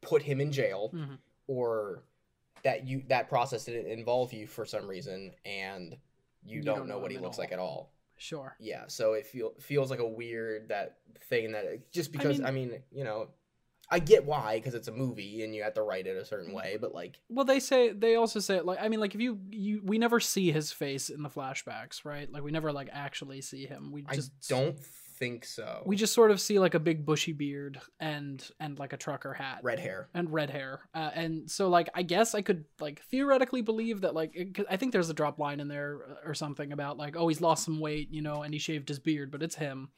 put 0.02 0.22
him 0.24 0.40
in 0.40 0.54
jail, 0.54 0.90
Mhm. 0.96 1.18
or 1.48 2.04
that 2.64 2.88
you 2.88 3.04
that 3.10 3.28
process 3.28 3.66
didn't 3.66 3.88
involve 3.92 4.32
you 4.32 4.48
for 4.48 4.66
some 4.66 4.88
reason, 4.88 5.34
and 5.44 5.98
you, 6.46 6.60
You 6.60 6.62
don't, 6.64 6.78
don't 6.80 6.88
know 6.88 6.98
what 7.00 7.12
he 7.12 7.18
looks 7.18 7.38
all. 7.38 7.44
like 7.44 7.52
at 7.52 7.60
all. 7.60 7.92
Sure. 8.18 8.56
Yeah, 8.58 8.86
so 8.88 9.14
it 9.14 9.26
feel, 9.26 9.54
feels 9.60 9.90
like 9.92 10.00
a 10.00 10.08
weird 10.08 10.70
that 10.70 11.00
thing 11.26 11.52
that 11.52 11.92
just 11.92 12.12
because 12.14 12.40
I 12.40 12.52
mean, 12.52 12.70
mean- 12.70 12.84
you 12.92 13.04
know, 13.04 13.28
I 13.92 14.00
get 14.00 14.26
why 14.26 14.56
because 14.56 14.74
it's 14.74 14.88
a 14.88 14.92
movie 14.92 15.44
and 15.44 15.54
you 15.54 15.64
have 15.64 15.74
to 15.74 15.82
write 15.84 16.08
it 16.08 16.16
a 16.16 16.26
certain 16.26 16.54
way, 16.54 16.78
but 16.80 16.96
like 16.96 17.20
Well, 17.30 17.46
they 17.46 17.60
say 17.60 17.92
they 17.92 18.16
also 18.16 18.40
say 18.40 18.62
like 18.62 18.80
I 18.82 18.88
mean 18.88 19.02
like 19.02 19.14
if 19.14 19.22
you 19.22 19.40
you 19.50 19.82
we 19.84 19.98
never 19.98 20.20
see 20.20 20.52
his 20.52 20.72
face 20.72 21.10
in 21.10 21.22
the 21.22 21.30
flashbacks, 21.30 22.06
right? 22.06 22.32
Like 22.32 22.44
we 22.44 22.52
never 22.52 22.72
like 22.72 22.90
actually 22.92 23.42
see 23.42 23.66
him. 23.66 23.92
We 23.92 24.04
just 24.04 24.32
I 24.50 24.56
don't 24.56 24.80
think 25.22 25.46
so. 25.46 25.84
we 25.86 25.96
just 25.96 26.14
sort 26.14 26.32
of 26.32 26.42
see 26.42 26.58
like 26.58 26.74
a 26.74 26.80
big 26.80 27.06
bushy 27.06 27.32
beard 27.32 27.80
and 28.00 28.50
and 28.60 28.80
like 28.80 28.92
a 28.92 28.98
trucker 28.98 29.34
hat 29.34 29.60
red 29.62 29.80
hair. 29.80 30.10
and 30.16 30.34
red 30.34 30.50
hair 30.50 30.82
uh, 30.96 31.12
and 31.14 31.48
so 31.50 31.70
like 31.70 31.90
i 31.94 32.02
guess 32.02 32.34
i 32.34 32.42
could 32.42 32.66
like 32.80 33.04
theoretically 33.04 33.62
believe 33.62 34.02
that 34.02 34.16
like 34.16 34.32
it, 34.34 34.66
I 34.68 34.78
think 34.78 34.94
there's 34.94 35.12
a 35.12 35.14
drop 35.14 35.38
line 35.38 35.60
in 35.60 35.68
there 35.68 36.00
uh, 36.10 36.28
or 36.28 36.34
something 36.34 36.72
about 36.72 36.98
like 36.98 37.16
oh 37.16 37.28
he's 37.28 37.40
lost 37.40 37.66
some 37.66 37.80
weight 37.80 38.10
you 38.10 38.24
know 38.24 38.42
and 38.42 38.52
he 38.52 38.60
shaved 38.60 38.90
his 38.90 38.98
beard 38.98 39.30
but 39.30 39.44
it's 39.44 39.54
him 39.54 39.90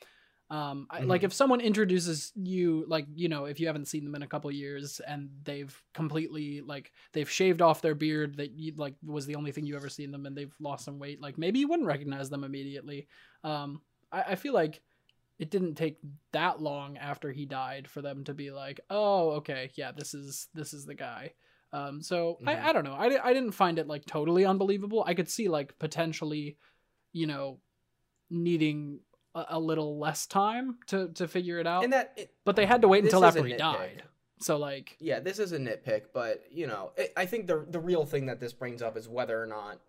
um 0.53 0.85
I, 0.89 1.01
like 1.01 1.23
if 1.23 1.33
someone 1.33 1.61
introduces 1.61 2.31
you 2.35 2.85
like 2.87 3.07
you 3.15 3.27
know 3.27 3.45
if 3.45 3.59
you 3.59 3.65
haven't 3.67 3.87
seen 3.87 4.03
them 4.03 4.13
in 4.15 4.21
a 4.21 4.27
couple 4.27 4.51
years 4.51 5.01
and 5.07 5.29
they've 5.43 5.75
completely 5.93 6.61
like 6.61 6.91
they've 7.13 7.29
shaved 7.29 7.61
off 7.61 7.81
their 7.81 7.95
beard 7.95 8.37
that 8.37 8.51
you 8.51 8.73
like 8.77 8.93
was 9.03 9.25
the 9.25 9.35
only 9.35 9.51
thing 9.51 9.65
you 9.65 9.75
ever 9.75 9.89
seen 9.89 10.11
them 10.11 10.25
and 10.27 10.35
they've 10.37 10.53
lost 10.59 10.85
some 10.85 10.99
weight 10.99 11.19
like 11.19 11.37
maybe 11.39 11.59
you 11.59 11.67
wouldn't 11.67 11.87
recognize 11.87 12.29
them 12.29 12.43
immediately 12.43 13.07
um 13.43 13.81
i, 14.11 14.21
I 14.21 14.35
feel 14.35 14.53
like 14.53 14.81
it 15.39 15.49
didn't 15.49 15.75
take 15.75 15.97
that 16.31 16.61
long 16.61 16.97
after 16.97 17.31
he 17.31 17.45
died 17.45 17.87
for 17.87 18.01
them 18.01 18.23
to 18.25 18.33
be 18.35 18.51
like, 18.51 18.79
oh, 18.89 19.31
okay, 19.31 19.71
yeah, 19.75 19.91
this 19.91 20.13
is 20.13 20.47
this 20.53 20.73
is 20.73 20.85
the 20.85 20.93
guy. 20.93 21.33
Um, 21.73 22.01
so 22.03 22.37
Mhm. 22.41 22.47
I, 22.47 22.69
I 22.69 22.73
don't 22.73 22.83
know. 22.85 22.93
I, 22.93 23.07
I 23.29 23.33
didn't 23.33 23.51
find 23.53 23.79
it 23.79 23.87
like 23.87 24.05
totally 24.05 24.45
unbelievable. 24.45 25.03
I 25.05 25.15
could 25.15 25.27
see 25.27 25.49
like 25.49 25.77
potentially, 25.79 26.57
you 27.11 27.25
know, 27.25 27.59
needing 28.29 28.99
a, 29.35 29.45
a 29.49 29.59
little 29.59 29.97
less 29.97 30.25
time 30.25 30.77
to 30.87 31.09
to 31.09 31.27
figure 31.27 31.59
it 31.59 31.67
out. 31.67 31.83
And 31.83 31.93
that 31.93 32.13
it, 32.17 32.33
but 32.45 32.55
they 32.55 32.65
had 32.65 32.81
to 32.81 32.87
wait 32.87 33.03
until 33.03 33.25
after 33.25 33.43
he 33.43 33.53
died. 33.53 34.03
So 34.39 34.57
like, 34.57 34.97
yeah, 34.99 35.19
this 35.19 35.39
is 35.39 35.53
a 35.53 35.57
nitpick, 35.57 36.07
but 36.13 36.43
you 36.51 36.67
know, 36.67 36.91
it, 36.97 37.13
I 37.15 37.25
think 37.25 37.47
the 37.47 37.65
the 37.69 37.79
real 37.79 38.05
thing 38.05 38.25
that 38.25 38.39
this 38.39 38.53
brings 38.53 38.81
up 38.81 38.97
is 38.97 39.07
whether 39.07 39.41
or 39.41 39.45
not 39.45 39.79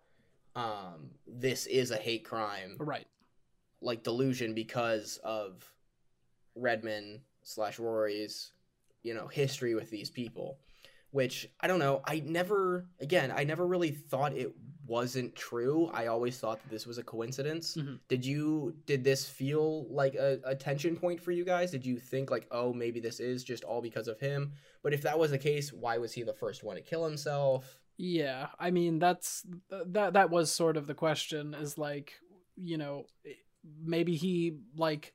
um 0.55 1.09
this 1.27 1.65
is 1.65 1.91
a 1.91 1.97
hate 1.97 2.23
crime 2.23 2.77
right, 2.79 3.07
like 3.81 4.03
delusion 4.03 4.53
because 4.53 5.19
of 5.23 5.69
Redmond 6.55 7.19
slash 7.43 7.79
Rory's, 7.79 8.51
you 9.03 9.13
know, 9.13 9.27
history 9.27 9.75
with 9.75 9.89
these 9.89 10.09
people. 10.09 10.57
Which 11.15 11.49
I 11.61 11.67
don't 11.67 11.79
know. 11.79 12.01
I 12.03 12.21
never, 12.25 12.87
again, 12.99 13.31
I 13.33 13.45
never 13.45 13.65
really 13.65 13.91
thought 13.91 14.33
it 14.33 14.53
wasn't 14.85 15.33
true. 15.33 15.89
I 15.93 16.07
always 16.07 16.37
thought 16.37 16.61
that 16.61 16.69
this 16.69 16.85
was 16.85 16.97
a 16.97 17.03
coincidence. 17.03 17.77
Mhm. 17.77 17.99
Did 18.09 18.25
you? 18.25 18.75
Did 18.85 19.05
this 19.05 19.25
feel 19.25 19.87
like 19.89 20.15
a, 20.15 20.41
a 20.43 20.55
tension 20.55 20.97
point 20.97 21.21
for 21.21 21.31
you 21.31 21.45
guys? 21.45 21.71
Did 21.71 21.85
you 21.85 21.97
think 21.99 22.31
like, 22.31 22.47
oh, 22.51 22.73
maybe 22.73 22.99
this 22.99 23.21
is 23.21 23.45
just 23.45 23.63
all 23.63 23.81
because 23.81 24.09
of 24.09 24.19
him? 24.19 24.51
But 24.83 24.91
if 24.93 25.03
that 25.03 25.17
was 25.17 25.31
the 25.31 25.37
case, 25.37 25.71
why 25.71 25.97
was 25.99 26.11
he 26.11 26.23
the 26.23 26.33
first 26.33 26.65
one 26.65 26.75
to 26.75 26.81
kill 26.81 27.05
himself? 27.05 27.79
yeah. 27.97 28.47
I 28.59 28.71
mean, 28.71 28.99
that's 28.99 29.45
that 29.69 30.11
that 30.13 30.29
was 30.29 30.51
sort 30.51 30.75
of 30.75 30.85
the 30.85 30.93
question. 30.95 31.53
Is 31.53 31.77
like, 31.77 32.11
you 32.57 32.77
know, 32.77 33.05
maybe 33.81 34.17
he 34.17 34.57
like 34.75 35.13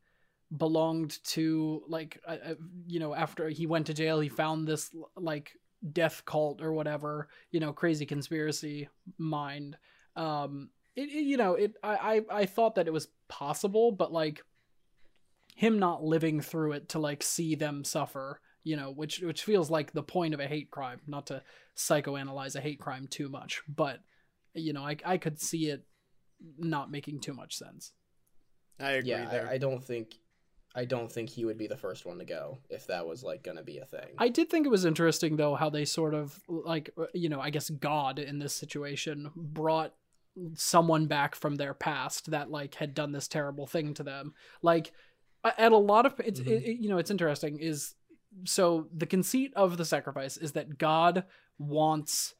belonged 0.56 1.22
to 1.24 1.82
like 1.88 2.18
uh, 2.26 2.54
you 2.86 2.98
know 3.00 3.14
after 3.14 3.50
he 3.50 3.66
went 3.66 3.86
to 3.86 3.94
jail 3.94 4.18
he 4.18 4.28
found 4.28 4.66
this 4.66 4.90
like 5.14 5.52
death 5.92 6.22
cult 6.24 6.60
or 6.60 6.72
whatever 6.72 7.28
you 7.50 7.60
know 7.60 7.72
crazy 7.72 8.04
conspiracy 8.04 8.88
mind 9.18 9.76
um 10.16 10.68
it, 10.96 11.08
it 11.08 11.22
you 11.22 11.36
know 11.36 11.54
it 11.54 11.74
I, 11.82 12.20
I 12.30 12.40
i 12.40 12.46
thought 12.46 12.74
that 12.74 12.86
it 12.86 12.92
was 12.92 13.08
possible 13.28 13.90
but 13.92 14.12
like 14.12 14.42
him 15.54 15.78
not 15.78 16.04
living 16.04 16.40
through 16.40 16.72
it 16.72 16.90
to 16.90 16.98
like 16.98 17.22
see 17.22 17.54
them 17.54 17.84
suffer 17.84 18.40
you 18.62 18.76
know 18.76 18.90
which 18.90 19.20
which 19.20 19.42
feels 19.44 19.70
like 19.70 19.92
the 19.92 20.02
point 20.02 20.34
of 20.34 20.40
a 20.40 20.46
hate 20.46 20.70
crime 20.70 21.00
not 21.06 21.26
to 21.28 21.42
psychoanalyze 21.76 22.56
a 22.56 22.60
hate 22.60 22.80
crime 22.80 23.06
too 23.08 23.28
much 23.28 23.62
but 23.68 24.00
you 24.54 24.72
know 24.72 24.82
i 24.82 24.96
i 25.04 25.16
could 25.16 25.40
see 25.40 25.70
it 25.70 25.84
not 26.58 26.90
making 26.90 27.20
too 27.20 27.32
much 27.34 27.56
sense 27.56 27.92
I 28.80 28.92
agree 28.92 29.10
Yeah, 29.10 29.26
there. 29.26 29.46
I, 29.48 29.52
I 29.54 29.58
don't 29.58 29.84
think, 29.84 30.16
I 30.74 30.84
don't 30.84 31.10
think 31.10 31.30
he 31.30 31.44
would 31.44 31.58
be 31.58 31.66
the 31.66 31.76
first 31.76 32.06
one 32.06 32.18
to 32.18 32.24
go 32.24 32.58
if 32.70 32.86
that 32.86 33.06
was 33.06 33.22
like 33.24 33.42
gonna 33.42 33.62
be 33.62 33.78
a 33.78 33.84
thing. 33.84 34.08
I 34.18 34.28
did 34.28 34.48
think 34.50 34.66
it 34.66 34.70
was 34.70 34.84
interesting 34.84 35.36
though 35.36 35.54
how 35.56 35.68
they 35.70 35.84
sort 35.84 36.14
of 36.14 36.40
like 36.48 36.90
uh, 36.98 37.06
you 37.14 37.28
know 37.28 37.40
I 37.40 37.50
guess 37.50 37.70
God 37.70 38.18
in 38.18 38.38
this 38.38 38.54
situation 38.54 39.30
brought 39.34 39.94
someone 40.54 41.06
back 41.06 41.34
from 41.34 41.56
their 41.56 41.74
past 41.74 42.30
that 42.30 42.50
like 42.50 42.76
had 42.76 42.94
done 42.94 43.10
this 43.12 43.26
terrible 43.28 43.66
thing 43.66 43.94
to 43.94 44.02
them. 44.04 44.32
Like 44.62 44.92
at 45.44 45.72
a 45.72 45.76
lot 45.76 46.06
of 46.06 46.14
it's 46.24 46.40
Mhm. 46.40 46.46
it, 46.46 46.62
it- 46.64 46.78
you 46.80 46.88
know 46.88 46.98
it's 46.98 47.10
interesting 47.10 47.58
is 47.58 47.94
so 48.44 48.86
the 48.96 49.06
conceit 49.06 49.52
of 49.56 49.76
the 49.76 49.84
sacrifice 49.84 50.36
is 50.36 50.52
that 50.52 50.78
God 50.78 51.24
wants 51.58 52.34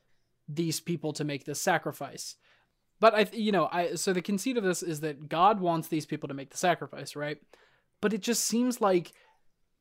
these 0.48 0.80
people 0.80 1.12
to 1.14 1.24
make 1.24 1.44
this 1.44 1.60
sacrifice. 1.60 2.36
But 3.00 3.14
I 3.14 3.26
you 3.32 3.50
know 3.50 3.68
I 3.72 3.94
so 3.96 4.12
the 4.12 4.22
conceit 4.22 4.56
of 4.56 4.62
this 4.62 4.82
is 4.84 5.00
that 5.00 5.28
God 5.28 5.60
wants 5.60 5.88
these 5.88 6.06
people 6.06 6.28
to 6.28 6.34
make 6.34 6.50
the 6.50 6.56
sacrifice, 6.56 7.16
right? 7.16 7.38
But 8.00 8.12
it 8.12 8.22
just 8.22 8.44
seems 8.44 8.80
like 8.80 9.12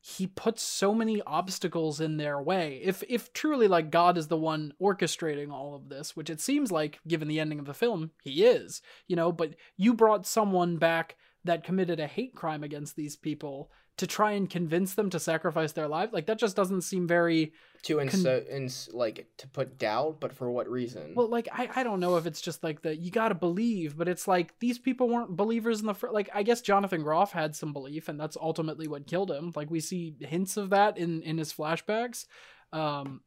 he 0.01 0.27
puts 0.27 0.61
so 0.61 0.93
many 0.93 1.21
obstacles 1.23 1.99
in 1.99 2.17
their 2.17 2.41
way. 2.41 2.79
If 2.83 3.03
if 3.09 3.33
truly 3.33 3.67
like 3.67 3.91
God 3.91 4.17
is 4.17 4.27
the 4.27 4.37
one 4.37 4.73
orchestrating 4.81 5.51
all 5.51 5.75
of 5.75 5.89
this, 5.89 6.15
which 6.15 6.29
it 6.29 6.39
seems 6.39 6.71
like 6.71 6.99
given 7.07 7.27
the 7.27 7.39
ending 7.39 7.59
of 7.59 7.65
the 7.65 7.73
film, 7.73 8.11
he 8.23 8.45
is, 8.45 8.81
you 9.07 9.15
know, 9.15 9.31
but 9.31 9.55
you 9.75 9.93
brought 9.93 10.25
someone 10.25 10.77
back 10.77 11.17
that 11.45 11.63
committed 11.63 11.99
a 11.99 12.07
hate 12.07 12.35
crime 12.35 12.63
against 12.63 12.95
these 12.95 13.15
people 13.15 13.71
to 13.97 14.07
try 14.07 14.31
and 14.31 14.49
convince 14.49 14.93
them 14.93 15.09
to 15.09 15.19
sacrifice 15.19 15.73
their 15.73 15.87
life. 15.87 16.09
Like 16.13 16.25
that 16.27 16.39
just 16.39 16.55
doesn't 16.55 16.81
seem 16.83 17.05
very 17.07 17.51
to 17.83 17.99
ins- 17.99 18.25
ins- 18.25 18.89
like 18.93 19.27
to 19.37 19.47
put 19.47 19.77
doubt, 19.77 20.19
but 20.21 20.31
for 20.33 20.49
what 20.49 20.69
reason? 20.69 21.13
well 21.15 21.27
like 21.27 21.47
I, 21.51 21.69
I 21.75 21.83
don't 21.83 21.99
know 21.99 22.15
if 22.17 22.25
it's 22.25 22.39
just 22.41 22.63
like 22.63 22.81
the 22.81 22.95
you 22.95 23.11
got 23.11 23.29
to 23.29 23.35
believe, 23.35 23.97
but 23.97 24.07
it's 24.07 24.27
like 24.27 24.57
these 24.59 24.79
people 24.79 25.09
weren't 25.09 25.35
believers 25.35 25.81
in 25.81 25.85
the 25.85 25.93
fir- 25.93 26.11
like 26.11 26.29
I 26.33 26.43
guess 26.43 26.61
Jonathan 26.61 27.03
Groff 27.03 27.31
had 27.33 27.55
some 27.55 27.73
belief 27.73 28.07
and 28.07 28.17
that's 28.19 28.37
ultimately 28.39 28.87
what 28.87 29.07
killed 29.07 29.31
him. 29.31 29.51
Like 29.55 29.69
we 29.69 29.79
see 29.81 30.15
hints 30.19 30.55
of 30.57 30.69
that 30.69 30.97
in 30.97 31.21
in 31.23 31.37
his 31.37 31.53
flashbacks. 31.53 32.25
Um 32.71 33.21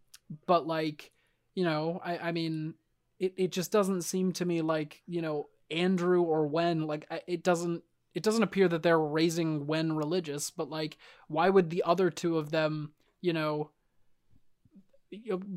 but 0.47 0.67
like 0.67 1.11
you 1.55 1.65
know, 1.65 2.01
I 2.03 2.17
I 2.19 2.33
mean 2.33 2.75
it 3.19 3.35
it 3.37 3.53
just 3.53 3.73
doesn't 3.73 4.03
seem 4.03 4.33
to 4.33 4.45
me 4.47 4.63
like, 4.63 5.03
you 5.07 5.21
know, 5.21 5.49
Andrew 5.71 6.23
or 6.23 6.47
Wen 6.47 6.87
like 6.87 7.07
I- 7.11 7.23
it 7.27 7.43
doesn't 7.43 7.83
it 8.15 8.23
doesn't 8.23 8.43
appear 8.43 8.69
that 8.69 8.83
they're 8.83 8.99
raising 8.99 9.67
Wen 9.67 9.95
religious, 9.95 10.51
but 10.51 10.71
like 10.71 10.99
why 11.29 11.49
would 11.49 11.71
the 11.71 11.83
other 11.85 12.11
two 12.11 12.39
of 12.39 12.51
them, 12.51 12.93
you 13.21 13.33
know, 13.33 13.71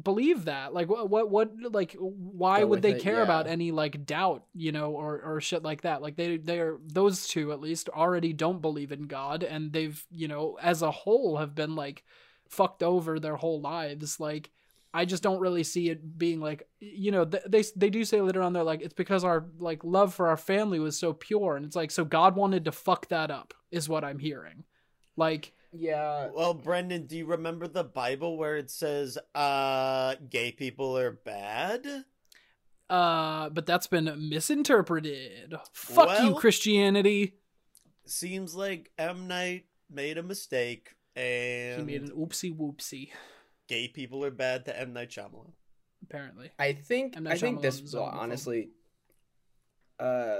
believe 0.03 0.45
that? 0.45 0.74
Like 0.74 0.89
what 0.89 1.10
what 1.10 1.30
what 1.30 1.51
like 1.72 1.95
why 1.99 2.62
Go 2.62 2.68
would 2.68 2.82
they 2.82 2.95
it, 2.95 3.01
care 3.01 3.18
yeah. 3.18 3.24
about 3.24 3.47
any 3.47 3.72
like 3.72 4.06
doubt 4.06 4.45
you 4.53 4.72
know 4.72 4.91
or 4.91 5.22
or 5.22 5.41
shit 5.41 5.64
like 5.64 5.82
that? 5.82 6.01
Like 6.01 6.16
they 6.16 6.38
they're 6.38 6.78
those 6.86 7.28
two 7.28 7.51
at 7.51 7.62
least 7.62 7.89
already 7.89 8.34
don't 8.34 8.62
believe 8.62 8.91
in 8.91 9.08
god 9.08 9.43
and 9.43 9.72
they've 9.72 10.06
you 10.12 10.28
know 10.28 10.58
as 10.62 10.82
a 10.82 10.91
whole 10.91 11.38
have 11.38 11.56
been 11.56 11.76
like 11.76 12.03
fucked 12.49 12.84
over 12.84 13.20
their 13.20 13.36
whole 13.36 13.62
lives. 13.62 14.20
Like 14.20 14.51
i 14.96 15.06
just 15.06 15.22
don't 15.22 15.39
really 15.39 15.64
see 15.64 15.89
it 15.89 16.18
being 16.18 16.39
like 16.39 16.68
you 16.80 17.12
know 17.12 17.26
th- 17.26 17.43
they 17.48 17.64
they 17.76 17.89
do 17.89 18.04
say 18.06 18.22
later 18.22 18.41
on 18.41 18.54
they're 18.54 18.64
like 18.64 18.82
it's 18.82 18.93
because 18.93 19.24
our 19.24 19.46
like 19.60 19.84
love 19.84 20.14
for 20.14 20.28
our 20.28 20.38
family 20.38 20.80
was 20.80 20.98
so 20.98 21.14
pure 21.14 21.56
and 21.56 21.66
it's 21.66 21.76
like 21.76 21.91
so 21.91 22.06
god 22.06 22.36
wanted 22.36 22.66
to 22.66 22.72
fuck 22.72 23.08
that 23.10 23.30
up 23.30 23.54
is 23.72 23.89
what 23.89 24.04
i'm 24.04 24.20
hearing 24.20 24.64
like 25.18 25.54
yeah, 25.78 26.30
Well, 26.34 26.54
Brendan, 26.54 27.06
do 27.06 27.18
you 27.18 27.26
remember 27.26 27.68
the 27.68 27.84
Bible 27.84 28.38
where 28.38 28.56
it 28.56 28.72
says 28.72 29.18
uh 29.34 30.16
gay 30.30 30.52
people 30.52 30.98
are 30.98 31.12
bad? 31.12 32.06
Uh, 32.89 33.50
but 33.50 33.66
that's 33.66 33.88
been 33.88 34.30
misinterpreted. 34.30 35.56
Fuck 35.74 36.22
you, 36.24 36.36
Christianity. 36.36 37.36
Seems 38.06 38.56
like 38.56 38.91
M 38.98 39.28
Night 39.28 39.66
made 39.89 40.18
a 40.18 40.24
mistake 40.24 40.96
and 41.16 41.80
He 41.80 41.86
made 41.86 42.04
an 42.04 42.16
oopsie 42.16 42.56
whoopsie. 42.56 43.10
Gay 43.68 43.88
people 43.88 44.24
are 44.24 44.32
bad 44.32 44.66
to 44.66 44.80
M 44.80 44.93
Night 44.93 45.09
Shyamalan. 45.09 45.51
Apparently, 46.03 46.51
I 46.59 46.74
think 46.74 47.18
M. 47.18 47.24
Night 47.24 47.34
I 47.34 47.38
think 47.38 47.61
this 47.61 47.82
Shyamalan's 47.82 47.95
well, 47.95 48.11
honestly. 48.13 48.70
Uh, 49.99 50.38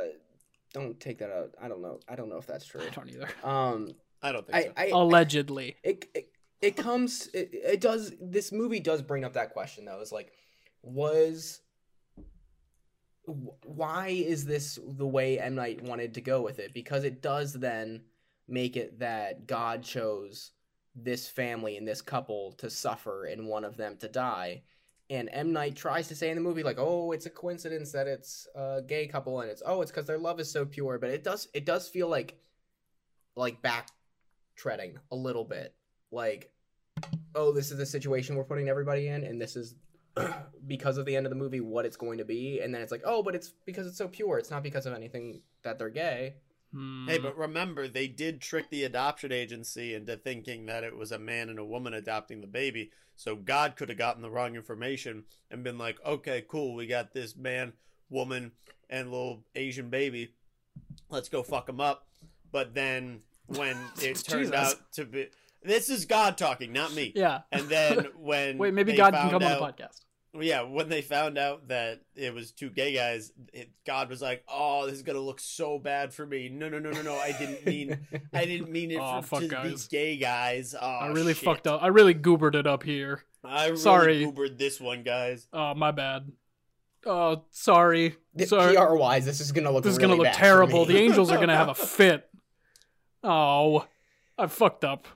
don't 0.74 1.00
take 1.00 1.20
that 1.20 1.32
out. 1.32 1.52
I 1.62 1.70
don't 1.70 1.82
know. 1.82 2.00
I 2.10 2.16
don't 2.16 2.30
know 2.30 2.38
if 2.38 2.46
that's 2.46 2.66
true. 2.66 2.82
I 2.82 2.90
don't 2.90 3.10
either. 3.10 3.30
Um, 3.44 3.92
I 4.22 4.32
don't 4.32 4.46
think 4.46 4.56
I, 4.78 4.90
so. 4.90 4.96
I 4.98 5.00
Allegedly, 5.00 5.78
it, 5.84 6.06
it 6.14 6.30
it 6.62 6.76
comes 6.76 7.28
it, 7.28 7.50
it 7.54 7.82
does 7.82 8.14
this 8.20 8.52
movie 8.52 8.80
does 8.80 9.02
bring 9.02 9.24
up 9.24 9.34
that 9.34 9.52
question 9.52 9.86
though 9.86 10.02
is 10.02 10.12
like 10.12 10.32
was 10.82 11.62
why 13.26 14.08
is 14.08 14.46
this 14.46 14.80
the 14.84 15.08
way 15.08 15.40
M 15.40 15.56
Night 15.56 15.82
wanted 15.82 16.14
to 16.16 16.22
go 16.22 16.42
with 16.42 16.60
it 16.60 16.74
because 16.74 17.04
it 17.04 17.22
does 17.22 17.54
then 17.54 18.02
make 18.48 18.78
it 18.78 19.00
that 19.00 19.48
God 19.48 19.84
chose 19.84 20.52
this 20.96 21.28
family 21.28 21.78
and 21.78 21.88
this 21.88 22.02
couple 22.02 22.54
to 22.54 22.70
suffer 22.70 23.26
and 23.26 23.48
one 23.48 23.66
of 23.66 23.78
them 23.78 23.98
to 23.98 24.08
die 24.08 24.62
and 25.10 25.30
M 25.32 25.54
Night 25.54 25.76
tries 25.76 26.08
to 26.08 26.16
say 26.16 26.30
in 26.30 26.36
the 26.36 26.42
movie 26.42 26.64
like, 26.64 26.78
"Oh, 26.80 27.12
it's 27.12 27.26
a 27.26 27.30
coincidence 27.30 27.92
that 27.92 28.08
it's 28.08 28.48
a 28.56 28.82
gay 28.86 29.08
couple 29.08 29.42
and 29.42 29.50
it's 29.50 29.62
oh, 29.66 29.82
it's 29.82 29.92
because 29.92 30.08
their 30.08 30.18
love 30.18 30.40
is 30.40 30.50
so 30.50 30.66
pure." 30.66 30.98
But 30.98 31.12
it 31.12 31.24
does 31.24 31.48
it 31.54 31.66
does 31.66 31.88
feel 31.88 32.08
like 32.08 32.40
like 33.36 33.62
back 33.62 33.90
treading 34.56 34.98
a 35.12 35.16
little 35.16 35.44
bit, 35.44 35.76
like, 36.12 36.52
"Oh, 37.36 37.52
this 37.52 37.72
is 37.72 37.78
the 37.78 37.86
situation 37.86 38.36
we're 38.36 38.44
putting 38.44 38.70
everybody 38.70 39.08
in, 39.08 39.24
and 39.24 39.42
this 39.42 39.56
is." 39.56 39.76
because 40.68 40.98
of 40.98 41.06
the 41.06 41.14
end 41.14 41.26
of 41.26 41.30
the 41.30 41.36
movie, 41.36 41.60
what 41.60 41.86
it's 41.86 41.98
going 41.98 42.18
to 42.18 42.24
be, 42.24 42.62
and 42.62 42.74
then 42.74 42.82
it's 42.82 42.92
like, 42.92 43.02
oh, 43.04 43.22
but 43.22 43.36
it's 43.36 43.52
because 43.66 43.86
it's 43.86 43.98
so 43.98 44.08
pure. 44.08 44.40
It's 44.40 44.50
not 44.50 44.64
because 44.64 44.86
of 44.86 44.94
anything 44.94 45.42
that 45.64 45.78
they're 45.78 45.90
gay. 45.90 46.36
Hmm. 46.76 47.08
Hey, 47.08 47.20
but 47.20 47.38
remember, 47.38 47.88
they 47.88 48.08
did 48.08 48.42
trick 48.42 48.70
the 48.70 48.84
adoption 48.84 49.32
agency 49.32 49.94
into 49.94 50.18
thinking 50.18 50.66
that 50.66 50.84
it 50.84 50.96
was 50.96 51.14
a 51.14 51.20
man 51.20 51.48
and 51.50 51.58
a 51.58 51.64
woman 51.64 51.94
adopting 51.94 52.42
the 52.42 52.48
baby. 52.48 52.92
So 53.16 53.36
God 53.38 53.78
could 53.78 53.88
have 53.88 53.98
gotten 53.98 54.22
the 54.22 54.30
wrong 54.30 54.56
information 54.56 55.24
and 55.50 55.64
been 55.64 55.78
like, 55.78 55.98
okay, 56.06 56.44
cool, 56.48 56.76
we 56.76 56.86
got 56.86 57.14
this 57.14 57.36
man, 57.38 57.72
woman, 58.10 58.52
and 58.90 59.10
little 59.10 59.46
Asian 59.56 59.90
baby. 59.90 60.34
Let's 61.10 61.30
go 61.30 61.42
fuck 61.44 61.66
them 61.66 61.80
up. 61.80 62.08
But 62.52 62.74
then 62.74 63.22
when 63.48 63.78
it 64.02 64.18
turned 64.18 64.54
out 64.54 64.76
to 64.94 65.06
be. 65.06 65.28
This 65.64 65.90
is 65.90 66.06
God 66.06 66.38
talking, 66.38 66.74
not 66.74 66.94
me. 66.94 67.14
yeah. 67.16 67.42
And 67.52 67.70
then 67.70 68.08
when. 68.18 68.58
Wait, 68.58 68.74
maybe 68.74 68.94
God 68.98 69.14
can 69.14 69.30
come 69.32 69.42
out- 69.42 69.62
on 69.62 69.68
the 69.68 69.84
podcast. 69.84 70.02
Yeah, 70.40 70.62
when 70.64 70.90
they 70.90 71.02
found 71.02 71.38
out 71.38 71.68
that 71.70 72.02
it 72.16 72.34
was 72.34 72.52
two 72.52 72.70
gay 72.70 72.94
guys, 72.94 73.32
it, 73.54 73.70
God 73.86 74.10
was 74.10 74.22
like, 74.22 74.44
"Oh, 74.48 74.86
this 74.86 74.96
is 74.96 75.04
gonna 75.04 75.20
look 75.20 75.40
so 75.40 75.80
bad 75.80 76.14
for 76.14 76.26
me." 76.26 76.50
No, 76.50 76.70
no, 76.70 76.80
no, 76.80 76.92
no, 76.92 77.02
no. 77.02 77.16
I 77.16 77.32
didn't 77.32 77.66
mean, 77.66 78.08
I 78.34 78.46
didn't 78.46 78.72
mean 78.72 78.92
it 78.92 78.98
Aw, 79.00 79.22
for, 79.22 79.28
fuck 79.28 79.40
to 79.42 79.48
guys. 79.48 79.88
be 79.88 79.98
gay 79.98 80.18
guys. 80.18 80.76
Oh, 80.80 80.86
I 80.86 81.08
really 81.08 81.34
shit. 81.34 81.44
fucked 81.44 81.68
up. 81.68 81.82
I 81.84 81.88
really 81.88 82.14
goobered 82.14 82.56
it 82.56 82.68
up 82.68 82.84
here. 82.84 83.24
I 83.44 83.66
really 83.66 83.78
Sorry. 83.78 84.26
goobered 84.26 84.58
this 84.58 84.80
one, 84.82 85.04
guys. 85.04 85.48
Oh, 85.54 85.74
my 85.76 85.92
bad. 85.92 86.32
Oh, 87.06 87.44
sorry. 87.52 88.16
Sorry. 88.46 88.76
PR 88.76 88.96
wise, 88.96 89.26
this 89.26 89.40
is 89.40 89.52
gonna 89.52 89.72
look. 89.72 89.84
This 89.84 89.94
is 89.94 89.98
really 90.00 90.10
gonna 90.10 90.18
look 90.24 90.32
bad 90.32 90.36
terrible. 90.36 90.86
The 90.86 90.98
Angels 90.98 91.32
are 91.32 91.38
gonna 91.38 91.56
have 91.56 91.70
a 91.70 91.76
fit. 91.76 92.28
Oh, 93.24 93.86
I 94.38 94.48
fucked 94.48 94.84
up. 94.84 95.08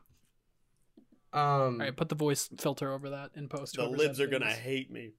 Um. 1.33 1.41
All 1.41 1.77
right, 1.79 1.95
put 1.95 2.09
the 2.09 2.15
voice 2.15 2.49
filter 2.57 2.91
over 2.91 3.09
that 3.11 3.31
in 3.35 3.47
post. 3.49 3.75
The 3.75 3.83
whoever's 3.83 3.99
libs 3.99 4.19
are 4.19 4.23
editing 4.23 4.39
gonna 4.41 4.53
hate 4.53 4.91
me. 4.91 5.11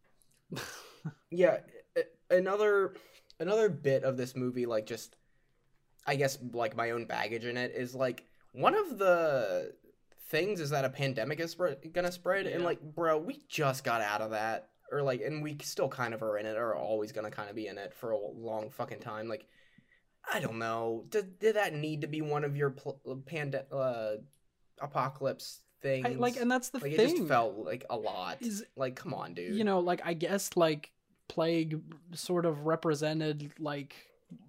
yeah 1.31 1.59
another 2.31 2.95
another 3.39 3.69
bit 3.69 4.05
of 4.05 4.17
this 4.17 4.37
movie 4.37 4.67
like 4.67 4.87
just 4.87 5.17
i 6.07 6.15
guess 6.15 6.39
like 6.53 6.77
my 6.77 6.91
own 6.91 7.05
baggage 7.05 7.45
in 7.45 7.57
it 7.57 7.73
is 7.75 7.95
like 7.95 8.25
one 8.53 8.75
of 8.75 8.99
the 8.99 9.73
things 10.29 10.61
is 10.61 10.71
that 10.71 10.85
a 10.85 10.91
pandemic 10.91 11.41
is 11.41 11.51
spread, 11.51 11.79
gonna 11.93 12.13
spread 12.13 12.47
and 12.47 12.65
like 12.65 12.81
bro 12.95 13.19
we 13.19 13.41
just 13.49 13.85
got 13.85 14.01
out 14.01 14.21
of 14.21 14.31
that 14.31 14.71
or 14.93 15.03
like 15.03 15.21
and 15.21 15.43
we 15.43 15.57
still 15.63 15.89
kind 15.89 16.15
of 16.15 16.23
are 16.23 16.39
in 16.39 16.47
it 16.47 16.57
or 16.57 16.71
are 16.71 16.77
always 16.77 17.13
gonna 17.13 17.31
kind 17.31 17.51
of 17.51 17.57
be 17.57 17.67
in 17.67 17.79
it 17.79 17.93
for 17.95 18.13
a 18.13 18.19
long 18.19 18.71
fucking 18.71 19.01
time 19.01 19.29
like 19.29 19.47
i 20.33 20.39
don't 20.39 20.59
know 20.59 21.05
did, 21.09 21.39
did 21.39 21.57
that 21.57 21.75
need 21.75 22.01
to 22.01 22.07
be 22.07 22.23
one 22.23 22.45
of 22.45 22.57
your 22.57 22.71
pl- 22.71 23.23
pand- 23.27 23.61
uh 23.73 24.13
apocalypse 24.81 25.63
things 25.81 26.07
I, 26.07 26.11
like, 26.11 26.37
and 26.37 26.51
that's 26.51 26.71
the 26.71 26.79
like 26.79 26.97
thing. 26.97 27.09
it 27.09 27.17
just 27.17 27.29
felt 27.29 27.57
like 27.57 27.85
a 27.91 27.97
lot 27.97 28.39
is 28.41 28.65
like 28.77 28.97
come 28.97 29.15
on 29.15 29.35
dude 29.35 29.55
you 29.55 29.65
know, 29.65 29.81
like 29.81 30.01
I 30.05 30.15
guess 30.15 30.57
like 30.57 30.91
plague 31.29 31.81
sort 32.13 32.45
of 32.45 32.67
represented 32.67 33.53
like 33.59 33.95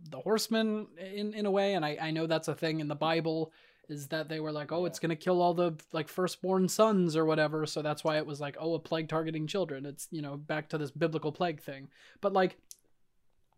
the 0.10 0.20
horsemen 0.20 0.88
in 1.14 1.34
in 1.34 1.46
a 1.46 1.52
way, 1.52 1.74
and 1.74 1.86
I 1.86 1.98
I 2.02 2.12
know 2.12 2.28
that's 2.28 2.48
a 2.48 2.56
thing 2.56 2.80
in 2.80 2.88
the 2.88 2.96
Bible 2.96 3.52
is 3.90 4.08
that 4.08 4.30
they 4.30 4.40
were 4.40 4.52
like, 4.52 4.72
oh, 4.72 4.86
it's 4.86 5.00
gonna 5.00 5.16
kill 5.16 5.42
all 5.42 5.54
the 5.54 5.76
like 5.92 6.08
firstborn 6.08 6.68
sons 6.68 7.16
or 7.16 7.26
whatever, 7.26 7.66
so 7.66 7.82
that's 7.82 8.04
why 8.04 8.18
it 8.18 8.26
was 8.26 8.40
like, 8.40 8.56
oh, 8.60 8.74
a 8.74 8.80
plague 8.80 9.10
targeting 9.10 9.48
children. 9.48 9.86
It's 9.86 10.08
you 10.12 10.22
know 10.22 10.38
back 10.38 10.70
to 10.70 10.78
this 10.78 10.92
biblical 10.92 11.32
plague 11.32 11.62
thing, 11.62 11.90
but 12.20 12.34
like 12.34 12.58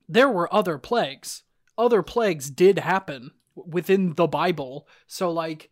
there 0.09 0.29
were 0.29 0.53
other 0.53 0.77
plagues. 0.77 1.43
Other 1.77 2.03
plagues 2.03 2.49
did 2.49 2.79
happen 2.79 3.31
within 3.55 4.13
the 4.15 4.27
Bible, 4.27 4.87
so 5.07 5.31
like 5.31 5.69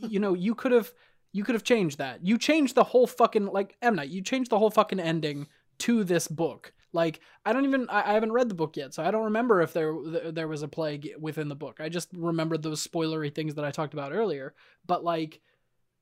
you 0.00 0.20
know 0.20 0.34
you 0.34 0.54
could 0.54 0.72
have 0.72 0.92
you 1.32 1.44
could 1.44 1.54
have 1.54 1.64
changed 1.64 1.98
that. 1.98 2.24
You 2.24 2.38
changed 2.38 2.74
the 2.74 2.84
whole 2.84 3.06
fucking 3.06 3.46
like 3.46 3.76
M 3.82 3.96
Night. 3.96 4.08
You 4.08 4.22
changed 4.22 4.50
the 4.50 4.58
whole 4.58 4.70
fucking 4.70 5.00
ending 5.00 5.46
to 5.78 6.04
this 6.04 6.28
book. 6.28 6.72
Like 6.92 7.20
I 7.44 7.52
don't 7.52 7.64
even 7.64 7.88
I, 7.90 8.10
I 8.10 8.14
haven't 8.14 8.32
read 8.32 8.48
the 8.48 8.54
book 8.54 8.76
yet, 8.76 8.94
so 8.94 9.02
I 9.02 9.10
don't 9.10 9.24
remember 9.24 9.60
if 9.60 9.72
there 9.72 9.92
th- 9.92 10.34
there 10.34 10.48
was 10.48 10.62
a 10.62 10.68
plague 10.68 11.10
within 11.18 11.48
the 11.48 11.54
book. 11.54 11.80
I 11.80 11.88
just 11.88 12.08
remembered 12.14 12.62
those 12.62 12.86
spoilery 12.86 13.34
things 13.34 13.54
that 13.56 13.64
I 13.64 13.70
talked 13.70 13.92
about 13.92 14.12
earlier. 14.12 14.54
But 14.86 15.04
like, 15.04 15.40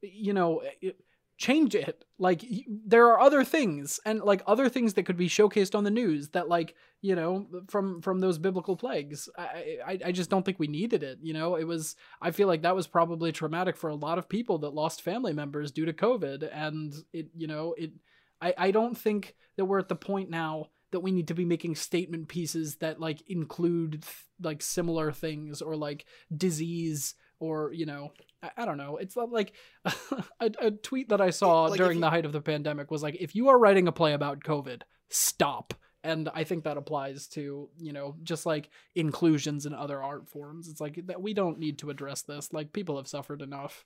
you 0.01 0.33
know, 0.33 0.63
it, 0.81 0.97
change 1.39 1.75
it. 1.75 2.05
Like 2.19 2.43
there 2.87 3.09
are 3.09 3.21
other 3.21 3.45
things 3.45 4.01
and 4.07 4.21
like 4.21 4.43
other 4.47 4.69
things 4.69 4.95
that 4.95 5.05
could 5.05 5.17
be 5.17 5.29
showcased 5.29 5.75
on 5.75 5.85
the 5.85 5.91
news 5.91 6.31
that 6.31 6.49
like 6.49 6.75
you 7.03 7.15
know 7.15 7.47
from 7.69 8.01
from 8.01 8.21
those 8.21 8.39
biblical 8.39 8.77
plagues. 8.77 9.29
I 9.37 9.79
I, 9.87 9.99
I 10.07 10.13
just 10.13 10.31
don't 10.31 10.45
think 10.45 10.59
we 10.59 10.67
needed 10.67 11.03
it. 11.03 11.19
You 11.23 11.35
know, 11.35 11.57
it 11.57 11.65
was 11.65 11.95
I 12.23 12.31
feel 12.31 12.49
like 12.49 12.63
that 12.63 12.77
was 12.77 12.87
probably 12.87 13.33
traumatic 13.33 13.77
for 13.77 13.91
a 13.91 13.95
lot 13.95 14.19
of 14.19 14.29
people 14.29 14.59
that 14.59 14.75
lost 14.75 15.03
family 15.03 15.33
members 15.33 15.73
due 15.73 15.85
to 15.85 15.93
COVID. 15.93 16.49
And 16.53 16.95
it, 17.13 17.29
you 17.37 17.47
know, 17.47 17.75
it, 17.77 17.93
I, 18.41 18.55
I 18.57 18.71
don't 18.71 18.97
think 18.97 19.35
that 19.57 19.67
we're 19.67 19.79
at 19.79 19.89
the 19.89 19.97
point 19.97 20.31
now 20.31 20.67
that 20.93 21.01
we 21.01 21.11
need 21.11 21.29
to 21.29 21.35
be 21.35 21.45
making 21.45 21.75
statement 21.75 22.29
pieces 22.29 22.77
that 22.77 23.01
like 23.01 23.23
include 23.29 24.03
th- 24.03 24.25
like 24.41 24.63
similar 24.63 25.13
things 25.13 25.61
or 25.61 25.77
like 25.77 26.07
disease 26.35 27.15
or, 27.39 27.73
you 27.73 27.87
know, 27.87 28.13
I, 28.43 28.51
I 28.59 28.65
don't 28.65 28.79
know. 28.79 28.97
It's 28.97 29.17
like 29.17 29.53
a, 29.85 30.51
a 30.61 30.71
tweet 30.71 31.09
that 31.11 31.21
I 31.21 31.31
saw 31.31 31.65
Like, 31.65 31.79
during 31.79 31.99
you- 31.99 32.01
the 32.03 32.11
height 32.11 32.25
of 32.25 32.33
the 32.33 32.41
pandemic 32.41 32.91
was 32.91 33.03
like, 33.03 33.17
if 33.21 33.35
you 33.35 33.49
are 33.49 33.59
writing 33.59 33.89
a 33.89 33.93
play 33.93 34.13
about 34.15 34.41
COVID, 34.41 34.83
stop. 35.11 35.75
And 36.05 36.29
I 36.35 36.45
think 36.45 36.65
that 36.65 36.77
applies 36.77 37.27
to, 37.29 37.69
you 37.79 37.93
know, 37.93 38.15
just 38.23 38.47
like 38.47 38.71
inclusions 38.95 39.67
in 39.67 39.75
other 39.75 40.01
art 40.03 40.29
forms. 40.29 40.69
It's 40.69 40.81
like 40.81 41.05
that 41.07 41.21
we 41.21 41.35
don't 41.35 41.59
need 41.59 41.79
to 41.81 41.91
address 41.91 42.23
this. 42.23 42.53
Like 42.53 42.73
people 42.73 42.97
have 42.97 43.09
suffered 43.09 43.43
enough. 43.43 43.85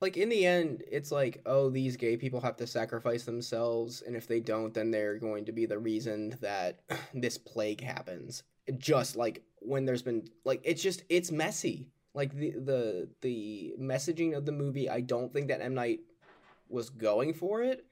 like 0.00 0.16
in 0.16 0.28
the 0.28 0.46
end 0.46 0.84
it's 0.90 1.10
like 1.10 1.42
oh 1.44 1.70
these 1.70 1.96
gay 1.96 2.16
people 2.16 2.40
have 2.40 2.56
to 2.56 2.66
sacrifice 2.68 3.24
themselves 3.24 4.02
and 4.02 4.14
if 4.14 4.28
they 4.28 4.38
don't 4.38 4.72
then 4.74 4.90
they're 4.92 5.18
going 5.18 5.44
to 5.44 5.50
be 5.52 5.66
the 5.66 5.78
reason 5.78 6.36
that 6.40 6.80
this 7.14 7.36
plague 7.36 7.80
happens 7.80 8.44
just 8.78 9.16
like 9.16 9.42
when 9.60 9.84
there's 9.84 10.02
been 10.02 10.22
like 10.44 10.60
it's 10.62 10.82
just 10.82 11.02
it's 11.08 11.32
messy 11.32 11.88
like 12.14 12.34
the 12.34 12.50
the 12.52 13.08
the 13.20 13.74
messaging 13.80 14.36
of 14.36 14.44
the 14.46 14.52
movie 14.52 14.88
i 14.88 15.00
don't 15.00 15.32
think 15.32 15.48
that 15.48 15.60
m. 15.60 15.74
Night 15.74 16.00
was 16.68 16.90
going 16.90 17.32
for 17.32 17.62
it 17.62 17.86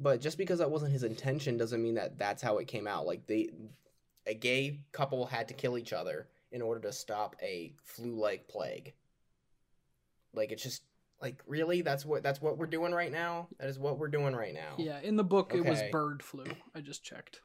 but 0.00 0.20
just 0.20 0.38
because 0.38 0.58
that 0.60 0.70
wasn't 0.70 0.92
his 0.92 1.04
intention 1.04 1.58
doesn't 1.58 1.82
mean 1.82 1.94
that 1.94 2.18
that's 2.18 2.42
how 2.42 2.56
it 2.56 2.66
came 2.66 2.86
out. 2.86 3.06
Like 3.06 3.26
they 3.26 3.50
a 4.26 4.34
gay 4.34 4.80
couple 4.92 5.26
had 5.26 5.48
to 5.48 5.54
kill 5.54 5.76
each 5.76 5.92
other 5.92 6.28
in 6.50 6.62
order 6.62 6.80
to 6.80 6.92
stop 6.92 7.36
a 7.42 7.74
flu-like 7.82 8.48
plague. 8.48 8.94
Like 10.32 10.52
it's 10.52 10.62
just 10.62 10.82
like 11.20 11.42
really? 11.46 11.82
That's 11.82 12.06
what 12.06 12.22
that's 12.22 12.40
what 12.40 12.56
we're 12.56 12.66
doing 12.66 12.92
right 12.92 13.12
now? 13.12 13.48
That 13.58 13.68
is 13.68 13.78
what 13.78 13.98
we're 13.98 14.08
doing 14.08 14.34
right 14.34 14.54
now. 14.54 14.74
Yeah, 14.78 15.00
in 15.02 15.16
the 15.16 15.24
book 15.24 15.52
it 15.54 15.66
was 15.66 15.82
bird 15.92 16.22
flu. 16.22 16.44
I 16.74 16.80
just 16.80 17.04
checked. 17.04 17.40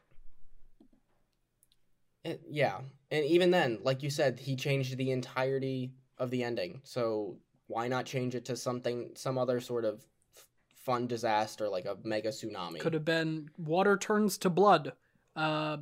It- 2.23 2.41
yeah. 2.49 2.79
And 3.11 3.25
even 3.25 3.51
then 3.51 3.79
like 3.83 4.01
you 4.01 4.09
said 4.09 4.39
he 4.39 4.55
changed 4.55 4.95
the 4.95 5.11
entirety 5.11 5.91
of 6.17 6.29
the 6.31 6.43
ending 6.43 6.81
so 6.83 7.37
why 7.67 7.87
not 7.87 8.05
change 8.05 8.35
it 8.35 8.45
to 8.45 8.55
something 8.55 9.09
some 9.15 9.37
other 9.37 9.59
sort 9.59 9.85
of 9.85 10.05
f- 10.35 10.45
fun 10.75 11.07
disaster 11.07 11.67
like 11.67 11.85
a 11.85 11.97
mega 12.03 12.29
tsunami 12.29 12.79
Could 12.79 12.93
have 12.93 13.05
been 13.05 13.49
water 13.57 13.97
turns 13.97 14.37
to 14.39 14.49
blood. 14.49 14.93
Uh, 15.35 15.77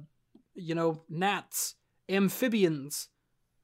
you 0.56 0.74
know, 0.76 1.04
gnats, 1.10 1.76
amphibians. 2.10 3.10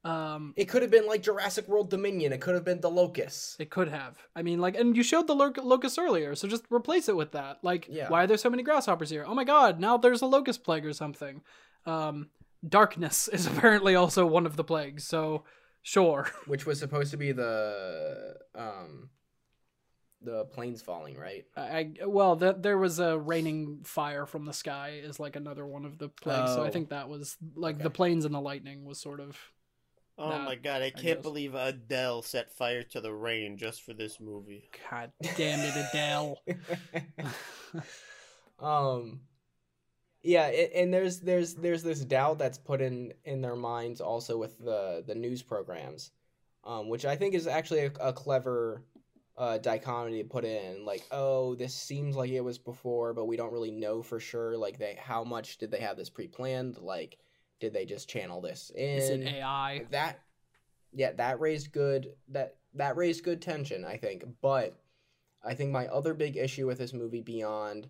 Um, 0.03 0.53
it 0.55 0.65
could 0.65 0.81
have 0.81 0.91
been 0.91 1.07
like 1.07 1.21
jurassic 1.23 1.67
world 1.67 1.89
dominion 1.89 2.31
it 2.31 2.39
could 2.39 2.55
have 2.55 2.63
been 2.63 2.79
the 2.79 2.89
locust. 2.89 3.59
it 3.59 3.69
could 3.69 3.89
have. 3.89 4.17
I 4.35 4.43
mean, 4.43 4.59
like, 4.59 4.77
and 4.77 4.95
you 4.95 5.03
showed 5.03 5.27
the 5.27 5.35
lo- 5.35 5.51
locust 5.61 5.99
earlier, 5.99 6.35
so 6.35 6.47
just 6.47 6.63
replace 6.71 7.09
it 7.09 7.15
with 7.17 7.31
that. 7.33 7.57
Like, 7.63 7.87
Yeah. 7.89 8.07
why 8.09 8.23
are 8.23 8.27
there 8.27 8.37
so 8.37 8.49
many 8.49 8.63
grasshoppers 8.63 9.09
here? 9.09 9.25
Oh 9.27 9.33
my 9.35 9.43
god, 9.43 9.79
now 9.79 9.97
there's 9.97 10.21
a 10.21 10.25
locust 10.25 10.63
plague 10.63 10.85
or 10.85 10.93
something. 10.93 11.41
Um, 11.85 12.29
darkness 12.67 13.27
is 13.33 13.45
apparently 13.45 13.95
also 13.95 14.25
one 14.25 14.45
of 14.45 14.55
the 14.55 14.63
plagues, 14.63 15.03
so 15.05 15.43
sure. 15.81 16.29
which 16.45 16.65
was 16.65 16.79
supposed 16.79 17.11
to 17.11 17.17
be 17.17 17.31
the 17.31 18.35
um 18.55 19.09
the 20.21 20.45
planes 20.45 20.81
falling 20.81 21.17
right 21.17 21.45
I, 21.55 21.91
I 22.01 22.05
well, 22.05 22.35
that 22.37 22.61
there 22.63 22.77
was 22.77 22.99
a 22.99 23.17
raining 23.17 23.81
fire 23.83 24.25
from 24.25 24.45
the 24.45 24.53
sky 24.53 24.99
is 25.03 25.19
like 25.19 25.35
another 25.35 25.65
one 25.65 25.85
of 25.85 25.97
the 25.97 26.09
plagues. 26.09 26.51
So 26.51 26.63
I 26.63 26.69
Oh. 26.69 26.71
think 26.71 26.89
that 26.89 27.09
was 27.09 27.37
like 27.55 27.81
Okay. 27.81 27.83
the 27.83 27.89
planes 27.89 28.25
and 28.25 28.33
the 28.33 28.41
lightning 28.41 28.85
was 28.85 28.99
sort 28.99 29.19
of 29.19 29.37
Oh 30.19 30.37
That, 30.37 30.39
my 30.39 30.53
god, 30.53 30.83
I 30.83 30.91
I 30.93 31.01
can't 31.01 31.23
guess. 31.23 31.23
believe 31.23 31.55
Adele 31.55 32.21
set 32.21 32.51
fire 32.51 32.83
to 32.83 33.01
the 33.01 33.11
rain 33.11 33.57
just 33.57 33.81
for 33.81 33.95
this 33.95 34.19
movie. 34.19 34.69
God 34.89 35.11
damn 35.35 35.63
it, 35.63 35.75
Adele. 35.75 36.41
um 38.59 39.21
yeah 40.23 40.47
it, 40.47 40.71
and 40.75 40.93
there's 40.93 41.19
there's 41.19 41.55
there's 41.55 41.83
this 41.83 42.01
doubt 42.01 42.37
that's 42.37 42.57
put 42.57 42.81
in 42.81 43.13
in 43.25 43.41
their 43.41 43.55
minds 43.55 44.01
also 44.01 44.37
with 44.37 44.57
the 44.59 45.03
the 45.07 45.15
news 45.15 45.41
programs 45.41 46.11
um 46.63 46.89
which 46.89 47.05
i 47.05 47.15
think 47.15 47.33
is 47.33 47.47
actually 47.47 47.85
a, 47.85 47.91
a 48.01 48.13
clever 48.13 48.83
uh, 49.39 49.57
dichotomy 49.57 50.21
to 50.21 50.27
put 50.27 50.43
in. 50.43 50.85
Like 50.85 51.03
oh 51.11 51.55
this 51.55 51.73
seems 51.73 52.15
like 52.15 52.29
it 52.29 52.41
was 52.41 52.57
before 52.57 53.13
but 53.13 53.25
we 53.25 53.37
don't 53.37 53.53
really 53.53 53.71
know 53.71 54.03
for 54.03 54.19
sure 54.19 54.57
like 54.57 54.77
they 54.77 54.99
how 55.01 55.23
much 55.23 55.57
did 55.57 55.71
they 55.71 55.79
have 55.79 55.97
this 55.97 56.09
pre-planned? 56.09 56.77
Like 56.77 57.17
did 57.61 57.73
they 57.73 57.85
just 57.85 58.09
channel 58.09 58.41
this 58.41 58.69
in? 58.75 58.97
Is 58.97 59.09
it 59.09 59.21
AI? 59.21 59.85
That 59.91 60.19
yeah 60.91 61.13
that 61.13 61.39
raised 61.39 61.71
good 61.71 62.09
that 62.27 62.57
that 62.73 62.97
raised 62.97 63.23
good 63.23 63.41
tension 63.41 63.85
i 63.85 63.95
think. 63.95 64.25
But 64.41 64.77
i 65.43 65.53
think 65.53 65.71
my 65.71 65.87
other 65.87 66.13
big 66.13 66.35
issue 66.35 66.67
with 66.67 66.77
this 66.77 66.93
movie 66.93 67.21
beyond 67.21 67.89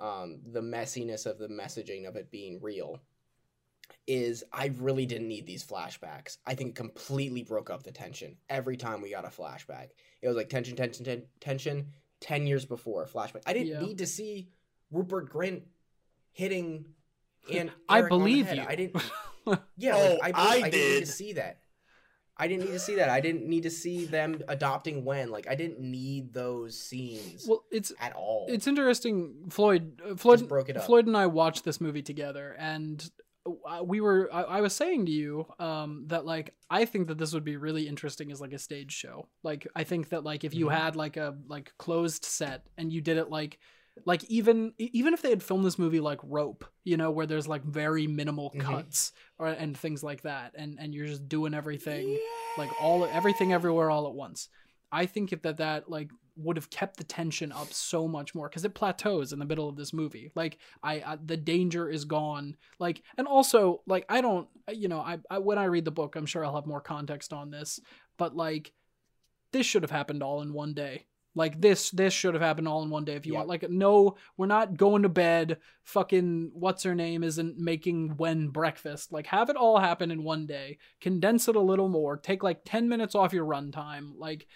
um, 0.00 0.40
the 0.52 0.60
messiness 0.60 1.26
of 1.26 1.38
the 1.38 1.48
messaging 1.48 2.06
of 2.08 2.16
it 2.16 2.30
being 2.30 2.58
real 2.60 3.00
is 4.06 4.42
i 4.52 4.66
really 4.78 5.04
didn't 5.06 5.28
need 5.28 5.46
these 5.46 5.64
flashbacks 5.64 6.38
i 6.46 6.54
think 6.54 6.70
it 6.70 6.74
completely 6.74 7.42
broke 7.42 7.68
up 7.70 7.82
the 7.82 7.92
tension 7.92 8.36
every 8.48 8.76
time 8.76 9.00
we 9.02 9.10
got 9.10 9.24
a 9.24 9.28
flashback 9.28 9.88
it 10.22 10.28
was 10.28 10.36
like 10.36 10.48
tension 10.48 10.74
tension 10.76 11.04
ten- 11.04 11.22
tension 11.40 11.86
10 12.20 12.46
years 12.46 12.64
before 12.64 13.06
flashback 13.06 13.42
i 13.46 13.52
didn't 13.52 13.68
Yeah. 13.68 13.80
need 13.80 13.98
to 13.98 14.06
see 14.06 14.48
rupert 14.90 15.30
grint 15.32 15.62
hitting 16.32 16.86
and 17.52 17.70
I 17.88 17.98
Eric 17.98 18.12
on 18.12 18.18
the 18.20 18.24
believe 18.24 18.52
you. 18.52 18.64
i 18.66 18.74
didn't 18.74 19.02
yeah, 19.76 19.94
Oh, 19.96 20.16
like, 20.22 20.34
I, 20.34 20.40
I 20.40 20.48
believe- 20.50 20.64
I 20.64 20.70
didn't 20.70 20.94
need 20.94 21.00
to 21.00 21.12
see 21.12 21.32
that. 21.34 21.58
I 22.36 22.48
didn't 22.48 22.64
need 22.64 22.72
to 22.72 22.78
see 22.80 22.96
that. 22.96 23.08
I 23.10 23.20
didn't 23.20 23.46
need 23.46 23.62
to 23.62 23.70
see 23.70 24.06
them 24.06 24.40
adopting 24.48 25.04
Wen. 25.04 25.30
Like 25.30 25.46
I 25.48 25.54
didn't 25.54 25.80
need 25.80 26.32
those 26.32 26.76
scenes 26.78 27.46
well, 27.48 27.64
it's 27.70 27.92
at 28.00 28.12
all. 28.14 28.46
it's 28.48 28.66
interesting. 28.66 29.34
Floyd, 29.50 30.00
uh, 30.04 30.16
Floyd, 30.16 30.38
Just 30.40 30.48
broke 30.48 30.68
it 30.68 30.76
up. 30.76 30.84
Floyd 30.84 31.06
and 31.06 31.16
I 31.16 31.26
watched 31.26 31.64
this 31.64 31.80
movie 31.80 32.02
together, 32.02 32.56
and 32.58 33.08
uh, 33.46 33.84
we 33.84 34.00
were. 34.00 34.28
I, 34.32 34.42
I 34.42 34.60
was 34.62 34.74
saying 34.74 35.06
to 35.06 35.12
you 35.12 35.46
um, 35.58 36.04
that 36.08 36.24
like 36.26 36.54
I 36.70 36.86
think 36.86 37.06
that 37.08 37.18
this 37.18 37.32
would 37.34 37.44
be 37.44 37.56
really 37.56 37.86
interesting 37.86 38.32
as 38.32 38.40
like 38.40 38.52
a 38.52 38.58
stage 38.58 38.90
show. 38.92 39.28
Like 39.44 39.66
I 39.76 39.84
think 39.84 40.08
that 40.08 40.24
like 40.24 40.42
if 40.44 40.54
you 40.54 40.66
Mhm. 40.66 40.72
had 40.78 40.96
like 40.96 41.16
a 41.16 41.36
like 41.46 41.72
closed 41.78 42.24
set 42.24 42.66
and 42.78 42.92
you 42.92 43.00
did 43.00 43.16
it 43.18 43.30
like 43.30 43.58
like 44.04 44.24
even 44.24 44.72
even 44.78 45.14
if 45.14 45.22
they 45.22 45.30
had 45.30 45.42
filmed 45.42 45.64
this 45.64 45.78
movie 45.78 46.00
like 46.00 46.18
Rope, 46.22 46.64
you 46.82 46.96
know, 46.96 47.10
where 47.10 47.26
there's 47.26 47.48
like 47.48 47.62
very 47.64 48.06
minimal 48.06 48.50
Mhm. 48.50 48.60
cuts 48.60 49.12
or 49.38 49.46
and 49.48 49.76
things 49.76 50.02
like 50.02 50.22
that, 50.22 50.52
and 50.56 50.78
and 50.80 50.94
you're 50.94 51.06
just 51.06 51.28
doing 51.28 51.54
everything 51.54 52.18
like 52.58 52.70
all 52.80 53.04
everything 53.04 53.52
everywhere 53.52 53.90
all 53.90 54.06
at 54.08 54.14
once. 54.14 54.48
I 54.90 55.06
think 55.06 55.32
if 55.32 55.42
that 55.42 55.58
that 55.58 55.88
like 55.88 56.10
would 56.36 56.56
have 56.56 56.70
kept 56.70 56.96
the 56.96 57.04
tension 57.04 57.52
up 57.52 57.72
so 57.72 58.08
much 58.08 58.34
more 58.34 58.48
because 58.48 58.64
it 58.64 58.74
plateaus 58.74 59.32
in 59.32 59.38
the 59.38 59.44
middle 59.44 59.68
of 59.68 59.76
this 59.76 59.92
movie. 59.92 60.32
Like 60.34 60.58
I, 60.82 60.94
I 60.94 61.18
the 61.24 61.36
danger 61.36 61.88
is 61.88 62.04
gone. 62.04 62.56
Like 62.80 63.02
and 63.16 63.28
also 63.28 63.82
like 63.86 64.04
I 64.08 64.20
don't 64.20 64.48
you 64.72 64.88
know 64.88 64.98
I, 64.98 65.18
I 65.30 65.38
when 65.38 65.58
I 65.58 65.64
read 65.66 65.84
the 65.84 65.92
book 65.92 66.16
I'm 66.16 66.26
sure 66.26 66.44
I'll 66.44 66.56
have 66.56 66.66
more 66.66 66.80
context 66.80 67.32
on 67.32 67.50
this, 67.50 67.78
but 68.18 68.34
like 68.34 68.72
this 69.52 69.66
should 69.66 69.82
have 69.82 69.90
happened 69.92 70.22
all 70.24 70.42
in 70.42 70.52
one 70.52 70.74
day. 70.74 71.06
Like 71.34 71.60
this 71.60 71.90
this 71.90 72.12
should 72.14 72.34
have 72.34 72.42
happened 72.42 72.68
all 72.68 72.82
in 72.82 72.90
one 72.90 73.04
day 73.04 73.14
if 73.14 73.26
you 73.26 73.32
Yeah. 73.32 73.38
want. 73.40 73.48
Like 73.48 73.68
no, 73.68 74.16
we're 74.36 74.46
not 74.46 74.76
going 74.76 75.02
to 75.02 75.08
bed. 75.08 75.58
Fucking 75.82 76.52
what's 76.54 76.82
her 76.84 76.94
name 76.94 77.22
isn't 77.24 77.58
making 77.58 78.16
Wen 78.16 78.48
breakfast. 78.48 79.12
Like 79.12 79.26
have 79.26 79.50
it 79.50 79.56
all 79.56 79.78
happen 79.78 80.10
in 80.10 80.22
one 80.24 80.46
day. 80.46 80.78
Condense 81.00 81.48
it 81.48 81.56
a 81.56 81.60
little 81.60 81.88
more. 81.88 82.16
Take 82.16 82.42
like 82.42 82.60
10 82.64 82.88
minutes 82.88 83.14
off 83.14 83.32
your 83.32 83.46
runtime. 83.46 84.12
Like 84.16 84.46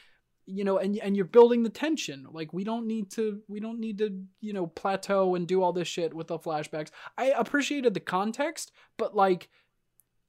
you 0.51 0.65
know 0.65 0.79
and 0.79 0.97
and 0.99 1.15
you're 1.15 1.27
building 1.27 1.63
the 1.63 1.69
tension 1.69 2.27
like 2.33 2.55
we 2.55 2.65
don't 2.65 2.87
need 2.87 3.11
to 3.11 3.43
we 3.49 3.61
don't 3.61 3.79
need 3.79 3.99
to 3.99 4.25
you 4.41 4.55
know 4.55 4.67
plateau 4.67 5.35
and 5.35 5.47
do 5.47 5.63
all 5.63 5.75
this 5.75 5.87
shit 5.87 6.15
with 6.15 6.29
the 6.29 6.39
flashbacks 6.39 6.89
i 7.19 7.27
appreciated 7.37 7.93
the 7.93 8.01
context 8.01 8.73
but 8.97 9.15
like 9.15 9.51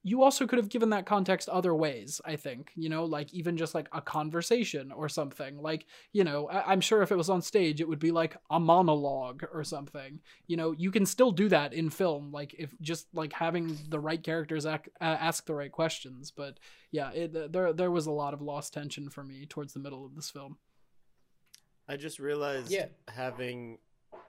you 0.02 0.22
also 0.22 0.46
could 0.46 0.58
have 0.58 0.70
given 0.70 0.90
that 0.90 1.04
context 1.04 1.48
other 1.50 1.74
ways 1.74 2.20
i 2.24 2.34
think 2.36 2.70
you 2.74 2.88
know 2.88 3.04
like 3.04 3.32
even 3.34 3.56
just 3.56 3.74
like 3.74 3.86
a 3.92 4.00
conversation 4.00 4.90
or 4.92 5.08
something 5.08 5.60
like 5.60 5.84
you 6.12 6.24
know 6.24 6.48
I- 6.48 6.72
i'm 6.72 6.80
sure 6.80 7.02
if 7.02 7.12
it 7.12 7.16
was 7.16 7.28
on 7.28 7.42
stage 7.42 7.80
it 7.80 7.88
would 7.88 7.98
be 7.98 8.10
like 8.10 8.36
a 8.50 8.58
monologue 8.58 9.44
or 9.52 9.62
something 9.62 10.20
you 10.46 10.56
know 10.56 10.72
you 10.72 10.90
can 10.90 11.04
still 11.04 11.32
do 11.32 11.48
that 11.50 11.74
in 11.74 11.90
film 11.90 12.32
like 12.32 12.54
if 12.58 12.74
just 12.80 13.08
like 13.12 13.32
having 13.34 13.76
the 13.88 14.00
right 14.00 14.22
characters 14.22 14.64
ac- 14.64 14.90
uh, 15.00 15.04
ask 15.04 15.44
the 15.46 15.54
right 15.54 15.72
questions 15.72 16.30
but 16.30 16.58
yeah 16.90 17.10
it, 17.12 17.52
there 17.52 17.72
there 17.72 17.90
was 17.90 18.06
a 18.06 18.10
lot 18.10 18.32
of 18.32 18.40
lost 18.40 18.72
tension 18.72 19.10
for 19.10 19.22
me 19.22 19.44
towards 19.46 19.74
the 19.74 19.80
middle 19.80 20.04
of 20.06 20.14
this 20.14 20.30
film 20.30 20.56
I 21.88 21.96
just 21.96 22.20
realized 22.20 22.70
Yeah. 22.70 22.86
having 23.08 23.78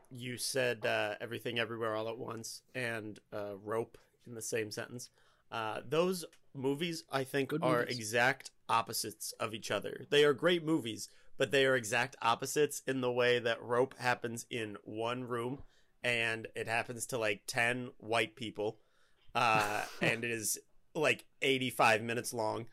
you 0.10 0.36
said 0.38 0.86
uh, 0.86 1.14
everything 1.22 1.60
everywhere 1.60 1.96
all 1.96 2.10
at 2.10 2.18
once 2.18 2.64
and 2.76 3.20
uh, 3.32 3.56
rope 3.64 3.98
in 4.28 4.34
the 4.34 4.42
same 4.42 4.72
sentence. 4.72 5.10
Uh, 5.52 5.82
those 5.88 6.26
movies, 6.56 7.04
I 7.12 7.24
think, 7.24 7.50
Good 7.50 7.64
are 7.64 7.80
movies. 7.80 7.98
exact 7.98 8.52
opposites 8.70 9.34
of 9.40 9.54
each 9.54 9.70
other. 9.72 10.06
They 10.10 10.24
are 10.24 10.34
great 10.34 10.64
movies, 10.64 11.10
but 11.38 11.52
they 11.52 11.66
are 11.66 11.76
exact 11.76 12.16
opposites 12.22 12.82
in 12.88 13.02
the 13.02 13.12
way 13.12 13.40
that 13.40 13.62
rope 13.62 13.96
happens 14.00 14.46
in 14.50 14.78
one 14.84 15.26
room 15.26 15.60
and 16.04 16.48
it 16.56 16.68
happens 16.68 17.06
to 17.08 17.18
like 17.18 17.42
10 17.48 17.92
white 17.98 18.36
people. 18.36 18.78
Uh, 19.36 19.84
and 20.02 20.24
it 20.24 20.32
is 20.32 20.58
like 20.96 21.26
85 21.42 22.02
minutes 22.02 22.34
long. 22.34 22.66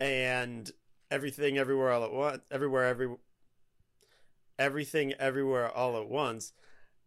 And 0.00 0.70
everything 1.10 1.56
everywhere 1.56 1.92
all 1.92 2.04
at 2.04 2.12
once, 2.12 2.42
everywhere, 2.50 2.86
every, 2.86 3.14
everything 4.58 5.12
everywhere 5.14 5.70
all 5.70 5.96
at 5.96 6.08
once 6.08 6.52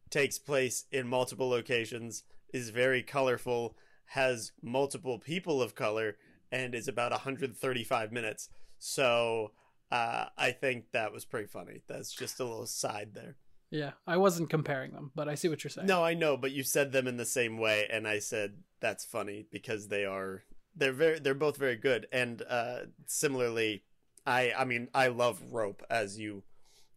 takes 0.10 0.40
place 0.40 0.86
in 0.92 1.08
multiple 1.08 1.50
locations 1.50 2.24
is 2.54 2.70
very 2.70 3.04
colorful 3.04 3.76
has 4.08 4.52
multiple 4.62 5.20
people 5.20 5.62
of 5.62 5.76
color 5.76 6.18
and 6.52 6.74
is 6.74 6.88
about 6.88 7.12
135 7.12 8.12
minutes. 8.12 8.50
So 8.80 9.52
uh, 9.92 10.26
i 10.38 10.52
think 10.52 10.92
that 10.92 11.14
was 11.14 11.26
pretty 11.26 11.48
funny. 11.48 11.82
That's 11.88 12.12
just 12.14 12.40
a 12.40 12.44
little 12.44 12.68
side 12.68 13.10
there. 13.14 13.36
Yeah 13.70 13.92
i 14.06 14.16
wasn't 14.18 14.50
comparing 14.50 14.92
them 14.92 15.12
but 15.14 15.28
i 15.28 15.36
see 15.36 15.50
what 15.50 15.64
you're 15.64 15.72
saying. 15.72 15.88
No 15.88 16.04
i 16.04 16.14
know 16.14 16.38
but 16.38 16.52
you 16.52 16.64
said 16.64 16.92
them 16.92 17.08
in 17.08 17.18
the 17.18 17.26
same 17.26 17.58
way 17.58 17.88
and 17.92 18.08
i 18.08 18.20
said 18.20 18.54
that's 18.80 19.06
funny 19.06 19.46
because 19.52 19.88
they 19.88 20.06
are 20.06 20.44
they're 20.76 20.94
very 20.94 21.20
they're 21.20 21.34
both 21.34 21.58
very 21.58 21.76
good. 21.76 22.08
And 22.12 22.42
uh 22.50 22.80
similarly 23.08 23.84
i 24.26 24.54
i 24.58 24.64
mean 24.66 24.88
i 24.94 25.08
love 25.08 25.42
rope 25.52 25.84
as 25.90 26.18
you 26.18 26.44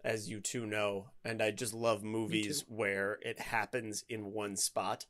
as 0.04 0.30
you 0.30 0.40
two 0.40 0.64
know 0.66 1.06
and 1.24 1.42
i 1.42 1.50
just 1.50 1.74
love 1.74 2.02
movies 2.02 2.64
where 2.68 3.18
it 3.22 3.38
happens 3.38 4.04
in 4.08 4.32
one 4.32 4.56
spot 4.56 5.06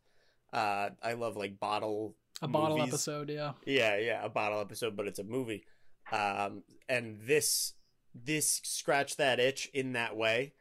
uh 0.53 0.91
i 1.03 1.13
love 1.13 1.37
like 1.37 1.59
bottle 1.61 2.17
a 2.43 2.49
bottle 2.49 2.81
episode 2.83 3.29
yeah. 3.31 3.53
Yeah 3.67 3.97
yeah 3.99 4.25
a 4.25 4.29
bottle 4.29 4.61
episode 4.61 4.97
but 4.97 5.07
it's 5.07 5.19
a 5.19 5.25
movie. 5.25 5.65
Um 6.11 6.63
and 6.89 7.21
this 7.23 7.75
this 8.15 8.61
scratched 8.65 9.19
that 9.19 9.39
itch 9.39 9.71
in 9.73 9.93
that 9.93 10.17
way. 10.17 10.55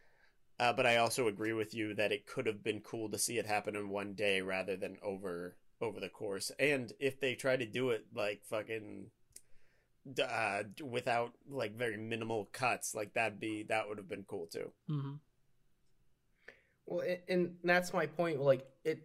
Uh, 0.59 0.73
but 0.73 0.85
i 0.85 0.97
also 0.97 1.27
agree 1.27 1.53
with 1.53 1.73
you 1.73 1.93
that 1.95 2.11
it 2.11 2.27
could 2.27 2.45
have 2.45 2.61
been 2.63 2.81
cool 2.81 3.09
to 3.09 3.17
see 3.17 3.37
it 3.39 3.45
happen 3.47 3.75
in 3.75 3.89
one 3.89 4.13
day 4.13 4.41
rather 4.41 4.75
than 4.75 4.97
over 5.01 5.55
over 5.81 5.99
the 6.01 6.09
course. 6.09 6.51
And 6.59 6.91
if 6.99 7.19
they 7.21 7.33
try 7.35 7.55
to 7.55 7.65
do 7.65 7.91
it 7.91 8.05
like 8.13 8.43
fucking 8.43 9.05
uh 10.21 10.63
without 10.83 11.31
like 11.49 11.77
very 11.77 11.95
minimal 11.97 12.49
cuts 12.51 12.93
like 12.93 13.13
that'd 13.13 13.39
be 13.39 13.63
that 13.69 13.87
would 13.87 13.97
have 13.97 14.09
been 14.09 14.25
cool 14.27 14.47
too. 14.47 14.71
Hmm 14.87 15.13
Well, 16.85 17.01
a- 17.05 17.21
and 17.29 17.55
that's 17.63 17.93
my 17.93 18.05
point. 18.07 18.41
Like 18.41 18.67
it, 18.83 18.99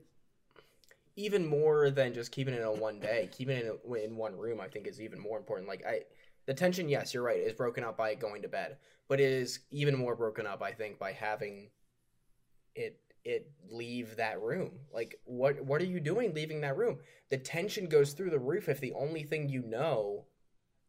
even 1.17 1.47
more 1.47 1.91
than 1.91 2.13
just 2.15 2.33
keeping 2.33 2.55
it 2.55 2.61
in 2.61 2.81
one 2.81 2.99
day, 2.99 3.29
keeping 3.33 3.57
it 3.57 3.81
in, 3.85 3.97
in 3.97 4.17
one 4.17 4.37
room, 4.37 4.61
I 4.61 4.69
think 4.69 4.87
is 4.87 5.01
even 5.01 5.21
more 5.21 5.39
important. 5.39 5.69
Like 5.69 5.85
I, 5.87 6.01
the 6.47 6.55
tension, 6.55 6.89
yes, 6.89 7.15
you're 7.15 7.23
right, 7.23 7.39
is 7.39 7.53
broken 7.53 7.85
up 7.85 7.97
by 7.97 8.15
going 8.15 8.43
to 8.43 8.49
bed, 8.49 8.79
but 9.09 9.21
it 9.21 9.31
is 9.31 9.61
even 9.71 9.97
more 9.97 10.17
broken 10.17 10.47
up, 10.47 10.63
I 10.63 10.73
think, 10.73 10.99
by 10.99 11.13
having 11.13 11.71
it 12.75 12.99
it 13.25 13.51
leave 13.71 14.17
that 14.17 14.41
room. 14.43 14.73
Like 14.93 15.19
what 15.25 15.65
what 15.65 15.81
are 15.81 15.87
you 15.87 16.01
doing 16.01 16.35
leaving 16.35 16.61
that 16.61 16.77
room? 16.77 16.99
The 17.31 17.39
tension 17.39 17.87
goes 17.89 18.13
through 18.13 18.31
the 18.31 18.39
roof 18.39 18.69
if 18.69 18.81
the 18.81 18.93
only 18.93 19.23
thing 19.23 19.49
you 19.49 19.63
know 19.63 20.27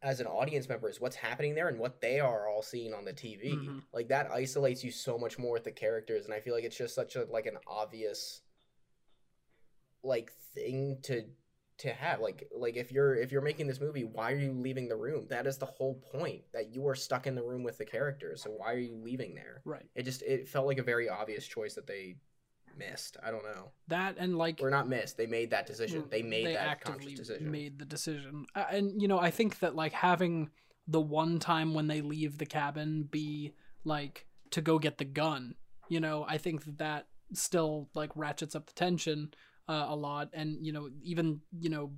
as 0.02 0.20
an 0.20 0.26
audience 0.26 0.68
member 0.68 0.90
is 0.90 1.00
what's 1.00 1.16
happening 1.16 1.54
there 1.54 1.68
and 1.68 1.78
what 1.78 2.00
they 2.02 2.20
are 2.20 2.48
all 2.48 2.62
seeing 2.62 2.92
on 2.92 3.04
the 3.06 3.12
TV. 3.12 3.54
Mhm. 3.54 3.82
Like 3.92 4.08
that 4.08 4.30
isolates 4.30 4.84
you 4.84 4.90
so 4.90 5.16
much 5.16 5.38
more 5.38 5.54
with 5.54 5.64
the 5.64 5.72
characters 5.72 6.26
and 6.26 6.34
I 6.34 6.40
feel 6.40 6.52
like 6.52 6.64
it's 6.64 6.76
just 6.76 6.94
such 6.94 7.16
a 7.16 7.24
like 7.24 7.46
an 7.46 7.58
obvious 7.66 8.42
like 10.06 10.32
thing 10.54 10.98
to 11.02 11.24
to 11.78 11.92
have 11.92 12.20
like 12.20 12.48
like 12.56 12.76
if 12.76 12.90
you're 12.90 13.14
if 13.14 13.30
you're 13.30 13.42
making 13.42 13.66
this 13.66 13.80
movie 13.80 14.04
why 14.04 14.32
are 14.32 14.38
you 14.38 14.52
leaving 14.52 14.88
the 14.88 14.96
room? 14.96 15.26
That 15.28 15.46
is 15.46 15.58
the 15.58 15.66
whole 15.66 16.02
point 16.12 16.42
that 16.52 16.72
you 16.72 16.86
are 16.88 16.94
stuck 16.94 17.26
in 17.26 17.34
the 17.34 17.42
room 17.42 17.62
with 17.62 17.76
the 17.78 17.84
characters 17.84 18.42
so 18.42 18.50
why 18.50 18.72
are 18.72 18.78
you 18.78 18.94
leaving 18.94 19.34
there? 19.34 19.60
Right. 19.64 19.86
It 19.94 20.04
just 20.04 20.22
it 20.22 20.48
felt 20.48 20.66
like 20.66 20.78
a 20.78 20.82
very 20.82 21.08
obvious 21.08 21.46
choice 21.46 21.74
that 21.74 21.86
they 21.86 22.16
missed. 22.78 23.16
I 23.22 23.30
don't 23.30 23.44
know. 23.44 23.72
That 23.88 24.16
and 24.18 24.38
like 24.38 24.60
or 24.62 24.70
not 24.70 24.88
missed 24.88 25.16
they 25.18 25.26
made 25.26 25.50
that 25.50 25.66
decision. 25.66 26.02
Mm, 26.02 26.10
they 26.10 26.22
made 26.22 26.46
that 26.46 26.66
actively 26.66 27.12
conscious 27.12 27.28
decision. 27.28 27.50
made 27.50 27.78
the 27.78 27.84
decision. 27.84 28.46
And 28.54 29.00
you 29.00 29.08
know 29.08 29.18
i 29.18 29.30
think 29.30 29.58
that 29.58 29.74
like 29.74 29.92
having 29.92 30.50
the 30.88 31.00
one 31.00 31.38
time 31.38 31.74
when 31.74 31.88
they 31.88 32.00
leave 32.00 32.38
the 32.38 32.46
cabin 32.46 33.08
be 33.10 33.52
like 33.84 34.26
to 34.50 34.62
go 34.62 34.78
get 34.78 34.98
the 34.98 35.04
gun 35.04 35.54
you 35.88 36.00
know 36.00 36.24
i 36.28 36.38
think 36.38 36.64
that 36.64 36.78
that 36.78 37.06
still 37.32 37.88
like 37.94 38.10
ratchets 38.14 38.54
up 38.54 38.66
the 38.66 38.72
tension 38.72 39.32
uh, 39.68 39.86
a 39.88 39.96
lot 39.96 40.30
and 40.32 40.64
you 40.64 40.72
know 40.72 40.88
even 41.02 41.40
you 41.58 41.68
know 41.68 41.90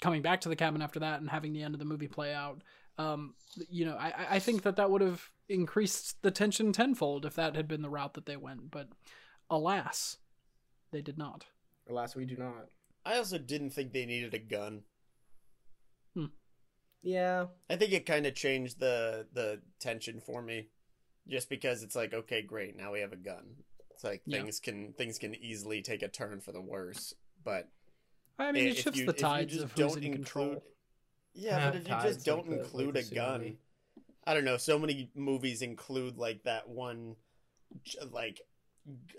coming 0.00 0.22
back 0.22 0.40
to 0.42 0.48
the 0.48 0.56
cabin 0.56 0.82
after 0.82 1.00
that 1.00 1.20
and 1.20 1.30
having 1.30 1.52
the 1.52 1.62
end 1.62 1.74
of 1.74 1.78
the 1.78 1.84
movie 1.84 2.08
play 2.08 2.32
out 2.34 2.62
Um, 2.98 3.34
you 3.68 3.84
know, 3.84 3.96
I 3.96 4.36
I 4.36 4.38
think 4.38 4.62
that 4.62 4.76
that 4.76 4.90
would 4.90 5.02
have 5.02 5.30
increased 5.48 6.22
the 6.22 6.30
tension 6.30 6.72
tenfold 6.72 7.26
if 7.26 7.34
that 7.34 7.54
had 7.54 7.68
been 7.68 7.82
the 7.82 7.90
route 7.90 8.14
that 8.14 8.26
they 8.26 8.36
went. 8.36 8.70
But 8.70 8.88
alas, 9.50 10.16
they 10.92 11.02
did 11.02 11.18
not. 11.18 11.46
Alas, 11.88 12.16
we 12.16 12.24
do 12.24 12.36
not. 12.36 12.70
I 13.04 13.16
also 13.18 13.38
didn't 13.38 13.70
think 13.70 13.92
they 13.92 14.06
needed 14.06 14.34
a 14.34 14.38
gun. 14.38 14.82
Yeah. 17.02 17.46
I 17.70 17.76
think 17.76 17.92
it 17.92 18.04
kind 18.04 18.26
of 18.26 18.34
changed 18.34 18.80
the 18.80 19.26
the 19.32 19.60
tension 19.78 20.20
for 20.20 20.42
me, 20.42 20.68
just 21.28 21.48
because 21.48 21.84
it's 21.84 21.94
like, 21.94 22.12
okay, 22.12 22.42
great, 22.42 22.76
now 22.76 22.92
we 22.92 23.00
have 23.00 23.12
a 23.12 23.16
gun. 23.16 23.62
It's 23.96 24.04
like 24.04 24.20
Yeah. 24.26 24.42
things 24.42 24.60
can 24.60 24.92
things 24.92 25.18
can 25.18 25.34
easily 25.34 25.80
take 25.80 26.02
a 26.02 26.08
turn 26.08 26.40
for 26.42 26.52
the 26.52 26.60
worse. 26.60 27.14
But 27.42 27.70
I 28.38 28.52
mean, 28.52 28.64
i- 28.64 28.66
it 28.68 28.70
if 28.72 28.84
shifts 28.84 28.98
you- 28.98 29.06
the 29.06 29.12
if 29.12 29.16
you 29.18 29.22
tides 29.22 29.52
just 29.54 29.64
of 29.64 29.72
who's 29.72 29.78
don't 29.94 30.04
in 30.04 30.12
control. 30.12 30.46
include- 30.48 30.62
Yeah, 31.32 31.58
Yeah, 31.58 31.70
but 31.70 31.76
if 31.80 31.88
you 31.88 31.94
just 32.02 32.26
don't 32.26 32.38
like 32.40 32.46
the- 32.46 32.56
like 32.56 32.64
include 32.66 32.94
the 32.94 33.00
a 33.00 33.02
tsunami. 33.02 33.14
gun, 33.14 33.58
I 34.24 34.34
don't 34.34 34.44
know. 34.44 34.56
So 34.58 34.78
many 34.78 35.10
movies 35.14 35.62
include 35.62 36.18
like 36.18 36.42
that 36.42 36.68
one, 36.68 37.16
like, 38.10 38.40
g- 38.86 39.14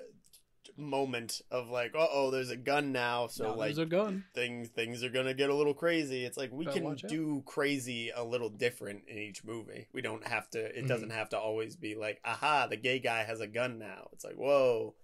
moment 0.78 1.42
of 1.52 1.70
like, 1.70 1.94
uh 1.96 2.08
oh, 2.12 2.32
there's 2.32 2.50
a 2.52 2.56
gun 2.56 2.92
now, 2.92 3.28
so 3.28 3.46
Now 3.46 3.56
like 3.56 3.68
there's 3.76 3.78
a 3.80 3.86
gun. 3.86 4.24
things 4.34 4.70
things 4.70 5.04
are 5.04 5.10
gonna 5.10 5.34
get 5.34 5.50
a 5.50 5.56
little 5.56 5.74
crazy. 5.74 6.24
It's 6.26 6.38
like 6.38 6.52
we 6.52 6.66
Better 6.66 6.80
can 6.80 6.88
watch 6.90 7.04
out. 7.06 7.10
do 7.10 7.42
crazy 7.46 8.12
a 8.16 8.24
little 8.24 8.50
different 8.50 9.04
in 9.08 9.18
each 9.18 9.44
movie. 9.44 9.88
We 9.94 10.02
don't 10.02 10.26
have 10.28 10.50
to. 10.52 10.60
It 10.78 10.86
Mhm. 10.86 10.88
doesn't 10.88 11.10
have 11.12 11.30
to 11.30 11.40
always 11.40 11.76
be 11.76 11.96
like, 11.96 12.22
aha, 12.24 12.68
the 12.68 12.78
gay 12.78 13.00
guy 13.00 13.24
has 13.24 13.42
a 13.42 13.48
gun 13.48 13.80
now. 13.80 14.10
It's 14.14 14.24
like, 14.24 14.36
whoa, 14.36 14.96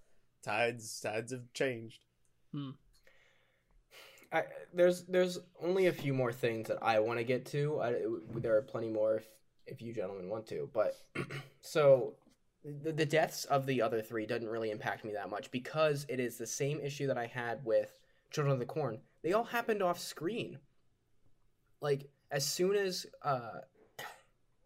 tides 0.42 1.00
tides 1.00 1.32
have 1.32 1.52
changed. 1.52 2.04
I, 4.32 4.44
there's 4.72 5.02
there's 5.04 5.38
only 5.62 5.86
a 5.86 5.92
few 5.92 6.12
more 6.12 6.32
things 6.32 6.68
that 6.68 6.78
I 6.82 6.98
want 7.00 7.18
to 7.18 7.24
get 7.24 7.46
to. 7.46 7.80
I, 7.80 7.94
there 8.34 8.56
are 8.56 8.62
plenty 8.62 8.88
more 8.88 9.16
if, 9.16 9.24
if 9.66 9.82
you 9.82 9.92
gentlemen 9.92 10.28
want 10.28 10.46
to. 10.48 10.68
But 10.72 10.96
so 11.60 12.14
the, 12.64 12.92
the 12.92 13.06
deaths 13.06 13.44
of 13.46 13.66
the 13.66 13.82
other 13.82 14.00
three 14.00 14.26
doesn't 14.26 14.48
really 14.48 14.70
impact 14.70 15.04
me 15.04 15.12
that 15.12 15.30
much 15.30 15.50
because 15.50 16.06
it 16.08 16.18
is 16.18 16.38
the 16.38 16.46
same 16.46 16.80
issue 16.80 17.06
that 17.06 17.18
I 17.18 17.26
had 17.26 17.64
with 17.64 17.98
Children 18.30 18.54
of 18.54 18.58
the 18.58 18.66
Corn. 18.66 18.98
They 19.22 19.32
all 19.32 19.44
happened 19.44 19.82
off 19.82 19.98
screen. 19.98 20.58
Like 21.80 22.08
as 22.30 22.46
soon 22.46 22.74
as 22.74 23.06
uh, 23.22 23.60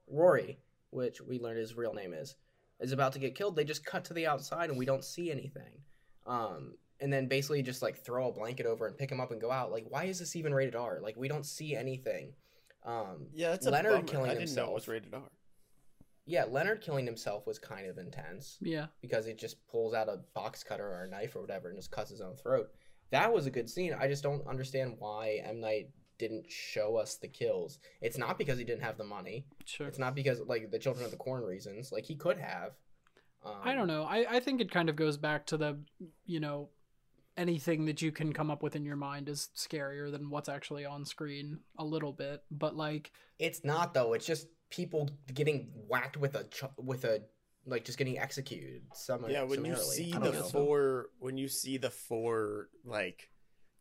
Rory, 0.07 0.59
which 0.91 1.21
we 1.21 1.41
learned 1.41 1.59
his 1.59 1.77
real 1.77 1.93
name 1.93 2.15
is, 2.15 2.37
is 2.81 2.93
about 2.93 3.13
to 3.15 3.19
get 3.19 3.35
killed, 3.35 3.57
they 3.57 3.65
just 3.65 3.85
cut 3.85 4.05
to 4.07 4.15
the 4.15 4.27
outside 4.27 4.71
and 4.71 4.79
we 4.79 4.87
don't 4.87 5.05
see 5.05 5.31
anything. 5.31 5.83
Um, 6.27 6.75
and 7.01 7.13
then 7.13 7.27
basically 7.27 7.63
just 7.63 7.83
like 7.83 7.97
throw 7.97 8.29
a 8.29 8.33
blanket 8.33 8.67
over 8.67 8.87
and 8.87 8.97
pick 8.97 9.11
him 9.11 9.21
up 9.21 9.33
and 9.33 9.41
go 9.41 9.51
out. 9.51 9.73
Like, 9.73 9.87
why 9.89 10.05
is 10.05 10.19
this 10.19 10.37
even 10.37 10.55
rated 10.55 10.77
R? 10.77 10.99
Like, 11.03 11.17
we 11.17 11.29
don't 11.29 11.47
see 11.47 11.75
anything. 11.75 12.33
Um, 12.85 13.27
Yeah, 13.35 13.51
that's 13.51 13.67
a 13.67 13.71
Leonard 13.71 13.93
bummer. 13.93 14.07
killing 14.07 14.31
I 14.31 14.35
didn't 14.35 14.55
know 14.55 14.67
it 14.67 14.75
was 14.75 14.89
rated 14.89 15.13
R. 15.15 15.23
yeah, 16.29 16.45
Leonard 16.45 16.81
killing 16.83 17.07
himself 17.07 17.47
was 17.47 17.59
kind 17.59 17.87
of 17.87 17.99
intense 17.99 18.59
Yeah. 18.61 18.87
because 19.01 19.25
he 19.27 19.33
just 19.33 19.67
pulls 19.67 19.95
out 19.95 20.09
a 20.09 20.21
box 20.35 20.63
cutter 20.63 20.87
or 20.87 21.05
a 21.05 21.09
knife 21.11 21.35
or 21.35 21.41
whatever 21.41 21.69
and 21.69 21.79
just 21.79 21.91
cuts 21.91 22.11
his 22.11 22.21
own 22.21 22.37
throat. 22.37 22.69
That 23.11 23.33
was 23.33 23.47
a 23.47 23.51
good 23.51 23.71
scene. 23.71 23.95
I 23.99 24.07
just 24.07 24.23
don't 24.23 24.47
understand 24.47 24.97
why 24.99 25.41
M 25.45 25.61
Night 25.61 25.89
didn't 26.19 26.45
show 26.51 26.97
us 26.97 27.15
the 27.17 27.29
kills. 27.29 27.79
It's 28.03 28.19
not 28.19 28.37
because 28.39 28.59
he 28.59 28.65
didn't 28.65 28.83
have 28.83 28.99
the 28.99 29.05
money. 29.05 29.47
Sure. 29.65 29.87
It's 29.87 29.99
not 29.99 30.15
because 30.15 30.41
like 30.47 30.71
the 30.71 30.79
Children 30.79 31.07
of 31.07 31.11
the 31.11 31.17
Corn 31.17 31.43
reasons. 31.45 31.91
Like 31.93 32.05
he 32.05 32.15
could 32.17 32.39
have. 32.39 32.73
Um, 33.45 33.55
I 33.65 33.75
don't 33.75 33.87
know. 33.87 34.03
I, 34.03 34.27
I 34.37 34.41
think 34.41 34.61
it 34.61 34.71
kind 34.71 34.89
of 34.91 34.97
goes 34.97 35.17
back 35.17 35.47
to 35.47 35.57
the, 35.57 35.79
you 36.27 36.41
know, 36.41 36.69
anything 37.37 37.85
that 37.87 38.03
you 38.03 38.11
can 38.11 38.33
come 38.33 38.51
up 38.51 38.63
with 38.65 38.75
in 38.75 38.85
your 38.85 38.97
mind 38.97 39.29
is 39.29 39.49
scarier 39.57 40.11
than 40.11 40.29
what's 40.29 40.49
actually 40.49 40.85
on 40.85 41.05
screen 41.05 41.61
a 41.79 41.85
little 41.85 42.13
bit. 42.13 42.43
But 42.51 42.77
like, 42.77 43.13
It's 43.39 43.63
not 43.65 43.95
though. 43.95 44.13
It's 44.13 44.27
just 44.27 44.49
people 44.71 45.11
getting 45.33 45.71
whacked 45.89 46.17
with 46.17 46.35
a 46.35 46.45
ch- 46.45 46.65
with 46.77 47.05
a 47.05 47.23
like 47.67 47.85
just 47.85 47.99
getting 47.99 48.19
executed. 48.19 48.83
Summa- 48.95 49.31
Yeah, 49.31 49.43
when 49.43 49.65
you 49.65 49.77
see 49.77 50.13
the 50.13 50.33
know. 50.33 50.43
four, 50.43 51.07
when 51.19 51.37
you 51.37 51.49
see 51.49 51.77
the 51.77 51.91
four 51.91 52.69
like 52.85 53.31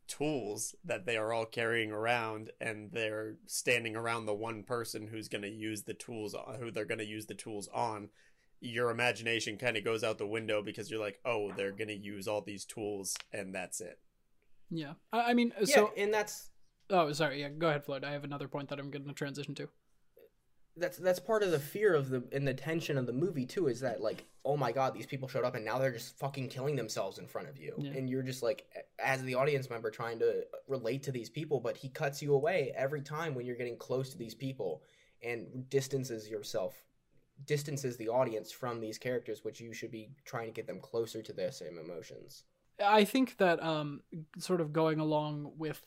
tools 0.06 0.74
that 0.84 1.04
they 1.06 1.16
are 1.16 1.32
all 1.32 1.44
carrying 1.44 1.90
around, 1.90 2.50
and 2.60 2.90
they're 2.92 3.36
standing 3.46 3.96
around 3.96 4.26
the 4.26 4.34
one 4.34 4.62
person 4.62 5.06
who's 5.06 5.28
going 5.28 5.42
to 5.42 5.50
use 5.50 5.82
the 5.82 5.94
tools, 5.94 6.34
uh, 6.34 6.56
who 6.58 6.70
they're 6.70 6.84
going 6.84 6.98
to 6.98 7.04
use 7.06 7.26
the 7.26 7.34
tools 7.34 7.68
on, 7.74 8.08
your 8.60 8.90
imagination 8.90 9.56
kind 9.56 9.76
of 9.76 9.84
goes 9.84 10.02
out 10.02 10.18
the 10.18 10.26
window 10.26 10.62
because 10.62 10.90
you're 10.90 11.00
like, 11.00 11.20
oh, 11.24 11.52
they're 11.52 11.72
going 11.72 11.88
to 11.88 11.96
use 11.96 12.26
all 12.26 12.40
these 12.40 12.64
tools, 12.64 13.16
and 13.32 13.54
that's 13.54 13.80
it. 13.80 13.98
yeah. 14.70 14.94
I, 15.12 15.30
I 15.30 15.34
mean, 15.34 15.52
yeah, 15.60 15.74
so 15.74 15.92
and 15.96 16.12
that's 16.12 16.50
oh, 16.90 17.12
sorry. 17.12 17.40
Yeah, 17.40 17.50
go 17.50 17.68
ahead, 17.68 17.84
Floyd. 17.84 18.04
I 18.04 18.12
have 18.12 18.24
another 18.24 18.48
point 18.48 18.68
that 18.70 18.78
I'm 18.78 18.90
going 18.90 19.06
to 19.06 19.12
transition 19.12 19.54
to. 19.56 19.68
That's 20.78 20.96
that's 20.98 21.18
part 21.20 21.42
of 21.42 21.50
the 21.50 21.58
fear 21.58 21.94
of 21.94 22.08
the 22.10 22.22
and 22.32 22.46
the 22.46 22.54
tension 22.54 22.96
of 22.98 23.06
the 23.06 23.12
movie 23.12 23.46
too 23.46 23.68
is 23.68 23.80
that 23.80 24.00
like 24.00 24.24
oh 24.44 24.56
my 24.56 24.72
god 24.72 24.94
these 24.94 25.06
people 25.06 25.28
showed 25.28 25.44
up 25.44 25.54
and 25.54 25.64
now 25.64 25.78
they're 25.78 25.92
just 25.92 26.16
fucking 26.18 26.48
killing 26.48 26.76
themselves 26.76 27.18
in 27.18 27.26
front 27.26 27.48
of 27.48 27.58
you 27.58 27.74
Yeah. 27.78 27.90
and 27.92 28.08
you're 28.08 28.22
just 28.22 28.42
like 28.42 28.66
as 28.98 29.22
the 29.22 29.34
audience 29.34 29.68
member 29.70 29.90
trying 29.90 30.18
to 30.20 30.44
relate 30.66 31.02
to 31.04 31.12
these 31.12 31.28
people 31.30 31.60
but 31.60 31.76
he 31.76 31.88
cuts 31.88 32.22
you 32.22 32.34
away 32.34 32.72
every 32.76 33.02
time 33.02 33.34
when 33.34 33.44
you're 33.46 33.56
getting 33.56 33.76
close 33.76 34.10
to 34.10 34.18
these 34.18 34.34
people 34.34 34.82
and 35.22 35.68
distances 35.68 36.28
yourself 36.28 36.74
distances 37.46 37.96
the 37.96 38.08
audience 38.08 38.50
from 38.50 38.80
these 38.80 38.98
characters 38.98 39.44
which 39.44 39.60
you 39.60 39.72
should 39.72 39.90
be 39.90 40.10
trying 40.24 40.46
to 40.46 40.52
get 40.52 40.66
them 40.66 40.80
closer 40.80 41.22
to 41.22 41.32
their 41.32 41.52
same 41.52 41.78
emotions 41.78 42.44
I 42.84 43.04
think 43.04 43.36
that 43.38 43.62
um 43.62 44.02
sort 44.38 44.60
of 44.60 44.72
going 44.72 45.00
along 45.00 45.52
with 45.58 45.82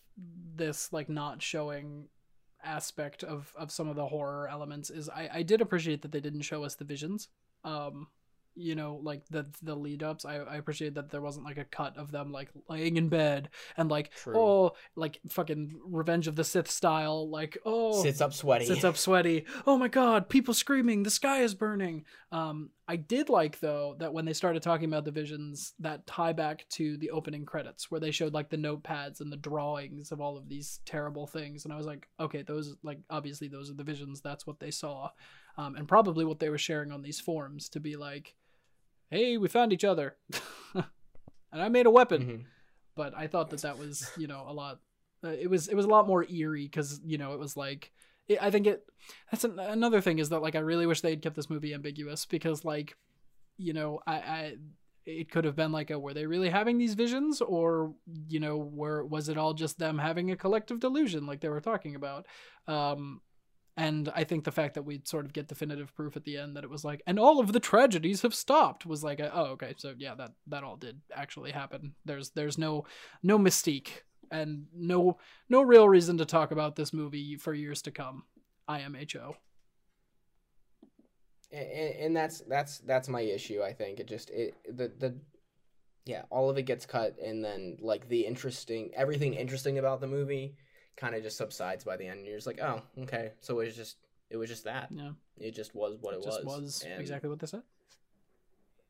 this 0.56 0.92
like 0.94 1.10
not 1.10 1.42
showing 1.42 2.08
aspect 2.64 3.24
of 3.24 3.54
of 3.58 3.72
some 3.72 3.88
of 3.88 3.96
the 3.96 4.08
horror 4.08 4.48
elements 4.48 4.90
is 4.90 5.10
I 5.10 5.30
I 5.34 5.44
did 5.44 5.62
appreciate 5.62 6.02
that 6.02 6.12
they 6.12 6.20
didn't 6.22 6.42
show 6.42 6.64
us 6.64 6.76
the 6.76 6.86
visions. 6.86 7.28
Um 7.64 8.08
you 8.56 8.76
know 8.76 9.00
like 9.04 9.26
the 9.30 9.46
the 9.62 9.76
lead 9.76 10.04
ups 10.04 10.26
I, 10.26 10.38
I 10.38 10.56
appreciate 10.56 10.96
that 10.96 11.10
there 11.10 11.22
wasn't 11.22 11.46
like 11.46 11.58
a 11.58 11.66
cut 11.66 11.98
of 11.98 12.12
them 12.12 12.32
like 12.32 12.50
laying 12.70 12.98
in 12.98 13.10
bed 13.10 13.50
and 13.78 13.90
like 13.90 14.12
True. 14.14 14.38
oh 14.38 14.72
like 14.96 15.20
fucking 15.30 15.80
revenge 15.86 16.28
of 16.28 16.36
the 16.36 16.44
sith 16.44 16.70
style 16.70 17.30
like 17.30 17.58
oh 17.66 18.02
sits 18.02 18.22
up 18.22 18.34
sweaty 18.34 18.66
sits 18.66 18.84
up 18.84 18.98
sweaty. 18.98 19.46
Oh 19.66 19.78
my 19.78 19.88
god, 19.88 20.30
people 20.30 20.54
screaming, 20.54 21.04
the 21.04 21.10
sky 21.10 21.42
is 21.42 21.54
burning. 21.54 22.06
Um, 22.32 22.70
I 22.88 22.96
did 22.96 23.30
like 23.30 23.60
though 23.60 23.96
that 24.00 24.14
when 24.14 24.26
they 24.26 24.34
started 24.34 24.62
talking 24.62 24.86
about 24.86 25.06
the 25.06 25.12
visions, 25.12 25.74
that 25.80 26.08
tie 26.08 26.34
back 26.34 26.66
to 26.72 26.98
the 26.98 27.12
opening 27.12 27.46
credits 27.46 27.90
where 27.90 28.00
they 28.00 28.12
showed 28.12 28.34
like 28.34 28.50
the 28.50 28.58
notepads 28.58 29.22
and 29.22 29.32
the 29.32 29.38
drawings 29.38 30.12
of 30.12 30.22
all 30.22 30.38
of 30.38 30.48
these 30.48 30.80
terrible 30.86 31.28
things, 31.28 31.66
and 31.66 31.74
I 31.74 31.78
was 31.78 31.86
like, 31.86 32.08
okay, 32.20 32.44
those 32.44 32.76
like 32.84 33.00
obviously 33.10 33.48
those 33.48 33.70
are 33.70 33.76
the 33.76 33.84
visions. 33.84 34.22
That's 34.22 34.48
what 34.48 34.60
they 34.60 34.72
saw, 34.72 35.10
um, 35.58 35.76
and 35.76 35.88
probably 35.88 36.26
what 36.26 36.40
they 36.40 36.50
were 36.50 36.58
sharing 36.58 36.92
on 36.92 37.02
these 37.02 37.20
forums 37.20 37.70
to 37.70 37.80
be 37.80 37.96
like, 37.96 38.36
hey, 39.12 39.38
we 39.38 39.48
found 39.48 39.72
each 39.74 39.84
other, 39.84 40.16
and 40.74 41.62
I 41.62 41.70
made 41.70 41.86
a 41.86 41.92
weapon 41.92 42.22
Mhm. 42.24 42.46
but 42.96 43.14
I 43.16 43.28
thought 43.28 43.50
that 43.52 43.62
that 43.62 43.78
was 43.78 44.10
you 44.18 44.28
know 44.28 44.44
a 44.48 44.54
lot. 44.54 44.80
Uh, 45.24 45.30
it 45.30 45.50
was 45.50 45.68
it 45.68 45.76
was 45.76 45.86
a 45.86 45.90
lot 45.90 46.08
more 46.08 46.26
eerie 46.30 46.66
because 46.66 47.00
you 47.06 47.18
know 47.18 47.34
it 47.34 47.40
was 47.40 47.56
like 47.56 47.92
it, 48.28 48.40
I 48.42 48.50
think 48.52 48.66
it. 48.68 48.84
That's 49.32 49.44
an, 49.44 49.60
another 49.60 50.02
thing 50.02 50.20
is 50.20 50.30
that 50.30 50.42
like 50.42 50.56
I 50.56 50.60
really 50.60 50.86
wish 50.88 51.02
they'd 51.02 51.22
kept 51.22 51.36
this 51.36 51.50
movie 51.50 51.74
ambiguous 51.74 52.26
because 52.26 52.66
like 52.66 52.96
you 53.58 53.74
know 53.74 54.00
I. 54.08 54.16
I 54.16 54.56
it 55.04 55.32
could 55.32 55.46
have 55.46 55.56
been 55.56 55.72
like 55.72 55.90
a 55.90 55.98
were 55.98 56.14
they 56.14 56.28
really 56.28 56.50
having 56.50 56.78
these 56.78 56.94
visions 56.94 57.42
or 57.42 57.96
you 58.30 58.40
know 58.40 58.56
were 58.58 59.04
was 59.04 59.30
it 59.30 59.38
all 59.38 59.56
just 59.56 59.80
them 59.80 59.98
having 59.98 60.30
a 60.30 60.36
collective 60.36 60.80
delusion 60.80 61.26
like 61.26 61.42
they 61.42 61.50
were 61.50 61.60
talking 61.60 61.96
about 61.96 62.28
um 62.68 63.20
and 63.78 64.12
i 64.16 64.24
think 64.24 64.44
the 64.44 64.52
fact 64.52 64.74
that 64.76 64.84
we'd 64.84 65.08
sort 65.08 65.26
of 65.26 65.34
get 65.34 65.48
definitive 65.48 65.96
proof 65.96 66.16
at 66.18 66.24
the 66.26 66.38
end 66.38 66.56
that 66.56 66.64
it 66.64 66.70
was 66.70 66.84
like 66.84 67.02
and 67.08 67.18
all 67.18 67.40
of 67.40 67.54
the 67.54 67.60
tragedies 67.60 68.22
have 68.22 68.36
stopped 68.36 68.86
was 68.86 69.04
like 69.04 69.20
a, 69.20 69.34
oh 69.34 69.46
okay 69.46 69.74
so 69.78 69.94
yeah 69.98 70.14
that 70.16 70.32
that 70.48 70.64
all 70.64 70.76
did 70.76 71.00
actually 71.16 71.52
happen. 71.52 71.94
There's 72.06 72.32
there's 72.32 72.58
no 72.58 72.86
no 73.24 73.40
mystique 73.40 74.04
and 74.30 74.66
no 74.74 75.18
no 75.50 75.62
real 75.62 75.88
reason 75.88 76.18
to 76.18 76.26
talk 76.26 76.52
about 76.52 76.76
this 76.76 76.94
movie 76.94 77.38
for 77.38 77.54
years 77.54 77.82
to 77.84 77.92
come. 77.92 78.24
Imho 78.70 79.34
and, 81.52 81.96
and 82.00 82.16
that's 82.16 82.42
that's 82.42 82.80
that's 82.80 83.10
my 83.10 83.22
issue 83.22 83.62
i 83.62 83.74
think. 83.74 84.00
It 84.00 84.08
just 84.08 84.30
it 84.30 84.56
the 84.66 84.92
the 84.98 85.18
yeah 86.06 86.24
all 86.30 86.50
of 86.50 86.58
it 86.58 86.64
gets 86.64 86.86
cut 86.86 87.16
and 87.24 87.44
then 87.44 87.78
like 87.82 88.08
the 88.08 88.22
interesting 88.26 88.92
everything 88.96 89.34
interesting 89.34 89.78
about 89.78 90.02
the 90.02 90.08
movie 90.08 90.56
kind 90.96 91.16
of 91.16 91.24
just 91.24 91.38
subsides 91.38 91.84
by 91.84 91.98
the 91.98 92.08
end 92.08 92.20
and 92.20 92.28
you're 92.28 92.38
just 92.38 92.48
like 92.48 92.60
oh 92.62 92.82
okay. 93.00 93.32
So 93.42 93.60
it 93.60 93.66
was 93.66 93.76
just 93.76 93.98
it 94.30 94.38
was 94.38 94.50
just 94.50 94.64
that. 94.66 94.90
Yeah. 94.92 95.12
It 95.38 95.56
just 95.56 95.76
was 95.76 95.98
what 96.00 96.14
it, 96.14 96.24
just 96.24 96.46
was 96.46 96.62
was 96.62 96.86
and, 96.90 97.02
exactly 97.02 97.30
what 97.30 97.40
they 97.40 97.48
said? 97.48 97.64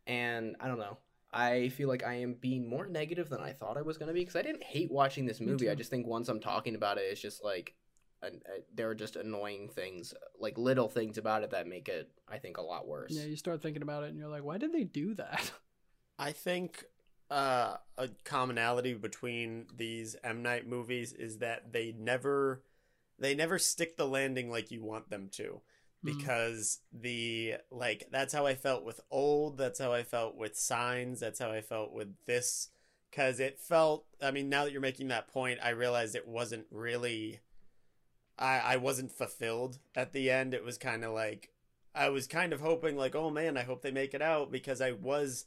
And 0.07 0.55
i 0.59 0.67
don't 0.67 0.79
know. 0.79 0.97
I 1.33 1.69
feel 1.69 1.87
like 1.87 2.03
i 2.03 2.15
am 2.15 2.33
being 2.33 2.69
more 2.69 2.87
negative 2.87 3.29
than 3.29 3.39
i 3.39 3.53
thought 3.53 3.77
i 3.77 3.81
was 3.81 3.97
going 3.97 4.07
to 4.07 4.13
be 4.13 4.19
because 4.19 4.35
i 4.35 4.41
didn't 4.41 4.63
hate 4.63 4.91
watching 4.91 5.25
this 5.25 5.39
movie. 5.39 5.69
I 5.69 5.75
just 5.75 5.89
think 5.89 6.05
once 6.05 6.27
i'm 6.27 6.41
talking 6.41 6.75
about 6.75 6.97
it 6.97 7.05
it's 7.09 7.21
just 7.21 7.41
like 7.41 7.73
an, 8.21 8.41
uh, 8.45 8.59
there 8.75 8.89
are 8.89 8.95
just 8.95 9.15
annoying 9.15 9.69
things 9.69 10.13
like 10.39 10.57
little 10.57 10.89
things 10.89 11.17
about 11.17 11.43
it 11.43 11.51
that 11.51 11.67
make 11.67 11.87
it 11.87 12.11
i 12.27 12.37
think 12.37 12.57
a 12.57 12.61
lot 12.61 12.85
worse. 12.85 13.11
Yeah 13.11 13.23
you 13.23 13.37
start 13.37 13.61
thinking 13.61 13.81
about 13.81 14.03
it 14.03 14.09
and 14.09 14.17
you're 14.17 14.27
like 14.27 14.43
why 14.43 14.57
did 14.57 14.73
they 14.73 14.83
do 14.83 15.13
that? 15.15 15.51
I 16.19 16.33
think 16.33 16.83
uh, 17.31 17.77
a 17.97 18.09
commonality 18.23 18.93
between 18.93 19.65
these 19.75 20.15
M 20.23 20.43
Night 20.43 20.67
movies 20.67 21.13
is 21.13 21.39
that 21.39 21.71
they 21.73 21.95
never 21.97 22.61
they 23.17 23.33
never 23.33 23.57
stick 23.57 23.97
the 23.97 24.07
landing 24.07 24.51
like 24.51 24.69
you 24.69 24.83
want 24.83 25.09
them 25.09 25.29
to 25.33 25.61
Mm. 26.03 26.17
because 26.17 26.79
the 26.91 27.55
like 27.69 28.07
that's 28.11 28.33
how 28.33 28.45
I 28.47 28.55
felt 28.55 28.83
with 28.83 29.01
old 29.11 29.57
that's 29.57 29.79
how 29.79 29.93
I 29.93 30.03
felt 30.03 30.35
with 30.35 30.57
signs 30.57 31.19
that's 31.19 31.39
how 31.39 31.51
I 31.51 31.61
felt 31.61 31.93
with 31.93 32.15
this 32.25 32.69
cuz 33.11 33.39
it 33.39 33.59
felt 33.59 34.05
I 34.21 34.31
mean 34.31 34.49
now 34.49 34.63
that 34.63 34.71
you're 34.71 34.81
making 34.81 35.09
that 35.09 35.27
point 35.27 35.59
I 35.61 35.69
realized 35.69 36.15
it 36.15 36.27
wasn't 36.27 36.65
really 36.71 37.41
I 38.37 38.59
I 38.59 38.77
wasn't 38.77 39.11
fulfilled 39.11 39.77
at 39.95 40.11
the 40.11 40.31
end 40.31 40.53
it 40.53 40.63
was 40.63 40.77
kind 40.79 41.05
of 41.05 41.13
like 41.13 41.51
I 41.93 42.09
was 42.09 42.25
kind 42.25 42.51
of 42.53 42.61
hoping 42.61 42.97
like 42.97 43.13
oh 43.13 43.29
man 43.29 43.55
I 43.55 43.63
hope 43.63 43.83
they 43.83 43.91
make 43.91 44.15
it 44.15 44.21
out 44.23 44.51
because 44.51 44.81
I 44.81 44.93
was 44.93 45.45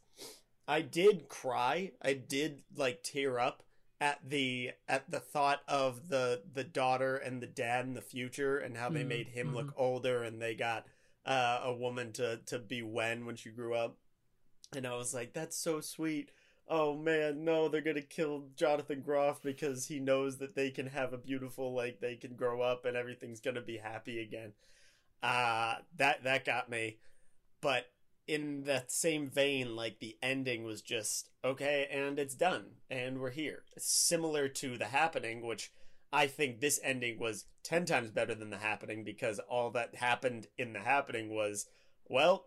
I 0.67 0.81
did 0.83 1.29
cry. 1.29 1.93
I 2.03 2.15
did 2.15 2.63
like 2.77 3.03
tear 3.03 3.39
up 3.39 3.63
at 4.01 4.19
the 4.29 4.73
at 4.89 5.11
the 5.11 5.21
thought 5.21 5.63
of 5.69 6.09
the 6.09 6.43
the 6.53 6.65
daughter 6.65 7.17
and 7.17 7.43
the 7.43 7.47
dad 7.47 7.87
in 7.87 7.95
the 7.95 8.01
future 8.03 8.59
and 8.59 8.77
how 8.77 8.91
they 8.91 9.05
Mm, 9.05 9.05
made 9.05 9.29
him 9.29 9.55
look 9.55 9.73
older 9.77 10.23
and 10.23 10.41
they 10.41 10.55
got 10.55 10.87
uh, 11.27 11.61
a 11.65 11.73
woman 11.75 12.13
to 12.15 12.39
to 12.47 12.59
be 12.59 12.83
Wen 12.83 13.27
when 13.27 13.37
she 13.37 13.51
grew 13.51 13.75
up. 13.75 13.97
And 14.75 14.87
I 14.87 14.95
was 14.97 15.15
like 15.15 15.33
that's 15.33 15.57
so 15.57 15.81
sweet. 15.81 16.31
Oh 16.69 16.97
man 16.97 17.45
no 17.45 17.69
they're 17.69 17.81
gonna 17.83 18.03
kill 18.03 18.47
Jonathan 18.57 19.03
Groff 19.03 19.43
because 19.43 19.87
he 19.87 20.01
knows 20.01 20.39
that 20.39 20.55
they 20.57 20.71
can 20.71 20.89
have 20.89 21.13
a 21.13 21.19
beautiful 21.19 21.75
like 21.75 22.01
they 22.01 22.17
can 22.17 22.35
grow 22.37 22.63
up 22.63 22.85
and 22.85 22.97
everything's 22.97 23.41
gonna 23.41 23.61
be 23.63 23.79
happy 23.79 24.21
again. 24.21 24.53
Uh 25.23 25.77
that 25.97 26.25
that 26.25 26.45
got 26.45 26.71
me. 26.71 26.99
But 27.61 27.87
in 28.27 28.63
that 28.65 28.91
same 28.91 29.29
vein, 29.29 29.77
like 29.77 29.99
the 29.99 30.17
ending 30.23 30.65
was 30.65 30.83
just 30.83 31.29
okay, 31.45 31.89
and 31.91 32.19
it's 32.19 32.35
done, 32.35 32.65
and 32.91 33.21
we're 33.21 33.31
here. 33.31 33.65
Similar 33.79 34.49
to 34.49 34.79
the 34.79 34.87
happening, 34.87 35.47
which 35.47 35.73
I 36.13 36.27
think 36.27 36.61
this 36.61 36.81
ending 36.83 37.19
was 37.19 37.47
ten 37.63 37.85
times 37.85 38.11
better 38.11 38.35
than 38.35 38.51
the 38.51 38.59
happening 38.59 39.05
because 39.05 39.39
all 39.41 39.71
that 39.73 39.97
happened 39.97 40.47
in 40.57 40.73
the 40.73 40.81
happening 40.81 41.35
was, 41.35 41.67
well, 42.07 42.47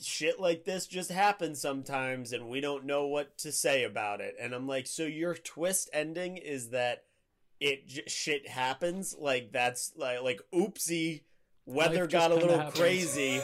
shit 0.00 0.38
like 0.40 0.64
this 0.64 0.86
just 0.86 1.10
happens 1.10 1.60
sometimes, 1.60 2.32
and 2.32 2.48
we 2.48 2.60
don't 2.60 2.84
know 2.84 3.06
what 3.06 3.38
to 3.38 3.52
say 3.52 3.84
about 3.84 4.20
it. 4.20 4.34
And 4.40 4.54
I'm 4.54 4.66
like, 4.66 4.86
so 4.86 5.04
your 5.04 5.34
twist 5.34 5.88
ending 5.92 6.36
is 6.36 6.70
that 6.70 7.04
it 7.60 7.86
j- 7.88 8.02
shit 8.06 8.48
happens, 8.48 9.14
like 9.18 9.52
that's 9.52 9.92
like 9.96 10.22
like 10.22 10.40
oopsie. 10.52 11.22
Weather 11.66 12.02
Life 12.02 12.10
got 12.10 12.30
a 12.30 12.36
little 12.36 12.70
crazy 12.70 13.40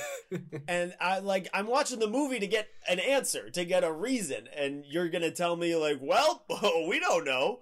and 0.69 0.95
I 1.01 1.19
like 1.19 1.49
I'm 1.53 1.67
watching 1.67 1.99
the 1.99 2.09
movie 2.09 2.41
to 2.41 2.47
get 2.47 2.69
an 2.89 2.99
answer, 2.99 3.51
to 3.51 3.65
get 3.65 3.85
a 3.85 3.93
reason, 3.93 4.49
and 4.57 4.85
you're 4.87 5.09
gonna 5.09 5.31
tell 5.31 5.57
me 5.57 5.75
like, 5.77 5.99
well, 6.01 6.45
oh, 6.51 6.87
we 6.89 7.01
don't 7.01 7.25
know. 7.25 7.61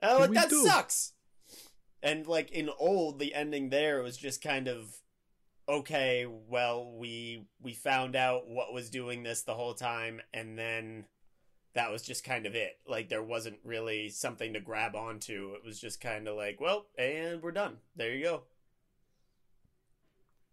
And 0.00 0.12
I'm 0.12 0.20
like 0.20 0.32
that 0.32 0.50
do. 0.50 0.64
sucks. 0.64 1.12
And 2.02 2.26
like 2.26 2.50
in 2.50 2.70
old, 2.78 3.18
the 3.18 3.34
ending 3.34 3.70
there 3.70 4.02
was 4.02 4.16
just 4.16 4.42
kind 4.42 4.68
of 4.68 4.96
okay. 5.68 6.26
Well, 6.26 6.92
we 6.96 7.46
we 7.60 7.74
found 7.74 8.16
out 8.16 8.48
what 8.48 8.72
was 8.72 8.90
doing 8.90 9.22
this 9.22 9.42
the 9.42 9.54
whole 9.54 9.74
time, 9.74 10.20
and 10.32 10.58
then 10.58 11.04
that 11.74 11.90
was 11.90 12.02
just 12.02 12.24
kind 12.24 12.46
of 12.46 12.54
it. 12.54 12.78
Like 12.86 13.08
there 13.08 13.22
wasn't 13.22 13.58
really 13.64 14.08
something 14.08 14.54
to 14.54 14.60
grab 14.60 14.94
onto. 14.94 15.54
It 15.54 15.64
was 15.64 15.80
just 15.80 16.00
kind 16.00 16.28
of 16.28 16.36
like, 16.36 16.60
well, 16.60 16.86
and 16.98 17.42
we're 17.42 17.52
done. 17.52 17.78
There 17.96 18.14
you 18.14 18.24
go 18.24 18.42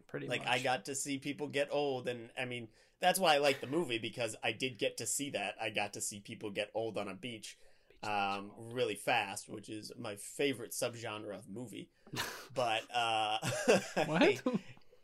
Pretty 0.08 0.28
like 0.28 0.46
much. 0.46 0.54
I 0.54 0.60
got 0.60 0.86
to 0.86 0.96
see 0.96 1.18
people 1.18 1.48
get 1.48 1.70
old, 1.72 2.08
and 2.08 2.30
I 2.40 2.46
mean 2.46 2.68
that's 3.02 3.20
why 3.20 3.36
I 3.36 3.38
like 3.40 3.62
the 3.62 3.68
movie 3.68 3.98
because 3.98 4.36
I 4.44 4.52
did 4.52 4.78
get 4.78 4.98
to 4.98 5.06
see 5.06 5.30
that. 5.32 5.56
I 5.62 5.70
got 5.70 5.94
to 5.94 6.02
see 6.02 6.20
people 6.20 6.50
get 6.50 6.72
old 6.74 6.98
on 6.98 7.08
a 7.08 7.14
beach, 7.14 7.58
um, 8.04 8.52
really 8.72 8.96
fast, 8.96 9.50
which 9.50 9.70
is 9.70 9.92
my 10.00 10.16
favorite 10.16 10.72
subgenre 10.72 11.36
of 11.36 11.50
movie. 11.50 11.90
But 12.54 12.84
uh, 12.94 13.38
what? 14.06 14.42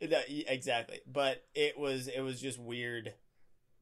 exactly. 0.00 1.00
But 1.06 1.44
it 1.54 1.78
was 1.78 2.08
it 2.08 2.20
was 2.20 2.40
just 2.40 2.58
weird. 2.58 3.12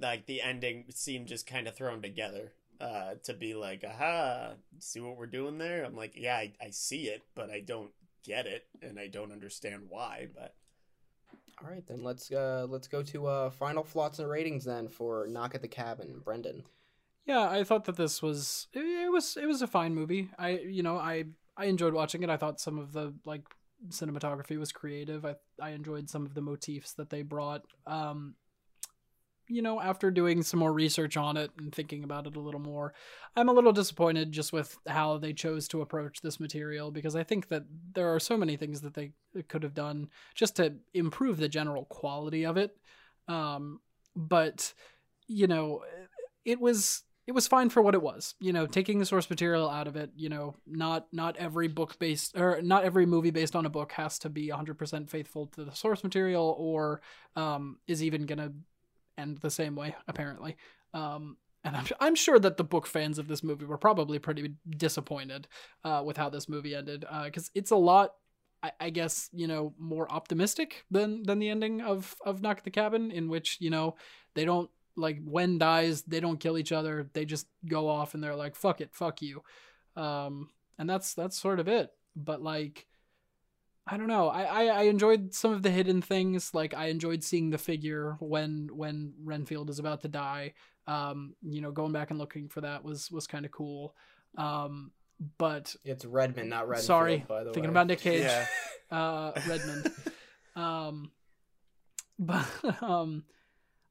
Like 0.01 0.27
the 0.27 0.43
ending 0.43 0.87
seemed 0.91 1.29
just 1.29 1.47
kind 1.47 1.68
of 1.68 1.77
thrown 1.77 2.03
together. 2.03 2.53
Uh, 2.81 3.14
to 3.23 3.35
be 3.35 3.53
like, 3.53 3.85
aha, 3.87 4.55
see 4.79 5.01
what 5.01 5.18
we're 5.18 5.27
doing 5.27 5.59
there? 5.59 5.85
I'm 5.85 5.95
like, 5.95 6.14
yeah, 6.16 6.35
I, 6.35 6.55
I 6.61 6.71
see 6.71 7.09
it, 7.09 7.23
but 7.35 7.51
I 7.51 7.61
don't 7.61 7.91
get 8.25 8.47
it, 8.47 8.64
and 8.81 8.99
I 8.99 9.07
don't 9.07 9.33
understand 9.33 9.85
why. 9.91 10.29
But 10.35 10.55
All 11.62 11.70
right, 11.70 11.86
then 11.86 12.02
let's 12.02 12.30
uh 12.32 12.66
let's 12.68 12.88
go 12.88 13.02
to 13.02 13.26
uh 13.26 13.50
final 13.50 13.84
thoughts 13.84 14.18
and 14.18 14.28
ratings 14.28 14.64
then 14.64 14.88
for 14.88 15.26
Knock 15.28 15.54
at 15.54 15.62
the 15.62 15.68
Cabin, 15.68 16.20
Brendan. 16.24 16.64
Yeah, 17.26 17.48
I 17.48 17.64
thought 17.64 17.84
that 17.84 17.96
this 17.96 18.22
was 18.22 18.68
it, 18.72 18.80
it 18.80 19.12
was 19.12 19.36
it 19.36 19.46
was 19.46 19.62
a 19.62 19.66
fine 19.66 19.94
movie. 19.94 20.30
I 20.38 20.50
you 20.58 20.82
know 20.82 20.96
I 20.96 21.24
I 21.56 21.66
enjoyed 21.66 21.92
watching 21.92 22.22
it. 22.22 22.30
I 22.30 22.36
thought 22.36 22.61
some 22.61 22.78
of 22.78 22.92
the 22.92 23.14
like 23.24 23.44
cinematography 23.88 24.58
was 24.58 24.72
creative. 24.72 25.24
I 25.24 25.36
I 25.61 25.70
enjoyed 25.70 26.08
some 26.08 26.24
of 26.24 26.34
the 26.34 26.40
motifs 26.40 26.92
that 26.94 27.11
they 27.11 27.22
brought. 27.22 27.64
Um, 27.86 28.34
you 29.51 29.62
know, 29.62 29.80
after 29.80 30.11
doing 30.11 30.42
some 30.42 30.61
more 30.61 30.72
research 30.72 31.16
on 31.16 31.36
it 31.36 31.51
and 31.59 31.74
thinking 31.74 32.05
about 32.05 32.26
it 32.26 32.36
a 32.36 32.40
little 32.40 32.61
more, 32.61 32.94
I'm 33.36 33.48
a 33.48 33.53
little 33.53 33.72
disappointed 33.72 34.30
just 34.30 34.53
with 34.53 34.78
how 34.86 35.18
they 35.18 35.32
chose 35.32 35.66
to 35.68 35.82
approach 35.82 36.20
this 36.20 36.38
material 36.38 36.90
because 36.90 37.16
I 37.16 37.24
think 37.24 37.48
that 37.48 37.64
there 37.94 38.14
are 38.14 38.20
so 38.20 38.36
many 38.36 38.57
things 38.57 38.80
that 38.82 38.94
they 38.94 39.12
could 39.48 39.64
have 39.64 39.74
done 39.74 40.09
just 40.34 40.57
to 40.57 40.74
improve 40.94 41.38
the 41.38 41.48
general 41.48 41.84
quality 41.86 42.46
of 42.46 42.57
it. 42.57 42.76
Um, 43.26 43.80
but 44.14 44.72
you 45.26 45.46
know, 45.46 45.82
it 46.44 46.61
was 46.61 47.03
it 47.26 47.32
was 47.32 47.46
fine 47.46 47.70
for 47.70 47.80
what 47.82 47.94
it 47.94 48.03
was. 48.03 48.34
You 48.40 48.53
know, 48.53 48.66
taking 48.66 48.98
the 48.98 49.07
source 49.07 49.30
material 49.30 49.68
out 49.68 49.86
of 49.86 49.96
it. 49.96 50.11
You 50.16 50.28
know, 50.28 50.57
not 50.66 51.07
not 51.12 51.36
every 51.36 51.68
book 51.68 51.98
based 51.98 52.36
or 52.36 52.61
not 52.62 52.84
every 52.84 53.07
movie 53.07 53.30
based 53.30 53.55
on 53.55 53.66
a 53.66 53.70
book 53.70 53.92
has 53.92 54.18
to 54.20 54.28
be 54.28 54.48
100% 54.48 55.09
faithful 55.09 55.46
to 55.48 55.64
the 55.64 55.74
source 55.74 56.03
material 56.03 56.57
or 56.59 57.01
um, 57.36 57.78
is 57.86 58.03
even 58.03 58.26
gonna 58.26 58.53
end 59.21 59.39
the 59.39 59.51
same 59.51 59.77
way. 59.77 59.95
Apparently, 60.09 60.57
um, 60.95 61.37
and 61.64 61.77
I'm 61.77 61.87
I'm 62.01 62.14
sure 62.14 62.39
that 62.39 62.57
the 62.57 62.64
book 62.64 62.87
fans 62.87 63.18
of 63.18 63.29
this 63.29 63.43
movie 63.43 63.66
were 63.66 63.79
probably 63.79 64.18
pretty 64.18 64.55
disappointed 64.68 65.47
uh, 65.85 66.03
with 66.05 66.16
how 66.16 66.31
this 66.31 66.49
movie 66.49 66.75
ended 66.75 67.05
because 67.25 67.51
it's 67.55 67.71
a 67.71 67.77
lot. 67.77 68.14
I, 68.62 68.73
I 68.79 68.91
guess 68.91 69.31
you 69.33 69.47
know 69.47 69.75
more 69.79 70.11
optimistic 70.11 70.85
than 70.91 71.23
than 71.23 71.39
the 71.39 71.49
ending 71.49 71.81
of 71.81 72.14
of 72.25 72.43
Knock 72.43 72.59
at 72.59 72.64
the 72.64 72.71
Cabin, 72.71 73.11
in 73.11 73.29
which 73.29 73.59
you 73.61 73.71
know 73.71 73.97
they 74.35 74.45
don't 74.45 74.71
like 74.97 75.18
Wen 75.25 75.59
dies 75.59 76.03
they 76.03 76.21
don't 76.21 76.41
kill 76.41 76.59
each 76.59 76.73
other 76.73 77.09
they 77.12 77.25
just 77.25 77.47
go 77.66 77.89
off 77.89 78.14
and 78.14 78.23
they're 78.23 78.37
like 78.37 78.55
fuck 78.55 78.81
it 78.81 78.91
fuck 78.93 79.23
you 79.23 79.43
um 79.97 80.51
and 80.79 80.89
that's 80.89 81.14
that's 81.14 81.41
sort 81.41 81.61
of 81.61 81.68
it 81.68 81.91
but 82.16 82.43
like 82.43 82.87
i 83.87 83.97
don't 83.97 84.07
know. 84.07 84.28
I, 84.28 84.43
I 84.43 84.64
i 84.66 84.83
enjoyed 84.83 85.35
some 85.35 85.53
of 85.53 85.62
the 85.62 85.70
hidden 85.70 86.01
things 86.03 86.55
like 86.55 86.74
i 86.74 86.87
enjoyed 86.87 87.24
seeing 87.24 87.51
the 87.51 87.59
figure 87.59 88.16
when 88.20 88.68
when 88.72 89.14
renfield 89.24 89.70
is 89.70 89.78
about 89.78 90.03
to 90.03 90.09
die. 90.09 90.55
Um 90.87 91.35
you 91.43 91.61
know 91.61 91.70
going 91.72 91.93
back 91.93 92.11
and 92.11 92.18
looking 92.18 92.49
for 92.49 92.61
that 92.62 92.85
was 92.85 93.11
was 93.11 93.26
kind 93.26 93.45
of 93.45 93.51
cool. 93.53 93.95
Um 94.37 94.93
but 95.39 95.74
It's 95.85 96.05
Redmond, 96.05 96.51
not 96.51 96.68
Redfield. 96.68 96.87
sorry 96.87 97.24
by 97.28 97.45
the 97.45 97.53
thinking 97.53 97.70
way. 97.70 97.74
about 97.74 97.87
Nic 97.89 98.01
Cage. 98.01 98.22
Yeah, 98.22 98.47
uh 98.91 99.33
redmond. 99.49 99.93
Um 100.57 101.11
but 102.18 102.47
um 102.83 103.24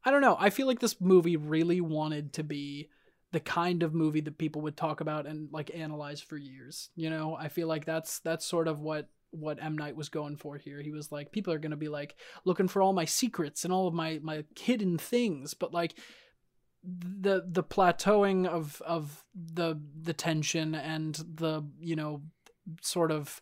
i 0.05 0.11
don't 0.11 0.21
know. 0.21 0.37
I 0.39 0.49
feel 0.49 0.67
like 0.67 0.79
this 0.79 0.99
movie 1.01 1.37
really 1.37 1.81
wanted 1.81 2.33
to 2.33 2.43
be 2.43 2.89
the 3.31 3.39
kind 3.39 3.83
of 3.83 3.93
movie 3.93 4.21
that 4.21 4.37
people 4.39 4.61
would 4.63 4.75
talk 4.75 5.01
about 5.01 5.27
and 5.27 5.49
like 5.51 5.69
analyze 5.75 6.19
for 6.21 6.35
years 6.37 6.89
you 6.95 7.09
know? 7.11 7.35
I 7.35 7.47
feel 7.49 7.67
like 7.67 7.85
that's 7.85 8.19
that's 8.21 8.45
sort 8.45 8.67
of 8.67 8.79
what 8.81 9.07
what 9.31 9.61
M. 9.61 9.77
Night 9.77 9.95
was 9.95 10.09
going 10.09 10.35
for 10.35 10.57
here. 10.57 10.81
He 10.81 10.91
was 10.91 11.11
like, 11.11 11.31
people 11.31 11.53
are 11.53 11.59
gonna 11.59 11.77
be 11.77 11.89
like 11.89 12.15
looking 12.45 12.67
for 12.67 12.81
all 12.81 12.93
my 12.93 13.05
secrets 13.05 13.63
and 13.63 13.73
all 13.73 13.87
of 13.87 13.93
my 13.93 14.19
my 14.21 14.43
hidden 14.57 14.97
things, 14.97 15.53
but 15.53 15.73
like 15.73 15.95
the 16.83 17.43
the 17.45 17.63
plateauing 17.63 18.47
of 18.47 18.81
of 18.85 19.23
the 19.35 19.79
the 20.01 20.13
tension 20.13 20.75
and 20.75 21.15
the 21.35 21.63
you 21.79 21.95
know 21.95 22.21
sort 22.81 23.11
of 23.11 23.41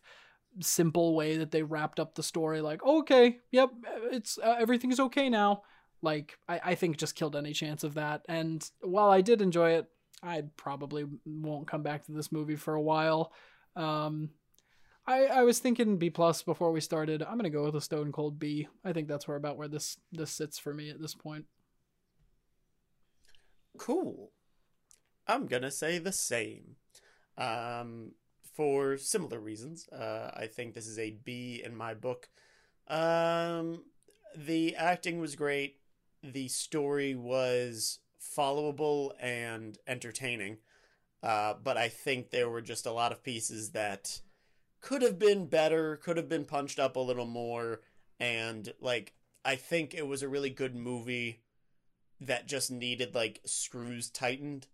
simple 0.60 1.14
way 1.14 1.36
that 1.36 1.52
they 1.52 1.62
wrapped 1.62 2.00
up 2.00 2.14
the 2.14 2.22
story 2.22 2.60
like 2.60 2.82
okay 2.82 3.38
yep 3.52 3.70
it's 4.10 4.38
uh, 4.38 4.56
everything's 4.58 4.98
okay 4.98 5.28
now 5.28 5.62
like 6.02 6.38
I, 6.48 6.60
I 6.64 6.74
think 6.74 6.96
just 6.96 7.16
killed 7.16 7.36
any 7.36 7.52
chance 7.52 7.84
of 7.84 7.94
that. 7.94 8.22
And 8.28 8.68
while 8.80 9.10
i 9.10 9.20
did 9.20 9.42
enjoy 9.42 9.72
it 9.72 9.86
i 10.22 10.42
probably 10.56 11.04
won't 11.24 11.68
come 11.68 11.82
back 11.82 12.04
to 12.06 12.12
this 12.12 12.32
movie 12.32 12.56
for 12.56 12.74
a 12.74 12.82
while. 12.82 13.32
Um 13.76 14.30
i 15.08 15.24
i 15.24 15.42
was 15.42 15.58
thinking 15.58 15.96
b 15.96 16.08
plus 16.08 16.42
before 16.42 16.70
we 16.70 16.80
started 16.80 17.22
i'm 17.22 17.36
gonna 17.36 17.50
go 17.50 17.64
with 17.64 17.74
a 17.74 17.80
stone 17.80 18.12
cold 18.12 18.38
b 18.38 18.68
i 18.84 18.92
think 18.92 19.08
that's 19.08 19.26
where 19.26 19.36
about 19.36 19.56
where 19.56 19.68
this 19.68 19.96
this 20.12 20.30
sits 20.30 20.58
for 20.58 20.72
me 20.72 20.88
at 20.90 21.00
this 21.00 21.14
point 21.14 21.44
cool. 23.78 24.32
I'm 25.26 25.46
gonna 25.46 25.70
say 25.70 25.98
the 25.98 26.12
same. 26.12 26.76
Um, 27.38 28.12
for 28.54 28.98
similar 28.98 29.38
reasons. 29.38 29.88
Uh, 29.88 30.32
I 30.34 30.48
think 30.48 30.74
this 30.74 30.88
is 30.88 30.98
a 30.98 31.16
B 31.24 31.62
in 31.64 31.76
my 31.76 31.94
book. 31.94 32.28
Um, 32.88 33.84
the 34.36 34.74
acting 34.74 35.20
was 35.20 35.36
great. 35.36 35.76
The 36.24 36.48
story 36.48 37.14
was 37.14 38.00
followable 38.20 39.12
and 39.20 39.78
entertaining. 39.86 40.58
Uh, 41.22 41.54
but 41.62 41.76
I 41.76 41.88
think 41.88 42.30
there 42.30 42.50
were 42.50 42.60
just 42.60 42.84
a 42.84 42.92
lot 42.92 43.12
of 43.12 43.22
pieces 43.22 43.70
that 43.70 44.20
could 44.80 45.02
have 45.02 45.18
been 45.18 45.46
better, 45.46 45.96
could 45.96 46.16
have 46.16 46.28
been 46.28 46.44
punched 46.44 46.78
up 46.78 46.96
a 46.96 47.00
little 47.00 47.26
more, 47.26 47.80
and 48.20 48.72
like 48.80 49.14
I 49.44 49.56
think 49.56 49.94
it 49.94 50.06
was 50.06 50.22
a 50.22 50.28
really 50.28 50.50
good 50.50 50.74
movie 50.74 51.42
that 52.20 52.46
just 52.46 52.70
needed 52.70 53.14
like 53.14 53.40
screws 53.44 54.10
tightened. 54.10 54.66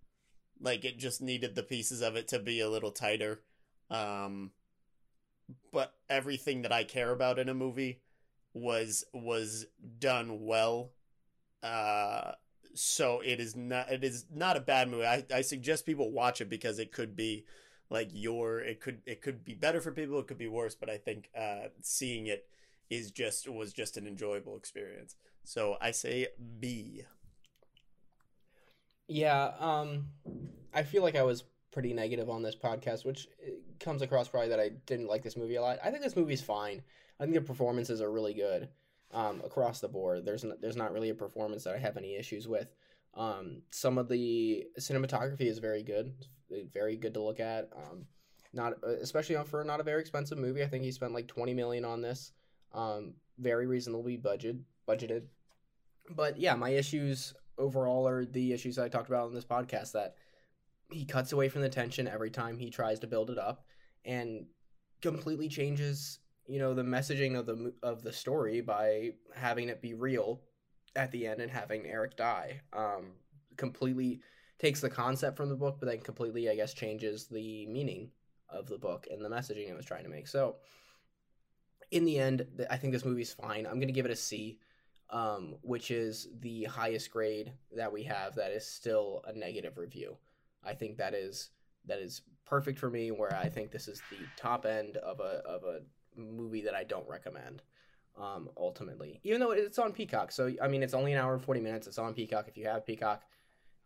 Like 0.60 0.84
it 0.84 0.98
just 0.98 1.20
needed 1.20 1.54
the 1.54 1.62
pieces 1.62 2.00
of 2.00 2.16
it 2.16 2.28
to 2.28 2.38
be 2.38 2.60
a 2.60 2.70
little 2.70 2.90
tighter. 2.90 3.42
Um 3.90 4.52
but 5.72 5.94
everything 6.08 6.62
that 6.62 6.72
I 6.72 6.84
care 6.84 7.10
about 7.10 7.38
in 7.38 7.48
a 7.48 7.54
movie 7.54 8.00
was 8.52 9.04
was 9.12 9.66
done 9.98 10.44
well. 10.44 10.92
Uh 11.62 12.32
so 12.74 13.20
it 13.20 13.40
is 13.40 13.54
not 13.54 13.90
it 13.90 14.04
is 14.04 14.26
not 14.32 14.56
a 14.56 14.60
bad 14.60 14.88
movie. 14.88 15.06
I, 15.06 15.24
I 15.32 15.40
suggest 15.42 15.86
people 15.86 16.10
watch 16.10 16.40
it 16.40 16.48
because 16.48 16.78
it 16.78 16.92
could 16.92 17.14
be 17.16 17.44
like 17.90 18.10
your 18.12 18.60
it 18.60 18.80
could 18.80 19.02
it 19.06 19.22
could 19.22 19.44
be 19.44 19.54
better 19.54 19.80
for 19.80 19.92
people, 19.92 20.18
it 20.18 20.26
could 20.26 20.38
be 20.38 20.48
worse, 20.48 20.74
but 20.74 20.90
I 20.90 20.98
think 20.98 21.30
uh 21.38 21.68
seeing 21.82 22.26
it 22.26 22.46
is 22.90 23.10
just 23.10 23.48
was 23.48 23.72
just 23.72 23.96
an 23.96 24.06
enjoyable 24.06 24.56
experience. 24.56 25.16
So 25.44 25.76
I 25.80 25.90
say 25.90 26.28
B. 26.58 27.04
Yeah, 29.06 29.52
um, 29.58 30.06
I 30.72 30.82
feel 30.82 31.02
like 31.02 31.16
I 31.16 31.22
was 31.22 31.44
pretty 31.72 31.92
negative 31.92 32.30
on 32.30 32.42
this 32.42 32.56
podcast, 32.56 33.04
which 33.04 33.28
comes 33.80 34.00
across 34.00 34.28
probably 34.28 34.48
that 34.48 34.60
I 34.60 34.70
didn't 34.86 35.08
like 35.08 35.22
this 35.22 35.36
movie 35.36 35.56
a 35.56 35.62
lot. 35.62 35.78
I 35.84 35.90
think 35.90 36.02
this 36.02 36.16
movie's 36.16 36.40
fine. 36.40 36.82
I 37.20 37.24
think 37.24 37.34
the 37.34 37.42
performances 37.42 38.00
are 38.00 38.10
really 38.10 38.32
good 38.32 38.68
um, 39.12 39.42
across 39.44 39.80
the 39.80 39.88
board. 39.88 40.24
There's 40.24 40.44
n- 40.44 40.56
there's 40.60 40.76
not 40.76 40.92
really 40.92 41.10
a 41.10 41.14
performance 41.14 41.64
that 41.64 41.74
I 41.74 41.78
have 41.78 41.96
any 41.96 42.16
issues 42.16 42.48
with. 42.48 42.68
Um, 43.16 43.62
some 43.70 43.98
of 43.98 44.08
the 44.08 44.64
cinematography 44.78 45.42
is 45.42 45.58
very 45.58 45.82
good, 45.82 46.12
very 46.72 46.96
good 46.96 47.14
to 47.14 47.22
look 47.22 47.40
at. 47.40 47.70
Um, 47.76 48.06
not 48.52 48.74
uh, 48.86 48.96
especially 49.00 49.36
for 49.44 49.64
not 49.64 49.80
a 49.80 49.84
very 49.84 50.00
expensive 50.00 50.38
movie. 50.38 50.62
I 50.62 50.66
think 50.66 50.84
he 50.84 50.92
spent 50.92 51.12
like 51.12 51.28
twenty 51.28 51.54
million 51.54 51.84
on 51.84 52.00
this. 52.00 52.32
Um, 52.72 53.14
very 53.38 53.66
reasonably 53.66 54.16
budget 54.16 54.56
budgeted. 54.88 55.22
But 56.10 56.38
yeah, 56.38 56.54
my 56.54 56.70
issues 56.70 57.34
overall 57.58 58.06
are 58.06 58.24
the 58.24 58.52
issues 58.52 58.78
I 58.78 58.88
talked 58.88 59.08
about 59.08 59.28
in 59.28 59.34
this 59.34 59.44
podcast 59.44 59.92
that 59.92 60.14
he 60.90 61.04
cuts 61.04 61.32
away 61.32 61.48
from 61.48 61.62
the 61.62 61.68
tension 61.68 62.06
every 62.08 62.30
time 62.30 62.58
he 62.58 62.70
tries 62.70 63.00
to 63.00 63.06
build 63.06 63.30
it 63.30 63.38
up 63.38 63.64
and 64.04 64.46
completely 65.00 65.48
changes 65.48 66.18
you 66.46 66.58
know 66.58 66.74
the 66.74 66.82
messaging 66.82 67.38
of 67.38 67.46
the 67.46 67.72
of 67.82 68.02
the 68.02 68.12
story 68.12 68.60
by 68.60 69.10
having 69.34 69.68
it 69.68 69.80
be 69.80 69.94
real 69.94 70.42
at 70.96 71.10
the 71.12 71.26
end 71.26 71.40
and 71.40 71.50
having 71.50 71.86
Eric 71.86 72.16
die 72.16 72.60
um 72.72 73.12
completely 73.56 74.20
takes 74.58 74.80
the 74.80 74.90
concept 74.90 75.36
from 75.36 75.48
the 75.48 75.56
book 75.56 75.76
but 75.80 75.88
then 75.88 76.00
completely 76.00 76.48
I 76.48 76.56
guess 76.56 76.74
changes 76.74 77.26
the 77.26 77.66
meaning 77.66 78.10
of 78.48 78.66
the 78.66 78.78
book 78.78 79.06
and 79.10 79.24
the 79.24 79.28
messaging 79.28 79.68
it 79.68 79.76
was 79.76 79.86
trying 79.86 80.04
to 80.04 80.10
make 80.10 80.28
so 80.28 80.56
in 81.90 82.04
the 82.04 82.18
end 82.18 82.46
I 82.70 82.76
think 82.76 82.92
this 82.92 83.04
movie's 83.04 83.32
fine 83.32 83.66
I'm 83.66 83.74
going 83.74 83.88
to 83.88 83.92
give 83.92 84.06
it 84.06 84.12
a 84.12 84.16
C 84.16 84.58
um, 85.10 85.54
which 85.62 85.90
is 85.90 86.28
the 86.40 86.64
highest 86.64 87.10
grade 87.10 87.52
that 87.76 87.92
we 87.92 88.02
have 88.04 88.34
that 88.34 88.50
is 88.50 88.66
still 88.66 89.22
a 89.26 89.32
negative 89.32 89.78
review. 89.78 90.16
I 90.64 90.74
think 90.74 90.96
that 90.96 91.14
is 91.14 91.50
that 91.86 91.98
is 91.98 92.22
perfect 92.46 92.78
for 92.78 92.90
me 92.90 93.10
where 93.10 93.34
I 93.34 93.48
think 93.48 93.70
this 93.70 93.86
is 93.86 94.02
the 94.10 94.26
top 94.36 94.66
end 94.66 94.96
of 94.98 95.20
a 95.20 95.42
of 95.46 95.62
a 95.64 95.80
movie 96.18 96.62
that 96.62 96.74
I 96.74 96.84
don't 96.84 97.08
recommend. 97.08 97.62
Um, 98.16 98.48
ultimately, 98.56 99.20
even 99.24 99.40
though 99.40 99.50
it's 99.50 99.78
on 99.78 99.92
Peacock, 99.92 100.30
so 100.30 100.52
I 100.62 100.68
mean 100.68 100.82
it's 100.84 100.94
only 100.94 101.12
an 101.12 101.18
hour 101.18 101.34
and 101.34 101.42
forty 101.42 101.60
minutes. 101.60 101.86
It's 101.88 101.98
on 101.98 102.14
Peacock. 102.14 102.46
If 102.46 102.56
you 102.56 102.66
have 102.66 102.86
Peacock, 102.86 103.22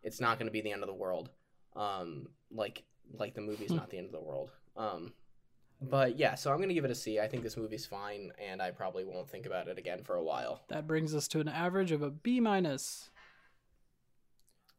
it's 0.03 0.21
not 0.21 0.37
going 0.37 0.45
to 0.45 0.51
be 0.51 0.61
the 0.61 0.71
end 0.71 0.83
of 0.83 0.87
the 0.87 0.93
world. 0.93 1.29
Um, 1.75 2.27
like 2.51 2.83
like 3.13 3.33
the 3.33 3.41
movie's 3.41 3.71
Hmm. 3.71 3.77
not 3.77 3.89
the 3.89 3.97
end 3.97 4.05
of 4.05 4.11
the 4.11 4.21
world. 4.21 4.51
Um, 4.77 5.13
but 5.81 6.17
yeah, 6.17 6.35
so 6.35 6.51
I'm 6.51 6.59
gonna 6.61 6.75
give 6.75 6.85
it 6.85 6.91
a 6.91 6.95
C. 6.95 7.19
I 7.19 7.27
think 7.27 7.41
this 7.41 7.57
movie's 7.57 7.85
fine, 7.87 8.31
and 8.37 8.61
I 8.61 8.69
probably 8.71 9.03
won't 9.03 9.29
think 9.29 9.45
about 9.47 9.67
it 9.67 9.79
again 9.79 10.03
for 10.03 10.15
a 10.15 10.23
while. 10.23 10.61
That 10.69 10.85
brings 10.85 11.15
us 11.15 11.27
to 11.29 11.39
an 11.39 11.47
average 11.47 11.91
of 11.91 12.01
a 12.03 12.11
B 12.11 12.39
minus. 12.39 13.09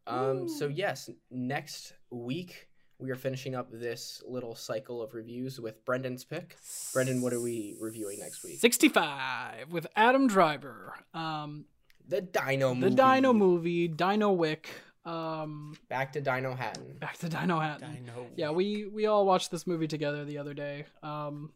Um, 0.07 0.49
so 0.49 0.69
yes, 0.69 1.11
next 1.31 1.95
week 2.11 2.69
we 3.01 3.11
are 3.11 3.17
finishing 3.17 3.55
up 3.55 3.69
this 3.73 4.23
little 4.27 4.55
cycle 4.55 5.03
of 5.03 5.15
reviews 5.15 5.59
with 5.61 5.85
Brendan's 5.85 6.25
pick. 6.25 6.57
Brendan, 6.93 7.23
what 7.23 7.33
are 7.33 7.41
we 7.41 7.77
reviewing 7.81 8.19
next 8.21 8.45
week? 8.45 8.59
65 8.61 9.73
with 9.73 9.87
Adam 9.97 10.27
Driver. 10.29 10.95
Um, 11.15 11.65
The 12.09 12.21
Dino 12.21 12.75
movie. 12.75 12.91
the. 12.91 12.97
Dino 12.97 13.33
movie, 13.33 13.89
Dino 13.89 14.33
Wick. 14.33 14.69
Um, 15.05 15.77
Back 15.89 16.13
to 16.13 16.21
Dino 16.21 16.55
Hatton. 16.55 16.97
back 16.99 17.17
to 17.19 17.29
Dino 17.29 17.59
Hatton. 17.59 17.89
I 17.91 18.01
know. 18.07 18.27
Yeah, 18.37 18.51
we 18.51 18.85
we 18.87 19.07
all 19.07 19.25
watched 19.25 19.51
this 19.51 19.67
movie 19.67 19.87
together 19.89 20.25
the 20.27 20.37
other 20.39 20.53
day. 20.53 20.85
Um, 21.03 21.53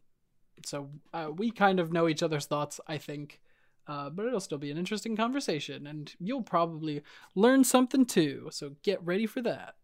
so 0.65 0.89
uh, 1.13 1.29
we 1.35 1.51
kind 1.51 1.79
of 1.79 1.91
know 1.93 2.07
each 2.07 2.23
other's 2.23 2.47
thoughts, 2.47 2.79
I 2.87 2.97
think. 2.97 3.39
Uh, 3.87 4.09
but 4.09 4.25
it'll 4.25 4.39
still 4.39 4.57
be 4.57 4.71
an 4.71 4.79
interesting 4.79 5.15
conversation, 5.15 5.85
and 5.85 6.11
you'll 6.19 6.41
probably 6.41 7.03
learn 7.35 7.63
something 7.63 8.03
too. 8.03 8.47
So 8.51 8.71
get 8.81 8.99
ready 9.05 9.27
for 9.27 9.41
that. 9.43 9.75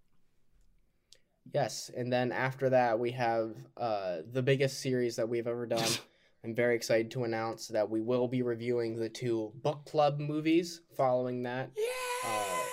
Yes, 1.53 1.89
and 1.95 2.11
then 2.11 2.31
after 2.31 2.69
that 2.69 2.99
we 2.99 3.11
have 3.11 3.55
uh, 3.77 4.17
the 4.31 4.41
biggest 4.41 4.81
series 4.81 5.15
that 5.15 5.27
we've 5.27 5.47
ever 5.47 5.65
done. 5.65 5.89
I'm 6.43 6.55
very 6.55 6.75
excited 6.75 7.11
to 7.11 7.23
announce 7.23 7.67
that 7.67 7.89
we 7.89 8.01
will 8.01 8.27
be 8.27 8.41
reviewing 8.41 8.97
the 8.97 9.09
two 9.09 9.51
book 9.61 9.85
club 9.85 10.19
movies 10.19 10.81
following 10.95 11.43
that. 11.43 11.69
Uh, 12.25 12.63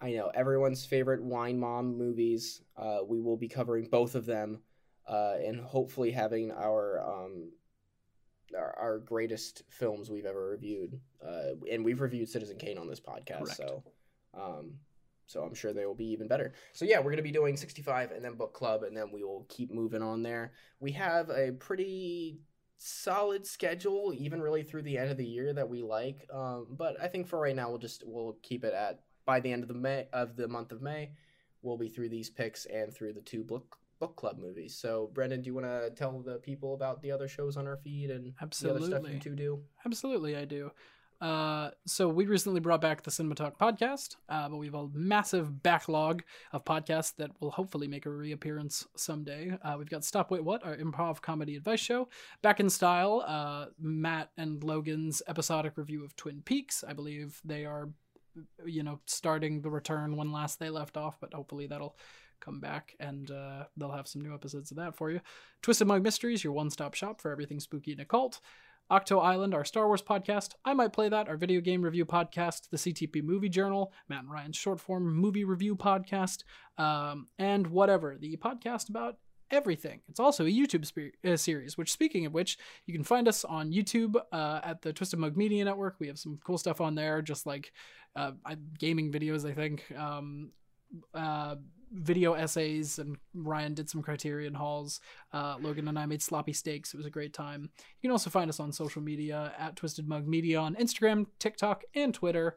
I 0.00 0.12
know 0.12 0.30
everyone's 0.34 0.84
favorite 0.84 1.22
wine 1.22 1.58
mom 1.58 1.96
movies. 1.98 2.62
Uh, 2.76 2.98
we 3.06 3.20
will 3.20 3.36
be 3.36 3.48
covering 3.48 3.88
both 3.88 4.14
of 4.14 4.26
them, 4.26 4.60
uh, 5.08 5.34
and 5.44 5.60
hopefully 5.60 6.12
having 6.12 6.52
our 6.52 7.00
um, 7.00 7.50
our, 8.56 8.78
our 8.78 8.98
greatest 8.98 9.62
films 9.68 10.10
we've 10.10 10.26
ever 10.26 10.50
reviewed. 10.50 11.00
Uh, 11.24 11.54
and 11.70 11.84
we've 11.84 12.00
reviewed 12.00 12.28
Citizen 12.28 12.58
Kane 12.58 12.78
on 12.78 12.88
this 12.88 13.00
podcast, 13.00 13.44
Correct. 13.44 13.56
so 13.56 13.84
um, 14.34 14.74
so 15.32 15.42
I'm 15.42 15.54
sure 15.54 15.72
they 15.72 15.86
will 15.86 15.94
be 15.94 16.10
even 16.10 16.28
better. 16.28 16.52
So 16.72 16.84
yeah, 16.84 17.00
we're 17.00 17.10
gonna 17.10 17.22
be 17.22 17.32
doing 17.32 17.56
65 17.56 18.10
and 18.12 18.24
then 18.24 18.34
book 18.34 18.52
club, 18.52 18.82
and 18.82 18.96
then 18.96 19.10
we 19.12 19.24
will 19.24 19.46
keep 19.48 19.72
moving 19.72 20.02
on 20.02 20.22
there. 20.22 20.52
We 20.80 20.92
have 20.92 21.30
a 21.30 21.52
pretty 21.52 22.40
solid 22.76 23.46
schedule, 23.46 24.12
even 24.16 24.42
really 24.42 24.62
through 24.62 24.82
the 24.82 24.98
end 24.98 25.10
of 25.10 25.16
the 25.16 25.24
year 25.24 25.52
that 25.52 25.68
we 25.68 25.82
like. 25.82 26.26
Um, 26.32 26.66
but 26.70 27.00
I 27.00 27.08
think 27.08 27.28
for 27.28 27.38
right 27.38 27.56
now, 27.56 27.70
we'll 27.70 27.78
just 27.78 28.02
we'll 28.06 28.36
keep 28.42 28.64
it 28.64 28.74
at 28.74 29.00
by 29.24 29.40
the 29.40 29.52
end 29.52 29.62
of 29.62 29.68
the 29.68 29.74
May 29.74 30.06
of 30.12 30.36
the 30.36 30.48
month 30.48 30.72
of 30.72 30.82
May, 30.82 31.10
we'll 31.62 31.76
be 31.76 31.88
through 31.88 32.08
these 32.08 32.30
picks 32.30 32.66
and 32.66 32.92
through 32.92 33.12
the 33.14 33.20
two 33.20 33.44
book 33.44 33.76
book 33.98 34.16
club 34.16 34.38
movies. 34.38 34.76
So 34.76 35.10
Brendan, 35.14 35.42
do 35.42 35.46
you 35.46 35.54
want 35.54 35.66
to 35.66 35.90
tell 35.90 36.20
the 36.20 36.38
people 36.38 36.74
about 36.74 37.00
the 37.02 37.12
other 37.12 37.28
shows 37.28 37.56
on 37.56 37.68
our 37.68 37.76
feed 37.76 38.10
and 38.10 38.34
the 38.60 38.70
other 38.70 38.80
stuff 38.86 39.02
you 39.14 39.20
two 39.20 39.36
do? 39.36 39.62
Absolutely, 39.86 40.36
I 40.36 40.44
do. 40.44 40.72
Uh, 41.22 41.70
so 41.86 42.08
we 42.08 42.26
recently 42.26 42.58
brought 42.58 42.80
back 42.80 43.02
the 43.02 43.10
Cinema 43.10 43.36
Talk 43.36 43.56
podcast, 43.56 44.16
uh, 44.28 44.48
but 44.48 44.56
we 44.56 44.66
have 44.66 44.74
a 44.74 44.88
massive 44.92 45.62
backlog 45.62 46.24
of 46.52 46.64
podcasts 46.64 47.14
that 47.14 47.30
will 47.38 47.52
hopefully 47.52 47.86
make 47.86 48.06
a 48.06 48.10
reappearance 48.10 48.88
someday. 48.96 49.56
Uh, 49.62 49.76
we've 49.78 49.88
got 49.88 50.04
Stop 50.04 50.32
Wait 50.32 50.42
What, 50.42 50.66
our 50.66 50.76
improv 50.76 51.20
comedy 51.20 51.54
advice 51.54 51.78
show, 51.78 52.08
Back 52.42 52.58
in 52.58 52.68
Style, 52.68 53.24
uh, 53.24 53.66
Matt 53.80 54.30
and 54.36 54.64
Logan's 54.64 55.22
episodic 55.28 55.78
review 55.78 56.04
of 56.04 56.16
Twin 56.16 56.42
Peaks. 56.44 56.82
I 56.86 56.92
believe 56.92 57.40
they 57.44 57.66
are, 57.66 57.88
you 58.66 58.82
know, 58.82 58.98
starting 59.06 59.60
the 59.60 59.70
return 59.70 60.16
when 60.16 60.32
last 60.32 60.58
they 60.58 60.70
left 60.70 60.96
off, 60.96 61.18
but 61.20 61.32
hopefully 61.32 61.68
that'll 61.68 61.96
come 62.40 62.58
back 62.58 62.96
and 62.98 63.30
uh, 63.30 63.62
they'll 63.76 63.92
have 63.92 64.08
some 64.08 64.22
new 64.22 64.34
episodes 64.34 64.72
of 64.72 64.76
that 64.78 64.96
for 64.96 65.12
you. 65.12 65.20
Twisted 65.62 65.86
Mug 65.86 66.02
Mysteries, 66.02 66.42
your 66.42 66.52
one-stop 66.52 66.94
shop 66.94 67.20
for 67.20 67.30
everything 67.30 67.60
spooky 67.60 67.92
and 67.92 68.00
occult. 68.00 68.40
Octo 68.92 69.20
Island, 69.20 69.54
our 69.54 69.64
Star 69.64 69.86
Wars 69.86 70.02
podcast. 70.02 70.50
I 70.66 70.74
Might 70.74 70.92
Play 70.92 71.08
That, 71.08 71.26
our 71.26 71.38
video 71.38 71.62
game 71.62 71.80
review 71.80 72.04
podcast. 72.04 72.68
The 72.68 72.76
CTP 72.76 73.22
Movie 73.22 73.48
Journal, 73.48 73.90
Matt 74.10 74.24
and 74.24 74.30
Ryan's 74.30 74.58
short 74.58 74.80
form 74.80 75.14
movie 75.14 75.44
review 75.44 75.74
podcast. 75.74 76.44
Um, 76.76 77.28
and 77.38 77.68
whatever, 77.68 78.18
the 78.20 78.36
podcast 78.36 78.90
about 78.90 79.16
everything. 79.50 80.00
It's 80.10 80.20
also 80.20 80.44
a 80.44 80.50
YouTube 80.50 80.84
spe- 80.84 81.16
uh, 81.26 81.38
series, 81.38 81.78
which, 81.78 81.90
speaking 81.90 82.26
of 82.26 82.34
which, 82.34 82.58
you 82.84 82.92
can 82.92 83.02
find 83.02 83.28
us 83.28 83.46
on 83.46 83.72
YouTube 83.72 84.14
uh, 84.30 84.60
at 84.62 84.82
the 84.82 84.92
Twisted 84.92 85.18
Mug 85.18 85.38
Media 85.38 85.64
Network. 85.64 85.96
We 85.98 86.08
have 86.08 86.18
some 86.18 86.38
cool 86.44 86.58
stuff 86.58 86.82
on 86.82 86.94
there, 86.94 87.22
just 87.22 87.46
like 87.46 87.72
uh, 88.14 88.32
gaming 88.78 89.10
videos, 89.10 89.50
I 89.50 89.54
think. 89.54 89.90
Um, 89.96 90.50
uh, 91.14 91.56
video 91.92 92.32
essays, 92.32 92.98
and 92.98 93.16
Ryan 93.34 93.74
did 93.74 93.90
some 93.90 94.02
Criterion 94.02 94.54
hauls. 94.54 95.00
Uh, 95.32 95.56
Logan 95.60 95.88
and 95.88 95.98
I 95.98 96.06
made 96.06 96.22
sloppy 96.22 96.52
steaks. 96.52 96.94
It 96.94 96.96
was 96.96 97.06
a 97.06 97.10
great 97.10 97.34
time. 97.34 97.70
You 98.00 98.08
can 98.08 98.10
also 98.12 98.30
find 98.30 98.48
us 98.48 98.60
on 98.60 98.72
social 98.72 99.02
media 99.02 99.52
at 99.58 99.76
Twisted 99.76 100.08
Mug 100.08 100.26
Media 100.26 100.58
on 100.58 100.74
Instagram, 100.76 101.26
TikTok, 101.38 101.84
and 101.94 102.14
Twitter. 102.14 102.56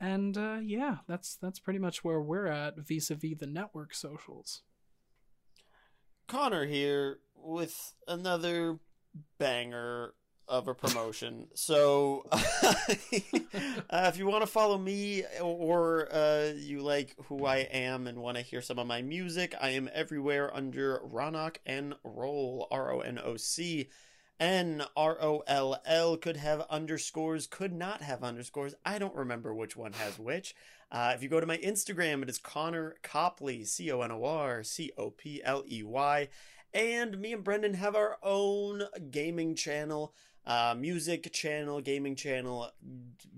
And 0.00 0.36
uh, 0.36 0.58
yeah, 0.60 0.96
that's 1.06 1.36
that's 1.36 1.60
pretty 1.60 1.78
much 1.78 2.02
where 2.02 2.20
we're 2.20 2.48
at 2.48 2.76
vis-a-vis 2.76 3.38
the 3.38 3.46
network 3.46 3.94
socials. 3.94 4.62
Connor 6.26 6.66
here 6.66 7.20
with 7.36 7.94
another 8.08 8.78
banger 9.38 10.14
of 10.52 10.68
a 10.68 10.74
promotion. 10.74 11.46
So, 11.54 12.26
uh, 12.30 12.74
if 13.90 14.18
you 14.18 14.26
want 14.26 14.42
to 14.42 14.46
follow 14.46 14.76
me 14.76 15.24
or 15.40 16.12
uh, 16.12 16.52
you 16.54 16.82
like 16.82 17.16
who 17.24 17.46
I 17.46 17.68
am 17.72 18.06
and 18.06 18.18
want 18.18 18.36
to 18.36 18.42
hear 18.42 18.60
some 18.60 18.78
of 18.78 18.86
my 18.86 19.00
music, 19.00 19.54
I 19.60 19.70
am 19.70 19.88
everywhere 19.94 20.54
under 20.54 21.00
Ronock 21.10 21.56
and 21.64 21.94
Roll. 22.04 22.68
R 22.70 22.92
O 22.92 23.00
N 23.00 23.18
O 23.24 23.36
C 23.38 23.88
N 24.38 24.84
R 24.94 25.16
O 25.22 25.42
L 25.46 25.80
L. 25.86 26.16
Could 26.18 26.36
have 26.36 26.66
underscores, 26.68 27.46
could 27.46 27.72
not 27.72 28.02
have 28.02 28.22
underscores. 28.22 28.74
I 28.84 28.98
don't 28.98 29.16
remember 29.16 29.54
which 29.54 29.74
one 29.74 29.94
has 29.94 30.18
which. 30.18 30.54
Uh, 30.90 31.12
if 31.14 31.22
you 31.22 31.30
go 31.30 31.40
to 31.40 31.46
my 31.46 31.56
Instagram, 31.56 32.22
it 32.22 32.28
is 32.28 32.36
Connor 32.36 32.96
Copley, 33.02 33.64
C 33.64 33.90
O 33.90 34.02
N 34.02 34.12
O 34.12 34.22
R 34.22 34.62
C 34.62 34.92
O 34.98 35.08
P 35.08 35.40
L 35.42 35.64
E 35.66 35.82
Y. 35.82 36.28
And 36.74 37.18
me 37.18 37.32
and 37.34 37.44
Brendan 37.44 37.74
have 37.74 37.94
our 37.94 38.16
own 38.22 38.84
gaming 39.10 39.54
channel, 39.54 40.14
uh, 40.46 40.74
music 40.76 41.32
channel, 41.32 41.80
gaming 41.80 42.16
channel, 42.16 42.70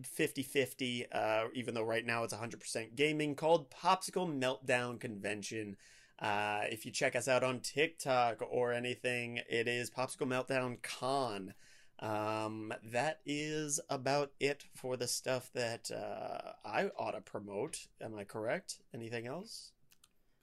50 0.05 0.43
50, 0.43 1.07
uh, 1.13 1.45
even 1.55 1.75
though 1.75 1.83
right 1.83 2.05
now 2.05 2.25
it's 2.25 2.35
100% 2.35 2.97
gaming, 2.97 3.35
called 3.35 3.71
Popsicle 3.71 4.29
Meltdown 4.29 4.99
Convention. 4.99 5.77
Uh, 6.19 6.63
if 6.71 6.87
you 6.87 6.93
check 6.93 7.15
us 7.17 7.29
out 7.29 7.43
on 7.43 7.61
TikTok 7.61 8.39
or 8.49 8.73
anything, 8.73 9.41
it 9.49 9.69
is 9.69 9.91
Popsicle 9.91 10.27
Meltdown 10.27 10.81
Con. 10.83 11.55
Um, 12.01 12.73
that 12.83 13.21
is 13.25 13.81
about 13.89 14.33
it 14.41 14.65
for 14.75 14.97
the 14.97 15.07
stuff 15.07 15.51
that 15.55 15.91
uh, 15.91 16.53
I 16.65 16.91
ought 16.99 17.13
to 17.13 17.21
promote. 17.21 17.87
Am 18.01 18.15
I 18.17 18.25
correct? 18.25 18.79
Anything 18.93 19.27
else? 19.27 19.73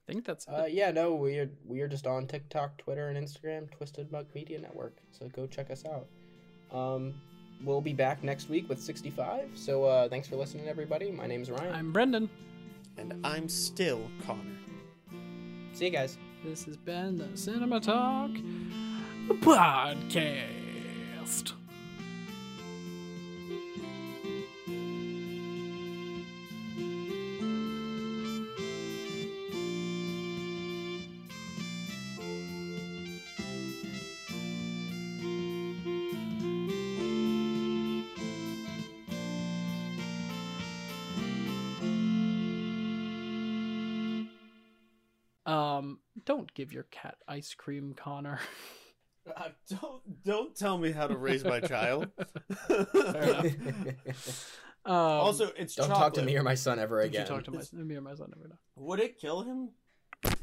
I 0.08 0.12
think 0.12 0.26
that's 0.26 0.48
Uh, 0.48 0.68
yeah, 0.70 0.92
no, 0.92 1.16
we 1.16 1.38
are 1.40 1.50
we 1.66 1.82
are 1.82 1.88
just 1.88 2.08
on 2.08 2.28
TikTok, 2.28 2.78
Twitter, 2.78 3.10
and 3.10 3.18
Instagram, 3.18 3.70
Twisted 3.72 4.12
Mug 4.12 4.28
Media 4.34 4.60
Network. 4.60 4.98
So 5.12 5.28
go 5.30 5.46
check 5.46 5.70
us 5.70 5.86
out. 5.86 6.08
Um, 6.72 7.14
we'll 7.64 7.82
be 7.82 7.94
back 7.94 8.24
next 8.24 8.50
week 8.50 8.68
with 8.70 8.82
65. 8.82 9.50
So 9.56 9.84
uh, 9.86 10.10
thanks 10.10 10.28
for 10.28 10.36
listening, 10.36 10.68
everybody. 10.68 11.12
My 11.12 11.28
name's 11.28 11.52
Ryan. 11.52 11.76
I'm 11.76 11.92
Brendan. 11.92 12.30
And 12.98 13.14
I'm 13.24 13.48
still 13.50 14.10
Connor. 14.26 14.42
See 15.74 15.86
you 15.86 15.92
guys. 15.92 16.18
This 16.44 16.64
has 16.66 16.76
been 16.78 17.18
the 17.18 17.36
Cinema 17.38 17.80
Talk 17.80 18.32
podcast. 19.42 21.54
Ice 47.32 47.54
cream, 47.56 47.94
Connor. 47.96 48.40
Uh, 49.38 49.50
don't 49.70 50.24
don't 50.24 50.56
tell 50.56 50.80
me 50.80 50.92
how 50.92 51.06
to 51.06 51.16
raise 51.16 51.44
my 51.46 51.60
child. 51.60 52.08
Um, 54.84 54.96
also, 54.96 55.52
it's 55.56 55.76
Don't 55.76 55.90
chocolate. 55.90 56.00
talk 56.06 56.14
to 56.16 56.24
me 56.24 56.36
or 56.36 56.42
my 56.42 56.56
son 56.56 56.80
ever 56.80 57.04
did 57.04 57.14
you 57.14 57.20
again. 57.20 57.28
talk 57.28 57.44
to 57.44 57.52
my, 57.52 57.84
me 57.84 57.96
or 57.98 58.02
my 58.02 58.16
son 58.16 58.34
every 58.36 58.50
day? 58.50 58.56
Would 58.78 59.00
it 59.00 59.20
kill 59.20 59.44
him? 59.44 59.70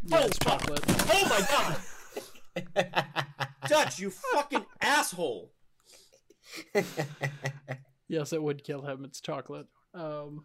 Yeah, 0.07 0.20
it's 0.26 0.39
chocolate. 0.39 0.80
Oh 0.86 1.26
my 2.64 2.84
god, 2.84 3.34
Dutch, 3.66 3.99
you 3.99 4.11
fucking 4.11 4.64
asshole! 4.80 5.51
Yes, 8.07 8.32
it 8.32 8.41
would 8.41 8.62
kill 8.62 8.82
him. 8.82 9.05
It's 9.05 9.20
chocolate. 9.20 9.66
Um, 9.93 10.45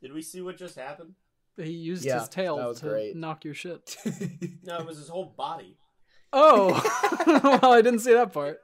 Did 0.00 0.12
we 0.12 0.22
see 0.22 0.40
what 0.40 0.56
just 0.56 0.78
happened? 0.78 1.14
He 1.56 1.70
used 1.70 2.04
Yeah, 2.04 2.20
his 2.20 2.28
tail 2.28 2.56
that 2.56 2.68
was 2.68 2.80
to 2.80 2.88
great. 2.88 3.16
knock 3.16 3.44
your 3.44 3.54
shit. 3.54 3.96
No, 4.64 4.78
it 4.78 4.86
was 4.86 4.98
his 4.98 5.08
whole 5.08 5.34
body. 5.36 5.76
Oh, 6.32 6.68
well, 7.62 7.72
I 7.72 7.80
didn't 7.82 8.00
see 8.00 8.12
that 8.14 8.32
part. 8.32 8.58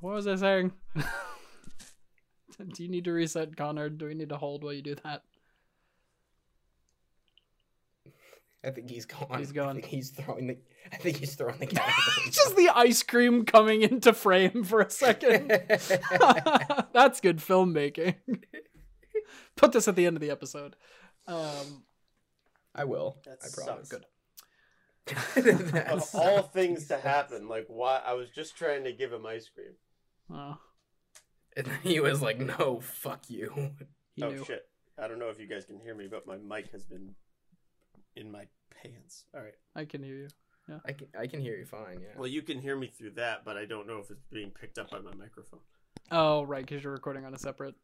What 0.00 0.14
was 0.14 0.26
I 0.26 0.34
saying? 0.36 0.72
do 0.96 2.82
you 2.82 2.88
need 2.88 3.04
to 3.04 3.12
reset, 3.12 3.56
Connor? 3.56 3.88
Do 3.88 4.06
we 4.06 4.14
need 4.14 4.28
to 4.30 4.36
hold 4.36 4.64
while 4.64 4.72
you 4.72 4.82
do 4.82 4.96
that? 5.04 5.22
I 8.64 8.70
think 8.70 8.90
he's 8.90 9.06
gone. 9.06 9.38
He's 9.38 9.50
gone. 9.52 9.70
I 9.70 9.72
think 9.74 9.86
he's 9.86 10.10
throwing 10.10 10.46
the. 10.48 10.56
I 10.92 10.96
think 10.96 11.16
he's 11.16 11.34
throwing 11.34 11.58
the 11.58 11.66
cat. 11.66 11.84
out 11.88 11.94
the 11.94 12.20
window. 12.20 12.30
Just 12.32 12.56
the 12.56 12.68
ice 12.74 13.02
cream 13.02 13.44
coming 13.44 13.82
into 13.82 14.12
frame 14.12 14.62
for 14.64 14.80
a 14.80 14.90
second. 14.90 15.48
That's 16.92 17.20
good 17.20 17.38
filmmaking. 17.38 18.16
Put 19.56 19.72
this 19.72 19.88
at 19.88 19.96
the 19.96 20.06
end 20.06 20.16
of 20.16 20.20
the 20.20 20.30
episode. 20.30 20.76
Um, 21.26 21.84
I 22.74 22.84
will. 22.84 23.18
That 23.24 23.38
I 23.44 23.48
promise. 23.54 23.88
sucks. 23.88 23.88
Good. 23.88 24.04
Of 25.36 25.72
That's- 25.72 26.14
all 26.14 26.42
things 26.42 26.86
to 26.88 26.96
happen, 26.96 27.48
like 27.48 27.66
why? 27.68 28.00
I 28.06 28.12
was 28.14 28.30
just 28.30 28.56
trying 28.56 28.84
to 28.84 28.92
give 28.92 29.12
him 29.12 29.26
ice 29.26 29.48
cream. 29.52 29.74
oh, 30.30 30.58
And 31.56 31.66
then 31.66 31.78
he 31.82 31.98
was 31.98 32.22
like, 32.22 32.38
"No, 32.38 32.80
fuck 32.80 33.28
you." 33.28 33.72
he 34.14 34.22
oh 34.22 34.30
knew. 34.30 34.44
shit! 34.44 34.68
I 34.96 35.08
don't 35.08 35.18
know 35.18 35.28
if 35.28 35.40
you 35.40 35.48
guys 35.48 35.64
can 35.64 35.80
hear 35.80 35.94
me, 35.96 36.06
but 36.08 36.26
my 36.26 36.36
mic 36.36 36.70
has 36.70 36.84
been 36.84 37.14
in 38.14 38.30
my 38.30 38.44
pants. 38.80 39.24
All 39.34 39.40
right. 39.42 39.54
I 39.74 39.84
can 39.86 40.02
hear 40.04 40.14
you. 40.14 40.28
Yeah, 40.68 40.78
I 40.86 40.92
can 40.92 41.08
I 41.18 41.26
can 41.26 41.40
hear 41.40 41.56
you 41.56 41.64
fine. 41.66 41.98
Yeah. 42.00 42.10
Well, 42.16 42.28
you 42.28 42.42
can 42.42 42.60
hear 42.60 42.76
me 42.76 42.86
through 42.86 43.12
that, 43.16 43.44
but 43.44 43.56
I 43.56 43.64
don't 43.64 43.88
know 43.88 43.98
if 43.98 44.08
it's 44.10 44.24
being 44.30 44.50
picked 44.50 44.78
up 44.78 44.90
by 44.90 45.00
my 45.00 45.14
microphone. 45.14 45.60
Oh, 46.12 46.44
right, 46.44 46.64
because 46.64 46.84
you're 46.84 46.92
recording 46.92 47.24
on 47.24 47.34
a 47.34 47.38
separate 47.38 47.74